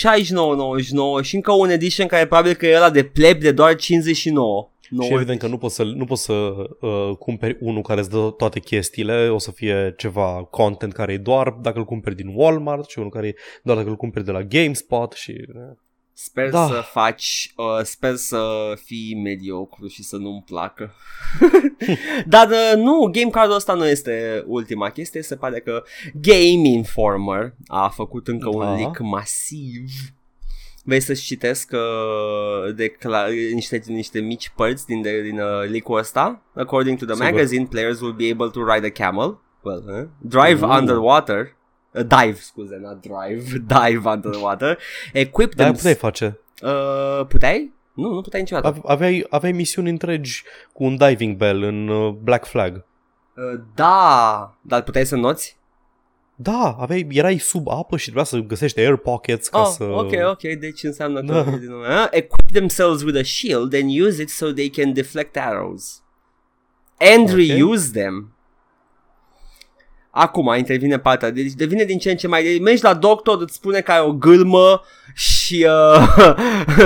[1.22, 4.68] și încă un edition care probabil că e ăla de pleb de doar 59.
[5.02, 8.34] Și evident că nu poți să, nu poți să uh, cumperi unul care îți dă
[8.36, 12.88] toate chestiile, o să fie ceva content care e doar dacă îl cumperi din Walmart
[12.88, 15.44] și unul care e doar dacă îl cumperi de la GameSpot și...
[15.48, 15.76] uh,
[16.20, 16.66] Sper Da.
[16.66, 20.94] să faci, uh, sper să fii mediocru și să nu-mi placă.
[22.26, 25.82] Dar uh, nu, game cardul ăsta nu este ultima chestie, se pare că
[26.14, 28.74] Game Informer a făcut încă un Da.
[28.74, 29.90] leak masiv.
[30.88, 35.98] Vrei să-ți citesc uh, de cla- niște, niște mici părți din, de, din uh, leak-ul
[35.98, 36.42] ăsta?
[36.54, 37.30] According to the Sigur.
[37.30, 40.06] magazine, players will be able to ride a camel, well, huh?
[40.18, 40.76] drive Ooh.
[40.78, 41.56] underwater,
[41.92, 43.42] uh, dive, scuze, not drive,
[43.78, 44.78] dive underwater,
[45.12, 45.74] equip Dar them...
[45.74, 46.38] puteai face.
[46.62, 47.72] Uh, puteai?
[47.94, 48.66] Nu, nu puteai niciodată.
[48.66, 50.42] Ave- Aveai, aveai misiuni întregi
[50.72, 52.84] cu un diving bell în uh, Black Flag.
[53.36, 55.58] Uh, da, dar puteai să noți?
[56.40, 59.84] Da, aveai, erai sub apă și trebuia să găsești air pockets ca oh, să...
[59.84, 61.32] ok, ok, deci înseamnă că...
[61.32, 61.42] Da.
[61.42, 65.36] din nou, uh, equip themselves with a shield and use it so they can deflect
[65.36, 66.02] arrows.
[66.98, 67.36] And Ok.
[67.36, 68.32] reuse them.
[70.10, 72.42] Acum intervine partea, deci devine din ce în ce mai...
[72.42, 74.82] deci Mergi la doctor, îți spune că ai o gâlmă
[75.14, 76.36] și uh,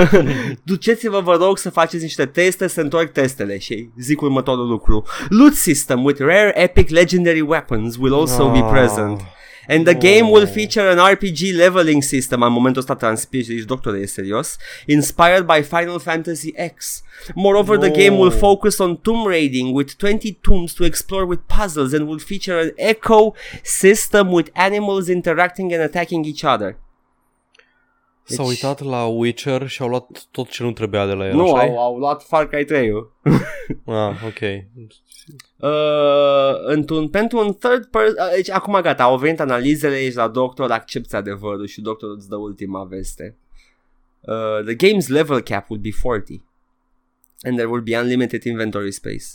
[0.63, 5.03] duceți-vă, vă rog, să faceți niște teste, să întorc testele și zic următorul lucru.
[5.29, 8.69] Loot system with rare, epic, legendary weapons will also be Ah.
[8.71, 9.21] present.
[9.67, 10.51] And the game will oh.
[10.51, 15.61] feature an RPG leveling system În momentul ăsta transpiri Deci doctor e serios Inspired by
[15.61, 17.03] Final Fantasy X.
[17.35, 21.93] Moreover the game will focus on tomb raiding With 20 tombs to explore with puzzles
[21.93, 23.33] And will feature an echo
[23.63, 26.77] system With animals interacting and attacking each other
[28.23, 31.35] S-au Deci- uitat la Witcher și au luat tot ce nu trebuia de la el,
[31.35, 32.91] Nu, așa au, au luat Far Cry 3
[33.85, 34.39] Ah, ok.
[35.57, 35.69] Uh,
[36.65, 40.71] într-un, pentru un third person uh, deci acum gata, au venit analizele, ești la doctor,
[40.71, 43.35] accepti adevărul și doctorul îți dă ultima veste.
[44.19, 46.41] Uh, the game's level cap will be 40
[47.41, 49.25] and there will be unlimited inventory space.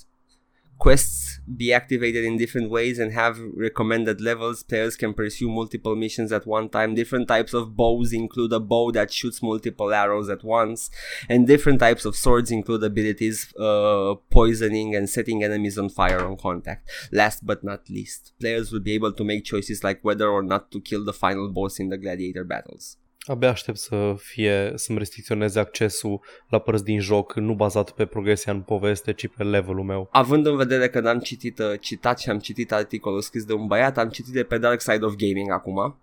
[0.77, 4.63] Quests be activated in different ways and have recommended levels.
[4.63, 6.95] Players can pursue multiple missions at one time.
[6.95, 10.91] Different types of bows include a bow that shoots multiple arrows at once,
[11.29, 16.37] and different types of swords include abilities uh, poisoning and setting enemies on fire on
[16.37, 16.89] contact.
[17.13, 20.71] Last but not least, players will be able to make choices like whether or not
[20.73, 22.97] to kill the final boss in the gladiator battles.
[23.27, 28.53] Abia aștept să fie, să-mi restricționeze accesul la părți din joc, nu bazat pe progresia
[28.53, 30.09] în poveste, ci pe levelul meu.
[30.11, 33.67] Având în vedere că n-am citit, uh, citat și am citit articolul scris de un
[33.67, 35.97] băiat, am citit de pe Dark Side of Gaming acum,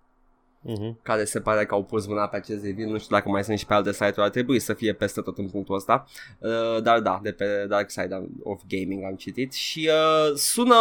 [0.65, 0.95] Uh-huh.
[1.03, 3.57] care se pare că au pus mâna pe acest review, nu știu dacă mai sunt
[3.57, 6.05] și pe alte site-uri, ar trebui să fie peste tot în punctul ăsta,
[6.39, 10.75] uh, dar da, de pe Dark Side of Gaming am citit și uh, sună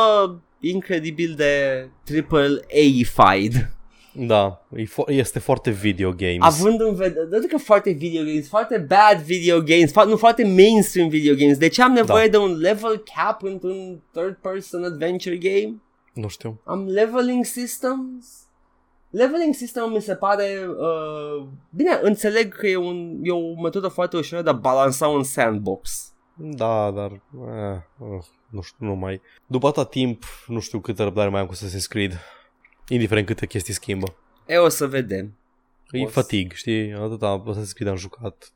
[0.61, 3.71] incredibil de triple A-fied.
[4.17, 6.39] Da, e fo- este foarte video games.
[6.41, 10.45] Având în vedere, nu că foarte video games, foarte bad video games, fo- nu foarte
[10.45, 11.59] mainstream video games.
[11.59, 12.31] De ce am nevoie Da.
[12.31, 15.83] de un level cap într-un third person adventure game?
[16.13, 16.61] Nu știu.
[16.65, 18.27] Am leveling systems?
[19.11, 24.17] Leveling system mi se pare uh, Bine, înțeleg că e, un, e o metodă foarte
[24.17, 27.11] ușoară de a balansa un sandbox Da, dar...
[27.11, 29.21] Eh, uh, nu știu, nu mai...
[29.47, 32.13] După atâta timp, nu știu câtă răbdare mai am cu Assassin's Creed.
[32.89, 34.15] Indiferent câte chestii schimbă.
[34.47, 35.39] E, o să vedem
[35.91, 36.93] E O să- fatig, știi?
[36.93, 38.53] Atâta Assassin's Creed am jucat.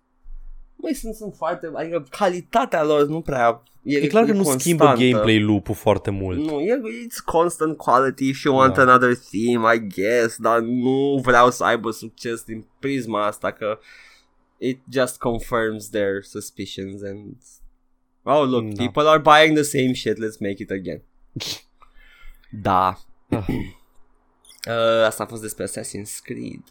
[0.77, 4.63] Măi, sunt, sunt foarte Adică calitatea lor nu prea E, E clar că nu constantă.
[4.63, 6.39] schimbă gameplay loop-ul foarte mult.
[6.39, 8.83] Nu, e it's constant quality If you want Da.
[8.83, 13.79] another theme, I guess Dar nu vreau să aibă succes din prisma asta Că
[14.59, 17.37] it just confirms their suspicions And
[18.23, 18.85] Oh, look, Da.
[18.85, 21.03] people are buying the same shit Let's make it again
[22.63, 22.99] Da
[23.31, 23.47] Ah.
[24.69, 26.63] Uh, Asta a fost despre Assassin's Creed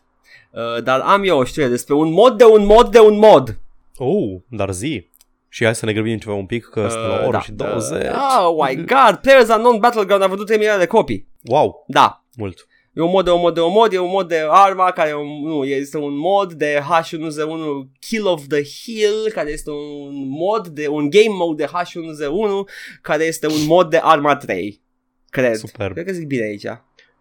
[0.52, 3.60] uh, Dar am eu o știre despre un mod de un mod de un mod
[3.98, 5.10] Oh, dar zi.
[5.49, 7.52] Și hai să ne grăbim ceva un pic, că suntem la o oră da, și
[7.52, 8.06] 20.
[8.48, 11.28] oh my god, Players Unknown Battleground a văzut 3 milioane de copii.
[11.44, 12.68] Wow, Da, mult.
[12.94, 15.10] E un mod de un mod de un mod, e un mod de arma care
[15.10, 20.28] e un, nu, este un mod de H1Z1 Kill of the Hill care este un
[20.30, 22.72] mod de un game mode de H1Z1
[23.02, 24.82] care este un mod de arma 3.
[25.30, 25.56] Cred.
[25.56, 25.94] Superb.
[25.94, 26.65] Cred că zic bine aici.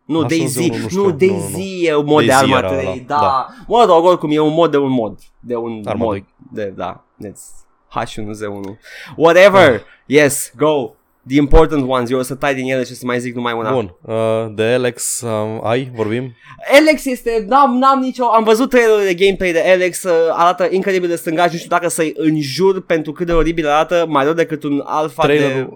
[0.06, 1.64] Nu, H1Z1 Daisy, nu știu, nu, nu, Daisy nu, nu.
[1.82, 3.16] e un mod de Daisy arma era 3, ăla, da.
[3.16, 3.46] da.
[3.66, 6.24] Mă rog, oricum e un mod de un mod, de un Arma mod, 2.
[6.52, 7.64] de, da, it's
[8.04, 8.78] H1Z1.
[9.16, 9.80] Whatever, Ah.
[10.06, 10.90] yes, go.
[11.28, 13.52] The important ones, eu o să tai din ele și o să mai zic numai
[13.52, 13.72] una.
[13.72, 14.14] Bun, uh,
[14.54, 16.32] de Alex um, ai, vorbim?
[16.78, 21.08] Alex este, n-am, n-am nicio, am văzut trailerul de gameplay de Alex, uh, arată incredibil
[21.08, 24.62] de stângaci, nu știu dacă să-i înjur pentru cât de oribil arată, mai rău decât
[24.62, 25.68] un alfa de...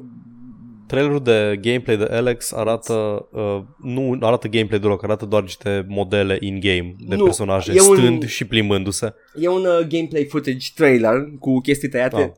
[0.90, 5.84] Trailerul, trailerul de gameplay de Alex arată, uh, nu arată gameplay deloc, arată doar niște
[5.88, 9.14] modele in-game de Nu, personaje e un- stând și plimbându-se.
[9.34, 12.20] E un uh, gameplay footage trailer cu chestii tăiate.
[12.22, 12.28] Ah.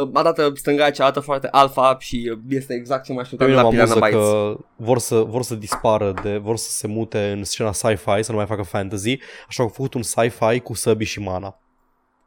[0.00, 3.58] Uh, arată stângaci, arată foarte alfa și uh, este exact ce mă Pe așteptam mine
[3.60, 4.30] de mă la Piranha amuză Bytes.
[4.30, 8.30] că vor să, vor să dispară, de, vor să se mute în scena sci-fi, să
[8.30, 9.10] nu mai facă fantasy,
[9.48, 11.60] așa că au făcut un sci-fi cu săbi și mana.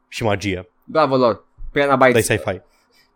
[0.08, 0.70] Și magie.
[0.84, 2.26] Bravo lor, Piranha Dai Bytes.
[2.26, 2.62] sci-fi.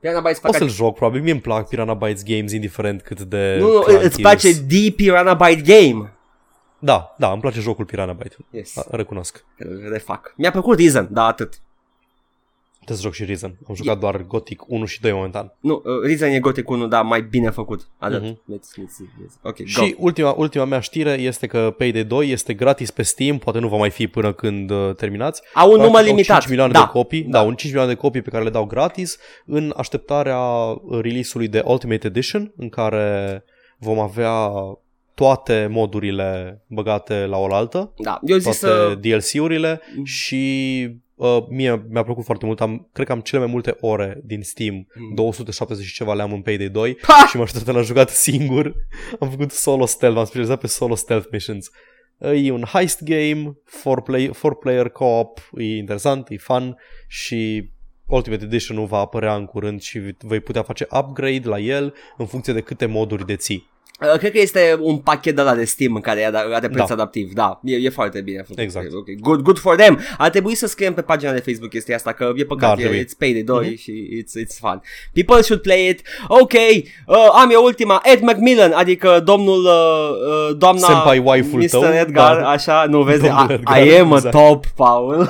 [0.03, 1.21] Piranha Bytes O fac să-l joc, probabil.
[1.21, 3.57] Mie îmi plac Piranha Bytes Games, indiferent cât de...
[3.59, 4.61] Nu, nu, clunky îți place îs.
[4.67, 6.13] The Piranha Byte Game.
[6.79, 8.35] Da, da, îmi place jocul Piranha Byte.
[8.49, 9.45] Yes, Da, recunosc.
[9.57, 10.33] îl refac.
[10.37, 11.59] Mi-a plăcut Reason, da, atât.
[12.85, 13.57] Trebuie să joc și Reason.
[13.69, 15.53] Am jucat doar Gothic 1 și 2 momentan.
[15.59, 17.87] Nu, uh, Reason e Gothic 1, dar mai bine făcut.
[17.97, 18.21] Atât.
[18.21, 18.41] Mhm.
[18.53, 19.07] Let's, let's see.
[19.21, 19.33] Yes.
[19.41, 19.63] Ok, go.
[19.65, 23.67] Și ultima, ultima mea știre este că Payday 2 este gratis pe Steam, poate nu
[23.67, 25.41] va mai fi până când uh, terminați.
[25.53, 26.37] Au un Practic număr au limitat.
[26.37, 26.79] 5 milioane da.
[26.79, 27.29] de copii, da.
[27.29, 27.37] Da.
[27.37, 31.47] da, un 5 milioane de copii pe care le dau gratis în așteptarea uh, release-ului
[31.47, 33.43] de Ultimate Edition, în care
[33.77, 34.49] vom avea
[35.13, 38.97] toate modurile băgate la oaltă, Da, eu zic toate să...
[39.01, 40.03] DLC-urile Mm.
[40.03, 42.61] și uh, mie mi-a plăcut foarte mult.
[42.61, 45.13] Am, cred că am cele mai multe ore din Steam, Mm.
[45.15, 47.25] 270 și ceva le am în Payday 2 Ha!
[47.29, 48.75] și m-am așteptat la jucat singur.
[49.19, 51.69] Am făcut solo stealth, m-am specializat pe solo stealth missions.
[52.17, 56.77] E un heist game, 4 four player co-op, e interesant, e fun
[57.07, 57.69] și
[58.07, 62.53] Ultimate Edition-ul va apărea în curând și vei putea face upgrade la el în funcție
[62.53, 63.71] de câte moduri deții.
[64.13, 66.67] Uh, Cred că este un pachet de la de Steam în care e ada- are
[66.69, 66.93] preț Da.
[66.93, 67.33] adaptiv.
[67.33, 68.59] Da, e, e foarte bine făcut.
[68.59, 68.93] Exact.
[68.93, 69.15] Okay.
[69.21, 69.99] Good, good for them.
[70.17, 72.77] Ar trebui să scriem pe pagina de Facebook chestia asta, că e Da, păcat, ar
[72.77, 73.03] e, trebui.
[73.05, 73.75] it's Payday 2 Mhm.
[73.77, 73.91] și
[74.23, 74.81] it's, it's fun.
[75.13, 76.01] People should play it.
[76.27, 78.01] Ok, uh, am eu ultima.
[78.03, 80.09] Ed McMillan, adică domnul, uh,
[80.49, 81.67] uh, doamna Senpai waifu-ul Mr.
[81.69, 82.49] tău, Edgar, da.
[82.49, 84.35] așa, nu vezi, Domnul I, Edgar, I am a exact.
[84.35, 85.29] top, Paul.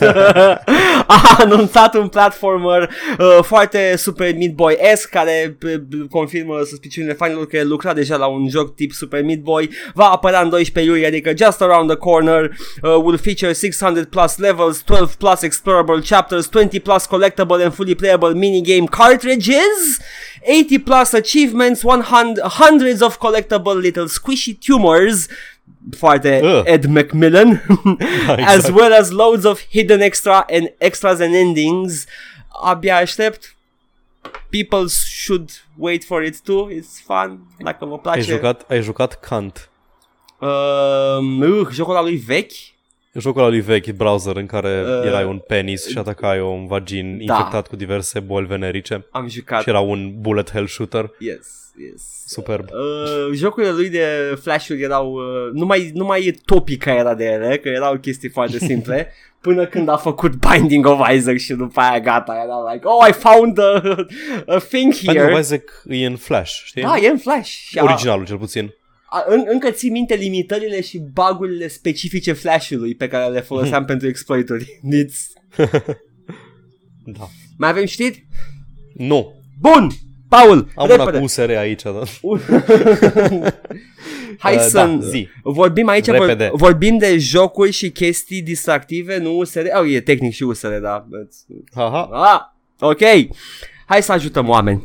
[1.06, 5.72] a anunțat un platformer uh, foarte Super Meat Boy-esque care uh,
[6.10, 9.70] confirmă suspiciunile fanilor că el lucra deja la un joc tip Super Meat Boy.
[9.94, 12.50] Va apărea în 12 iulie, adică just around the corner.
[12.82, 17.94] Uh, will feature 600 plus levels, 12 plus explorable chapters, 20 plus collectible and fully
[17.94, 19.98] playable minigame cartridges,
[20.42, 25.26] 80 plus achievements, 100, hundreds of collectible little squishy tumors
[25.98, 26.62] foarte Ugh.
[26.64, 27.62] Ed McMillan
[28.26, 28.74] Da, as exact.
[28.74, 32.04] well as loads of hidden extra and extras and endings
[32.62, 33.56] abia aștept
[34.50, 39.20] people should wait for it too it's fun dacă vă Ai place jucat, ai jucat
[39.20, 39.70] Kant.
[40.40, 40.48] uh,
[41.40, 42.52] uh, jocul ăla lui vechi
[43.12, 47.26] Jocul ăla lui vechi, browser, în care Uh, erai un penis și atacai un vagin
[47.26, 47.34] da.
[47.34, 49.06] infectat cu diverse boli venerice.
[49.10, 51.10] am jucat Și era un bullet hell shooter.
[51.18, 52.68] yes yes Superb.
[52.70, 57.24] Uh, jocurile lui de Flash-uri erau uh, nu, mai, nu mai e topica era de
[57.24, 61.80] ele Că erau chestii foarte simple Până când a făcut Binding of Isaac Și după
[61.80, 63.82] aia gata Era like Oh I found a,
[64.46, 66.82] a thing Pentru here că Isaac e în Flash, știi?
[66.82, 68.74] Da, e în Flash și a, Originalul, cel puțin.
[69.06, 74.08] a, în, Încă ții minte limitările și bagurile specifice Flash-ului Pe care le foloseam pentru
[74.08, 75.16] exploituri It's...
[77.04, 77.28] Da.
[77.58, 78.26] Mai avem știri?
[78.94, 79.42] Nu.
[79.60, 79.90] Bun!
[80.30, 81.02] Paul, Am repede.
[81.10, 81.90] una cu USR aici, da.
[84.38, 85.28] Hai Uh, să da, zi.
[85.42, 86.48] vorbim aici Repede.
[86.50, 89.64] vor, vorbim de jocuri și chestii distractive, nu USR.
[89.80, 91.06] Oh, e tehnic și USR, da.
[91.06, 92.08] It's- Haha.
[92.12, 92.40] Ah,
[92.80, 93.00] ok.
[93.86, 94.82] Hai să ajutăm oameni.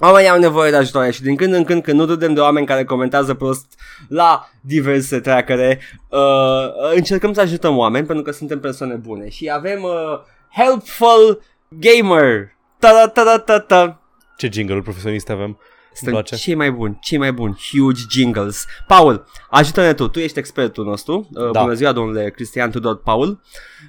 [0.00, 2.66] Oamenii au nevoie de ajutor și din când în când când nu râdem de oameni
[2.66, 3.66] care comentează prost
[4.08, 9.82] la diverse trackere, uh, încercăm să ajutăm oameni pentru că suntem persoane bune și avem
[9.82, 10.18] uh,
[10.64, 12.56] Helpful Gamer.
[12.78, 14.02] Ta-da-ta-da-ta-ta.
[14.38, 15.44] Ce jingle profesionist avem.
[15.44, 15.56] Îmi
[15.92, 16.36] Suntem place.
[16.36, 18.66] cei mai buni, cei mai buni, huge jingles.
[18.86, 21.28] Paul, ajută-ne tu, tu ești expertul nostru.
[21.32, 21.60] Uh, Da.
[21.60, 23.40] Bună ziua, domnule Cristian Tudor Paul.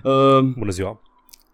[0.03, 1.01] Uh, Bună ziua.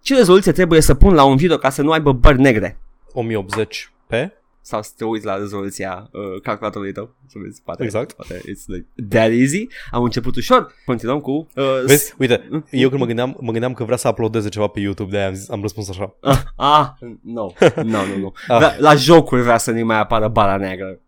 [0.01, 2.79] ce rezoluție trebuie să pun la un video ca să nu aibă bări negre?
[3.13, 4.27] 1080p.
[4.65, 7.15] Sau să te uiți la rezoluția uh, calculatorului tău.
[7.27, 8.11] Să vezi, poate, Exact.
[8.11, 9.67] Poate it's like that easy.
[9.91, 10.73] Am început ușor.
[10.85, 11.31] Continuăm cu...
[11.55, 14.79] Uh, Vezi, uite, eu când mă gândeam, mă gândeam că vrea să uploadeze ceva pe
[14.79, 16.15] YouTube, de-aia am, zis, am răspuns așa.
[16.21, 16.87] Ah, ah,
[17.21, 18.31] no, no, no, no.
[18.47, 18.59] Ah.
[18.59, 20.99] La, la jocuri vrea să nu mai apară bara neagră.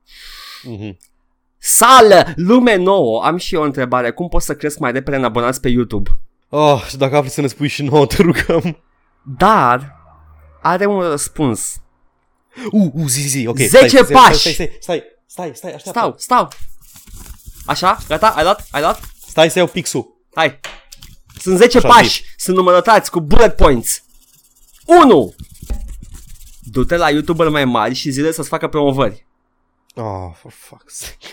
[0.63, 0.97] Mhm.
[1.57, 3.23] Sală, lume nouă.
[3.23, 4.11] Am și eu o întrebare.
[4.11, 6.09] Cum pot să cresc mai repede în abonați pe YouTube?
[6.49, 8.77] Oh, și dacă afli să ne spui și nouă, te rugăm.
[9.37, 9.95] Dar
[10.61, 11.81] are un răspuns.
[12.71, 13.57] Uh, uh, zi, zi, zi, ok.
[13.57, 14.37] 10 stai, stai, pași.
[14.39, 15.99] Stai, stai, stai, stai, stai, așteaptă.
[15.99, 16.49] Stau, stau.
[17.65, 17.97] Așa?
[18.07, 18.27] Gata?
[18.27, 18.67] Ai luat?
[18.71, 19.09] Ai luat?
[19.27, 20.15] Stai să iau pixul.
[20.33, 20.59] Hai.
[21.39, 22.23] Sunt 10 Așa, pași.
[22.37, 24.03] Sunt numărătați cu bullet points.
[24.85, 25.35] 1.
[26.59, 29.25] Du-te la YouTuber mai mari și zile să-ți facă promovări.
[29.95, 31.27] Oh, for fuck's sake.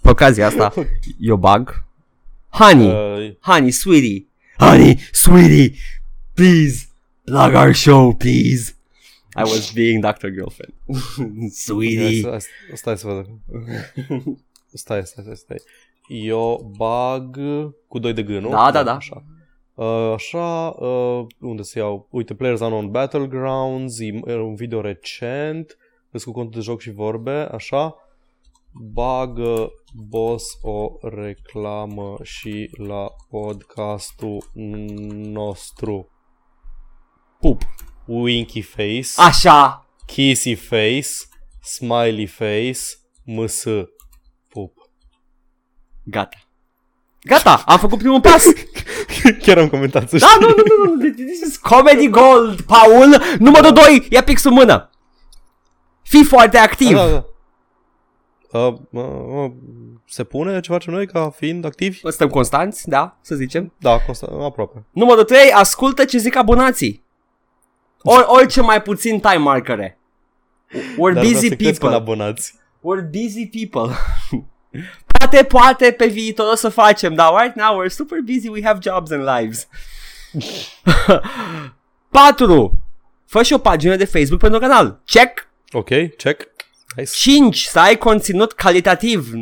[0.00, 0.72] Pe ocazia asta,
[1.20, 1.84] eu bag.
[2.48, 4.26] Honey, Uh, honey, sweetie.
[4.58, 5.74] Honey, sweetie.
[6.34, 6.86] Please,
[7.24, 8.75] plug our show, please.
[9.36, 10.30] I was being Dr.
[10.30, 10.72] Girlfriend.
[11.66, 12.20] sweetie.
[12.20, 13.26] stai, stai, stai să văd.
[14.72, 15.56] Stai, stai, stai, stai.
[16.08, 17.38] Eu bag
[17.88, 18.48] cu 2 de G, nu?
[18.48, 18.94] Da, da, da.
[18.94, 19.24] Așa.
[19.74, 22.08] Uh, așa, uh, unde să iau?
[22.10, 25.76] Uite, Players Unknown Battlegrounds, e e un video recent,
[26.10, 27.94] vezi cu contul de joc și vorbe, așa.
[28.72, 34.50] Bagă boss o reclamă și la podcastul
[35.32, 36.08] nostru.
[37.40, 37.62] Pup.
[38.06, 39.86] Winky Face, Așa.
[40.06, 41.08] Kissy Face,
[41.62, 42.80] Smiley Face,
[43.24, 43.64] MS.
[44.48, 44.72] Pup.
[46.04, 46.36] Gata.
[47.22, 48.44] Gata, am făcut primul pas.
[49.42, 50.40] Chiar am comentat să Da, știi.
[50.40, 53.22] nu, nu, nu, nu, this is comedy gold, Paul.
[53.38, 54.90] Numărul 2, ia pixul în mână.
[56.02, 56.92] Fii foarte activ.
[56.96, 57.24] Da, da, da.
[58.58, 59.02] Uh, uh,
[59.44, 59.50] uh,
[60.08, 61.98] se pune ceva ce noi ca fiind activi?
[61.98, 63.74] Suntem constanți, da, să zicem.
[63.78, 64.84] Da, constant, aproape.
[64.90, 67.04] Numărul 3, ascultă ce zic abonații.
[68.08, 69.98] Or, orice mai puțin time markere.
[70.72, 71.94] We're Dar busy vreau să cresc în people.
[71.94, 72.54] abonați.
[72.78, 73.96] We're busy people.
[75.18, 78.78] poate, poate pe viitor o să facem, dar right now we're super busy, we have
[78.82, 79.68] jobs and lives.
[82.10, 82.78] 4.
[83.26, 85.00] Fă și o pagină de Facebook pentru canal.
[85.04, 85.48] Check.
[85.72, 86.48] Ok, check.
[86.96, 87.10] Nice.
[87.14, 87.62] 5.
[87.62, 89.30] Să ai conținut calitativ.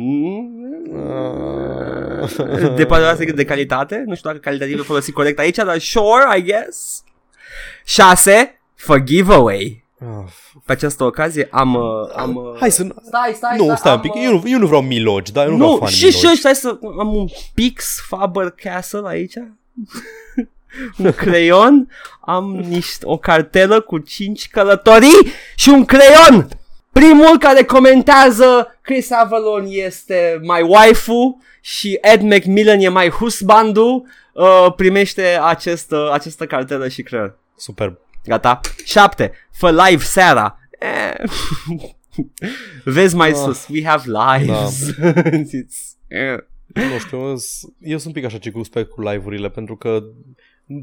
[2.75, 4.03] De partea de calitate.
[4.05, 7.03] Nu știu dacă calitativ e folosit corect aici, dar sure, I guess.
[7.85, 8.54] 6.
[8.75, 9.83] Fă giveaway.
[9.99, 10.31] Ah,
[10.65, 11.73] Pe această ocazie am...
[11.73, 11.83] uh,
[12.15, 12.87] am uh, Hai să...
[13.05, 14.11] Stai, stai, Nu, stai un pic.
[14.15, 15.43] am, uh, Eu nu, eu nu vreau milogi, da?
[15.43, 16.27] Eu nu, vreau Nu, fani și milogi.
[16.27, 19.33] și stai să am un Pix Faber Castle aici.
[20.97, 21.89] un creion,
[22.21, 26.47] am niște, o cartelă cu 5 călătorii și un creion.
[26.91, 34.73] Primul care comentează Chris Avalon este my waifu și Ed McMillan e my husbandu uh,
[34.75, 37.35] primește acest, uh, această cartelă și creion.
[37.57, 37.97] Superb.
[38.25, 38.59] Gata.
[38.85, 39.31] 7.
[39.51, 40.59] Fă live seara.
[40.79, 41.23] Eh.
[42.83, 43.35] Vezi mai Ah.
[43.35, 43.67] sus.
[43.67, 44.93] We have lives.
[45.59, 46.37] It's, eh.
[46.73, 49.99] Nu știu, s- eu sunt un pic așa circumspect cu live-urile, pentru că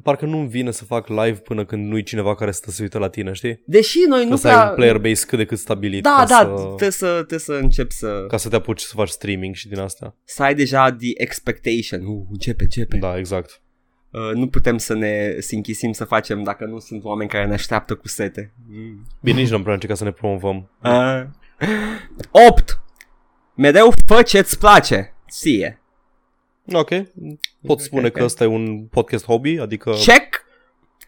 [0.02, 2.98] parcă nu-mi vine să fac live până când nu-i cineva care stă să se uită
[2.98, 3.62] la tine, știi?
[3.66, 4.68] Deși noi Că nu să ai prea...
[4.68, 7.52] un player base cât de cât stabilit Da, ca, da, să, trebuie să, trebuie să
[7.52, 10.16] începi să, ca să te apuci să faci streaming și din asta.
[10.24, 12.06] să ai deja the expectation.
[12.06, 12.96] Uh, începe, începe.
[12.96, 13.62] Da, exact.
[14.12, 17.54] Uh, nu putem să ne să închisim să facem dacă nu sunt oameni care ne
[17.54, 18.52] așteaptă cu sete.
[18.70, 19.06] Mm.
[19.20, 20.70] Bine, nici n-am prea încercat să ne promovăm.
[20.82, 21.22] Uh.
[22.48, 22.80] 8.
[23.54, 25.14] Mereu fă ce-ți place.
[25.30, 25.82] Ție.
[26.72, 26.88] Ok,
[27.66, 28.12] pot spune ok.
[28.12, 30.44] că ăsta e un podcast hobby, adică Check.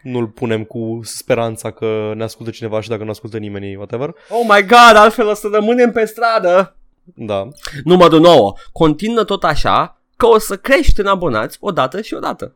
[0.01, 4.15] nu-l punem cu speranța că ne ascultă cineva și dacă nu ascultă nimeni, whatever.
[4.29, 6.77] Oh my god, altfel o să rămânem pe stradă.
[7.03, 7.47] Da.
[7.83, 8.53] Numărul 9.
[8.71, 12.55] Continuă tot așa că o să crești în abonați odată și odată.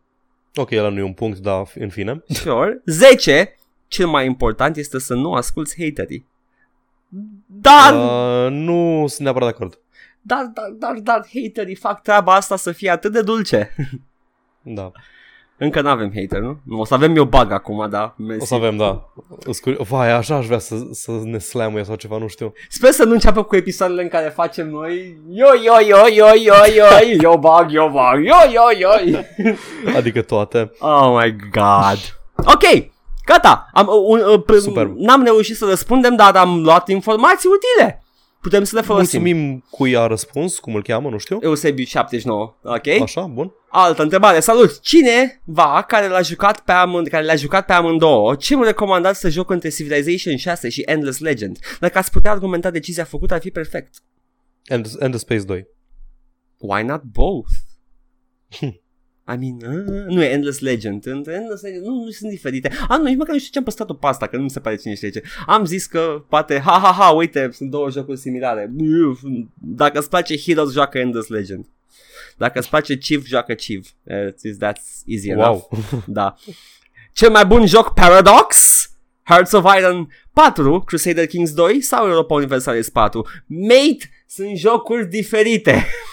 [0.60, 2.24] Ok, ăla nu e un punct, dar în fine.
[2.28, 2.82] Sure.
[2.86, 3.56] 10.
[3.88, 6.26] Cel mai important este să nu asculti haterii.
[7.46, 8.46] Dar, uh.
[8.46, 9.80] Uh, nu sunt neapărat de acord.
[10.22, 13.76] dar, dar, dar, dar haterii fac treaba asta să fie atât de dulce.
[14.62, 14.92] Da.
[15.62, 16.58] Încă nu avem hater, nu?
[16.64, 18.14] Nu, o să avem eu bug acum, da.
[18.18, 18.42] Mersi.
[18.42, 19.10] O să avem, da.
[19.46, 22.54] Îți curi- Vai, așa aș vrea să, să ne slamuie sau ceva, nu știu.
[22.70, 26.54] Sper să nu înceapă cu episoadele în care facem noi Yo, yo, yo, yo, yo,
[26.76, 29.20] yo, yo, bug, yo, bug, yo, yo, yo.
[29.98, 30.72] Adică toate.
[30.80, 32.00] Oh my god.
[32.38, 32.88] Ok,
[33.26, 33.70] gata.
[33.74, 34.94] Am, un, uh, pr- Superb.
[34.98, 38.04] N-am reușit să răspundem, dar am luat informații utile.
[38.42, 39.22] Putem să le folosim.
[39.22, 41.38] Mulțumim cui a răspuns, cum îl cheamă, nu știu.
[41.42, 42.88] Eusebiu 79, ok?
[43.02, 43.54] Așa, bun.
[43.70, 44.80] Altă întrebare, salut!
[44.80, 49.30] Cineva care l-a jucat pe amând, care le-a jucat pe amândouă, ce îmi recomandați să
[49.30, 51.58] joc între Civilization 6 și Endless Legend?
[51.80, 53.94] Dacă ați putea argumenta decizia făcută, ar fi perfect.
[54.64, 55.68] End, End of Space 2.
[56.58, 57.50] Why not both?
[59.34, 61.06] I mean, uh, nu e Endless Legend.
[61.06, 62.72] Între Endless Legend nu, nu sunt diferite.
[62.88, 64.60] Ah, nu, nici măcar nu știu ce am păstrat-o pe asta, că nu mi se
[64.60, 65.24] pare cine știe ce.
[65.46, 68.72] Am zis că poate, ha, ha, ha, uite, sunt două jocuri similare.
[69.56, 71.66] Dacă îți place Heroes, joacă Endless Legend.
[72.38, 73.88] Dacă îți place Chief, joacă Chief.
[74.04, 74.16] Uh,
[74.66, 75.70] that's easy Wow.
[75.72, 76.04] enough.
[76.06, 76.36] Da.
[77.14, 78.78] Cel mai bun joc Paradox?
[79.24, 83.28] Hearts of Iron 4, Crusader Kings 2 sau Europa Universalis 4?
[83.46, 85.86] Mate, sunt jocuri diferite.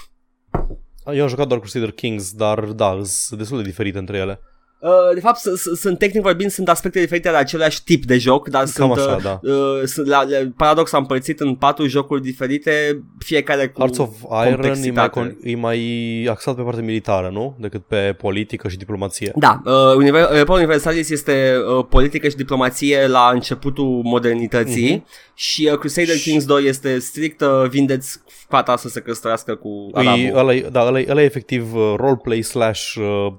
[1.13, 4.41] Eu am jucat doar Crusader Kings, dar da, sunt destul de diferite între ele.
[4.87, 8.19] Uh, de fapt, s- s- sunt tehnic vorbind, sunt aspecte diferite ale același tip de
[8.19, 9.41] joc, dar Cam sunt, așa, uh, da.
[9.43, 14.09] uh, sunt la, la, paradox am împărțit în patru jocuri diferite, fiecare cu Hearts of
[14.23, 15.21] Iron e mai, complexitate.
[15.21, 17.57] con- e mai axat pe partea militară, nu?
[17.61, 19.33] Decât pe politică și diplomație.
[19.37, 25.07] Da, uh, Univer- Europa Universalis este uh, politică și diplomație la începutul modernității Mhm.
[25.35, 29.99] și uh, Crusader Kings 2 este strict uh, vindeți fata să se căsătorească cu E,
[29.99, 30.39] arabul.
[30.39, 33.33] ăla, e- da, ăla, e- ăla e efectiv uh, roleplay slash uh,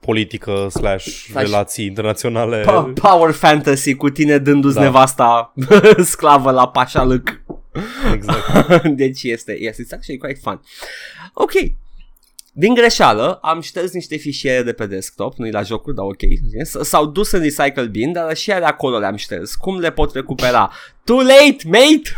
[0.00, 2.60] politică slash relații internaționale.
[2.66, 4.80] Pa- Power fantasy cu tine dându-ți Da.
[4.80, 5.52] nevasta
[6.02, 7.40] sclavă la pașalâc.
[8.14, 8.82] Exact.
[9.02, 10.60] deci este, yes, it's actually quite fun.
[11.34, 11.50] Ok.
[12.52, 16.20] Din greșeală am șters niște fișiere de pe desktop, nu-i la jocuri, dar ok.
[16.62, 19.54] S- S-au dus în recycle bin, dar și ale acolo le-am șters.
[19.54, 20.70] Cum le pot recupera?
[21.04, 22.10] Too late, mate!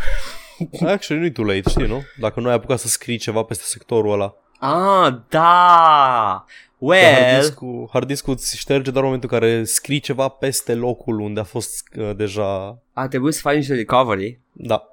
[0.93, 2.01] Actually, nu-i too late, știi, nu?
[2.19, 4.33] Dacă nu ai apucat să scrii ceva peste sectorul ăla.
[4.59, 6.45] Ah, da!
[6.83, 10.27] Că Well, Hard disk-ul, hard disk-ul îți șterge doar în momentul în care scrii ceva
[10.27, 12.77] peste locul unde a fost uh, deja...
[12.93, 14.83] a trebuit să faci niște recovery, Da,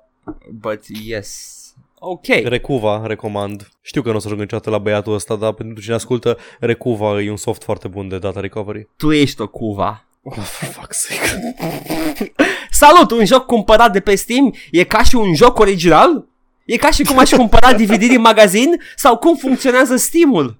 [0.61, 1.59] but yes.
[1.99, 2.27] Ok.
[2.27, 3.69] Recuva recomand.
[3.81, 7.21] Știu că nu o să ajung niciodată la băiatul ăsta, dar pentru cine ascultă, Recuva
[7.21, 8.89] e un soft foarte bun de data recovery.
[8.97, 10.05] Tu ești o cuva.
[10.23, 12.33] Oh, for fuck's sake.
[12.71, 16.27] Salut, un joc cumpărat de pe Steam e ca și un joc original?
[16.65, 18.81] E ca și cum aș cumpăra DVD din magazin?
[18.97, 20.59] Sau cum funcționează Steam-ul?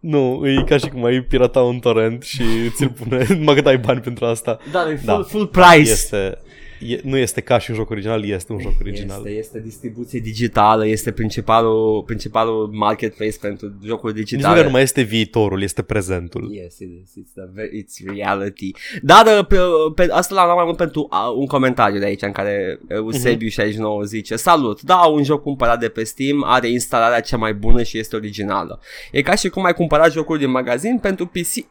[0.00, 2.42] Nu, e ca și cum ai pirata un torrent și
[2.74, 4.58] ți-l pune, numai că dai bani pentru asta.
[4.72, 5.22] Da, e full, Da.
[5.22, 5.90] full price.
[5.90, 6.38] Este,
[6.86, 9.16] e, nu este ca și un joc original, este un joc original.
[9.18, 14.48] Este, este distribuție digitală, este principalul, principalul marketplace pentru jocuri Nici digitale.
[14.48, 16.52] măcar nu mai este viitorul, este prezentul.
[16.54, 17.10] Yes, it is.
[17.10, 18.70] It's, the, ve- it's reality.
[19.02, 19.56] Dar uh, pe,
[19.94, 23.14] pe, asta l-am luat mai mult pentru uh, un comentariu de aici în care uh,
[23.14, 27.82] Eusebiu69 zice Salut, da, un joc cumpărat de pe Steam are instalarea cea mai bună
[27.82, 28.80] și este originală.
[29.12, 31.66] E ca și cum ai cumpărat jocuri din magazin pentru PC.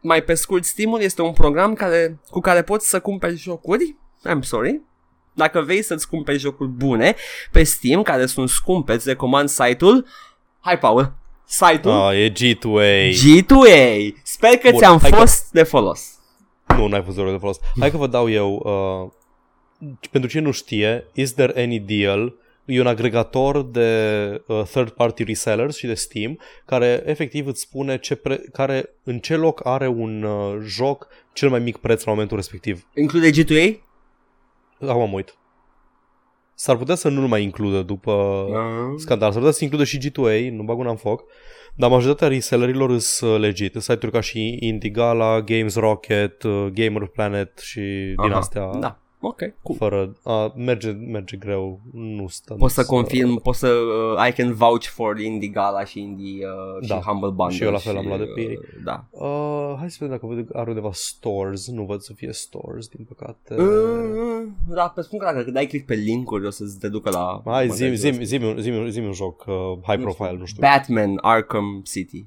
[0.00, 3.96] Mai pe scurt, Steam-ul este un program care, cu care poți să cumperi jocuri.
[4.28, 4.80] I'm sorry.
[5.34, 7.14] Dacă vrei să-ți cumperi jocuri bune
[7.50, 10.06] pe Steam, care sunt scumpe, îți recomand site-ul
[10.60, 11.12] Hai, Paul!
[11.46, 13.10] Site-ul Ah, e G2A.
[13.10, 14.12] G2A.
[14.22, 16.00] Sper că Bun, ți-am hai că- fost de folos.
[16.76, 17.58] Nu, n-ai fost de folos.
[17.80, 18.52] Hai că vă dau eu.
[18.64, 19.10] Uh,
[20.10, 22.34] pentru cine nu știe, Is There Any Deal
[22.64, 28.14] e un agregator de uh, third-party resellers și de Steam care efectiv îți spune ce
[28.14, 32.36] pre- care, în ce loc are un uh, joc cel mai mic preț la momentul
[32.36, 32.86] respectiv.
[32.94, 33.76] Include G2A?
[34.88, 35.36] Acum mă uit.
[36.54, 38.94] S-ar putea să nu-l mai includă după Uh.
[38.96, 39.28] scandal.
[39.30, 41.24] S-ar putea să includă și G2A, nu bag una în foc.
[41.74, 43.70] Dar majoritatea resellerilor sunt uh, legit.
[43.70, 47.80] Sunt site-uri ca și Indigala, Games Rocket, uh, Gamer Planet și
[48.22, 48.38] din Aha.
[48.38, 48.70] astea.
[48.80, 49.01] Da.
[49.24, 49.78] Ok, cool.
[49.78, 52.54] Fără, a, merge, merge greu, nu stă.
[52.54, 56.88] Pot să confirm, pot să, uh, I can vouch for Indie Gala și Indie uh,
[56.88, 56.94] Da.
[56.96, 57.56] și Humble Bundle.
[57.56, 58.56] Și eu la fel am luat de pe ei.
[58.56, 59.04] uh, Da.
[59.10, 61.68] Uh, hai să vedem dacă văd, are undeva stores.
[61.68, 63.54] Nu văd să fie stores, din păcate.
[63.62, 67.42] Uh, da, pe spun că dacă dai click pe link-uri o să te ducă la...
[67.44, 68.12] Hai, zi, magazin.
[68.12, 69.54] zi, zi, zi, zi, zi un joc uh,
[69.86, 70.60] high profile, nu știu.
[70.60, 72.26] Batman Arkham City.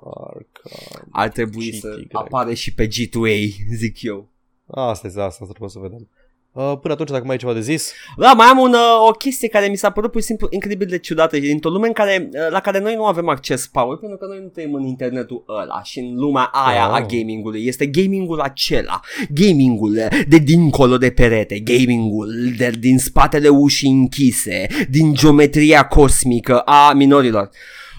[0.00, 1.08] Arkham.
[1.10, 2.14] Ar trebui City, să corect.
[2.14, 4.28] apare și pe G2A, zic eu.
[4.66, 6.08] Asta este asta, trebuie să vedem.
[6.52, 9.10] Uh, până atunci, dacă mai ai ceva de zis, Da, mai am un, uh, o
[9.10, 11.92] chestie care mi s-a părut pur și simplu incredibil de ciudată și dintr-o lume în
[11.92, 14.86] care, uh, la care noi nu avem acces, Paul, pentru că noi nu trăim în
[14.86, 16.94] internetul ăla și în lumea aia Oh.
[16.94, 17.66] a gamingului.
[17.66, 19.94] Este gamingul acela, gamingul
[20.28, 27.50] de dincolo de perete, gamingul de din spatele ușii închise, din geometria cosmică a minorilor.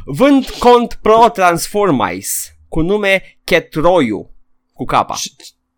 [0.05, 2.29] Vând cont Pro Transformice
[2.67, 4.29] cu nume Ketroiu
[4.73, 5.15] cu capa.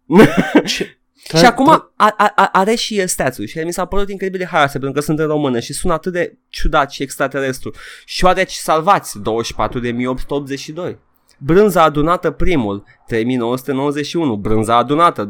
[0.65, 0.97] ce,
[1.37, 4.79] Și acum a, a, a, are și stats și mi s-a părut incredibil de haioase
[4.79, 7.71] pentru că sunt în română și sună atât de ciudat și extraterestru.
[8.05, 10.95] Șoareci salvați, 24.882.
[11.39, 14.35] Brânza adunată primul, 3991.
[14.35, 15.29] Brânza adunată,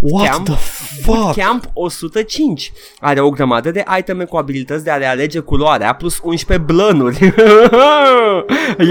[0.00, 0.54] What Camp- the
[1.02, 1.34] fuck?
[1.36, 2.72] Camp 105.
[3.00, 7.18] Are o grămadă de iteme cu abilități de a realege culoarea plus 11 blănuri.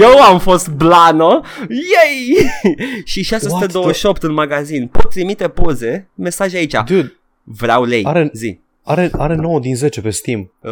[0.00, 1.40] Eu am fost blano.
[1.68, 2.50] Yay!
[3.04, 4.86] și 628 în magazin.
[4.86, 6.74] Pot trimite poze, mesaje aici.
[6.86, 8.04] Dude, Vreau lei.
[8.04, 8.58] Are- Zi.
[8.82, 10.52] are, are 9 din 10 pe Steam.
[10.60, 10.70] Uh,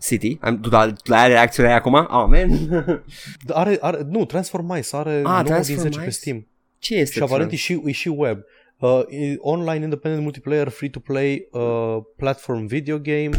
[0.00, 0.38] City.
[0.40, 1.94] Am, tu la, tu la reacționai acum?
[1.94, 2.50] Oh, man.
[3.48, 6.00] Are, are, nu, Transformice are Ah, 9 din 10 Transformice?
[6.00, 6.46] pe Steam.
[6.78, 7.12] Ce este?
[7.12, 8.38] Și aparent e și, e și web.
[8.78, 13.30] Uh, e online independent multiplayer free to play uh, platform video game.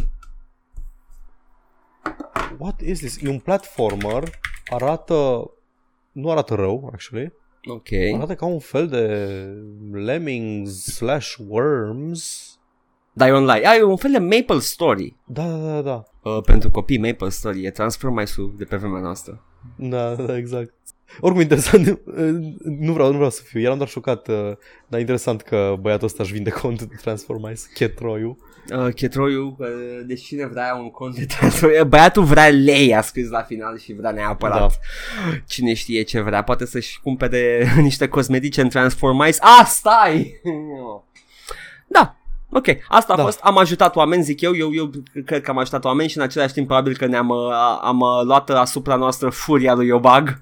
[2.58, 3.22] What is this?
[3.22, 4.24] E un platformer.
[4.66, 5.52] Arată
[6.12, 7.34] nu arată rău, actually.
[7.66, 7.88] Ok.
[8.16, 9.06] Arată ca un fel de
[9.92, 12.51] lemmings slash worms.
[13.14, 13.68] Dar e online.
[13.68, 15.16] Ah, e un fel de Maple Story.
[15.26, 16.04] Da, da, da, da.
[16.30, 17.66] Uh, pentru copii Maple Story.
[17.66, 19.44] E Transformice-ul de pe vremea noastră.
[19.76, 20.74] Da, da, exact.
[21.20, 22.00] Oricum interesant,
[22.88, 24.52] nu vreau, nu vreau să fiu, eram doar șocat, uh,
[24.88, 28.38] dar interesant că băiatul ăsta își vinde cont de Transformice, Chetroiu.
[28.76, 29.68] Uh, Chetroiu, uh,
[30.06, 33.94] deci cine vrea un cont de Transformice, băiatul vrea lei, a scris la final și
[33.94, 34.60] vrea neapărat.
[34.60, 35.38] Da.
[35.48, 39.38] Cine știe ce vrea, poate să-și cumpere niște cosmetice în Transformice.
[39.40, 40.42] Ah, stai!
[41.88, 42.21] da,
[42.54, 43.24] Ok, asta a Da.
[43.24, 44.90] fost, am ajutat oameni, zic eu, eu, eu
[45.26, 47.38] cred că am ajutat oameni și în același timp probabil că ne-am uh,
[47.82, 50.42] am uh, luat asupra noastră furia lui Iobag.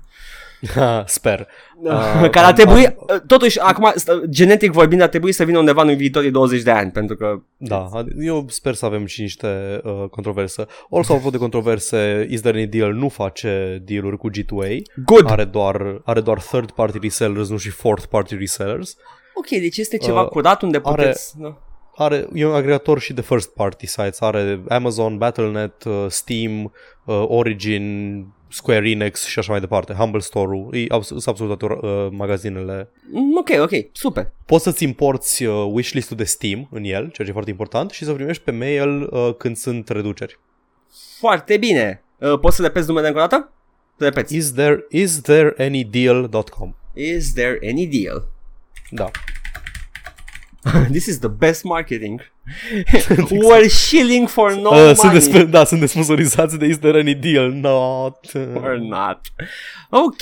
[1.05, 1.47] Sper.
[1.81, 1.91] Uh,
[2.31, 5.95] care ar trebui, uh, totuși, acum, st- genetic vorbind, ar trebui să vină undeva în
[5.95, 10.03] viitorii 20 de ani, pentru că Da, ad- eu sper să avem și niște uh,
[10.11, 10.65] controverse.
[10.91, 14.77] Also, apropo de controverse, Is There Any Deal nu face dealuri cu G2A.
[15.05, 15.31] good.
[15.31, 18.95] Are doar, are doar third party resellers, nu și fourth party resellers.
[19.33, 21.33] Ok, deci este ceva Uh, curat unde are- puteți...
[21.39, 21.57] Da.
[22.01, 24.19] Are, e un agregator și de first party sites.
[24.21, 26.63] Are Amazon, Battle.net, uh, Steam,
[27.05, 29.93] uh, Origin, Square Enix și așa mai departe.
[29.93, 30.75] Humble Store-ul.
[30.75, 32.89] E abs- sunt absolut toate uh, magazinele.
[33.11, 34.31] Mm, Ok, ok, super.
[34.45, 38.03] Poți să-ți importi uh, wishlist-ul de Steam în el, ceea ce e foarte important, și
[38.03, 40.39] să primești pe mail uh, când sunt reduceri.
[41.19, 42.03] Foarte bine.
[42.17, 43.51] Uh, poți să repeți numele încă o dată?
[43.97, 44.35] Repeți.
[44.35, 48.27] Is there, is there any deal.com Is there any deal?
[48.89, 49.11] Da.
[50.91, 52.21] This is the best marketing.
[53.31, 54.95] We're shilling for no uh, money.
[54.95, 57.51] sunt, despe- da, sunt desponsorizați de Is there any deal?
[57.51, 58.17] Not.
[58.55, 59.19] Or not.
[59.89, 60.21] Ok,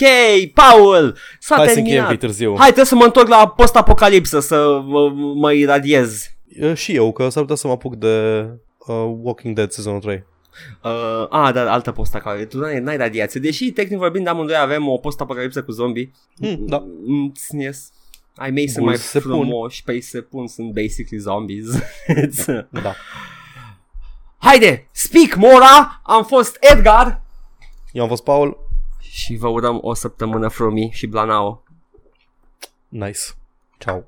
[0.54, 2.10] Paul, s-a Hai să încheiem terminat.
[2.10, 2.56] pe târziu.
[2.58, 6.28] Hai, trebuie să mă întorc la post-apocalipsă să mă, mă iradiez.
[6.62, 8.46] Uh, și eu, că s-ar putea să mă apuc de
[8.78, 10.26] uh, Walking Dead sezonul 3.
[10.84, 10.92] Uh,
[11.30, 12.18] a, da, altă post
[12.50, 13.40] Tu n-ai, n-ai radiație.
[13.40, 16.12] Deși, tehnic vorbind, amândoi avem o post-apocalipsă cu zombie.
[16.40, 16.84] Hmm, da.
[17.06, 17.92] Mm, yes.
[18.38, 19.32] Ai mei sunt Bun, mai se pun.
[19.32, 21.66] frumoși, pe ei se pun, sunt basically zombies.
[22.08, 22.96] It's- Da.
[24.38, 27.22] Haide, speak Mora, am fost Edgar
[27.92, 28.58] Eu am fost Paul.
[29.00, 31.64] și vă urăm o săptămână frumii și blanao.
[32.88, 33.20] Nice.
[33.78, 34.04] Ciao.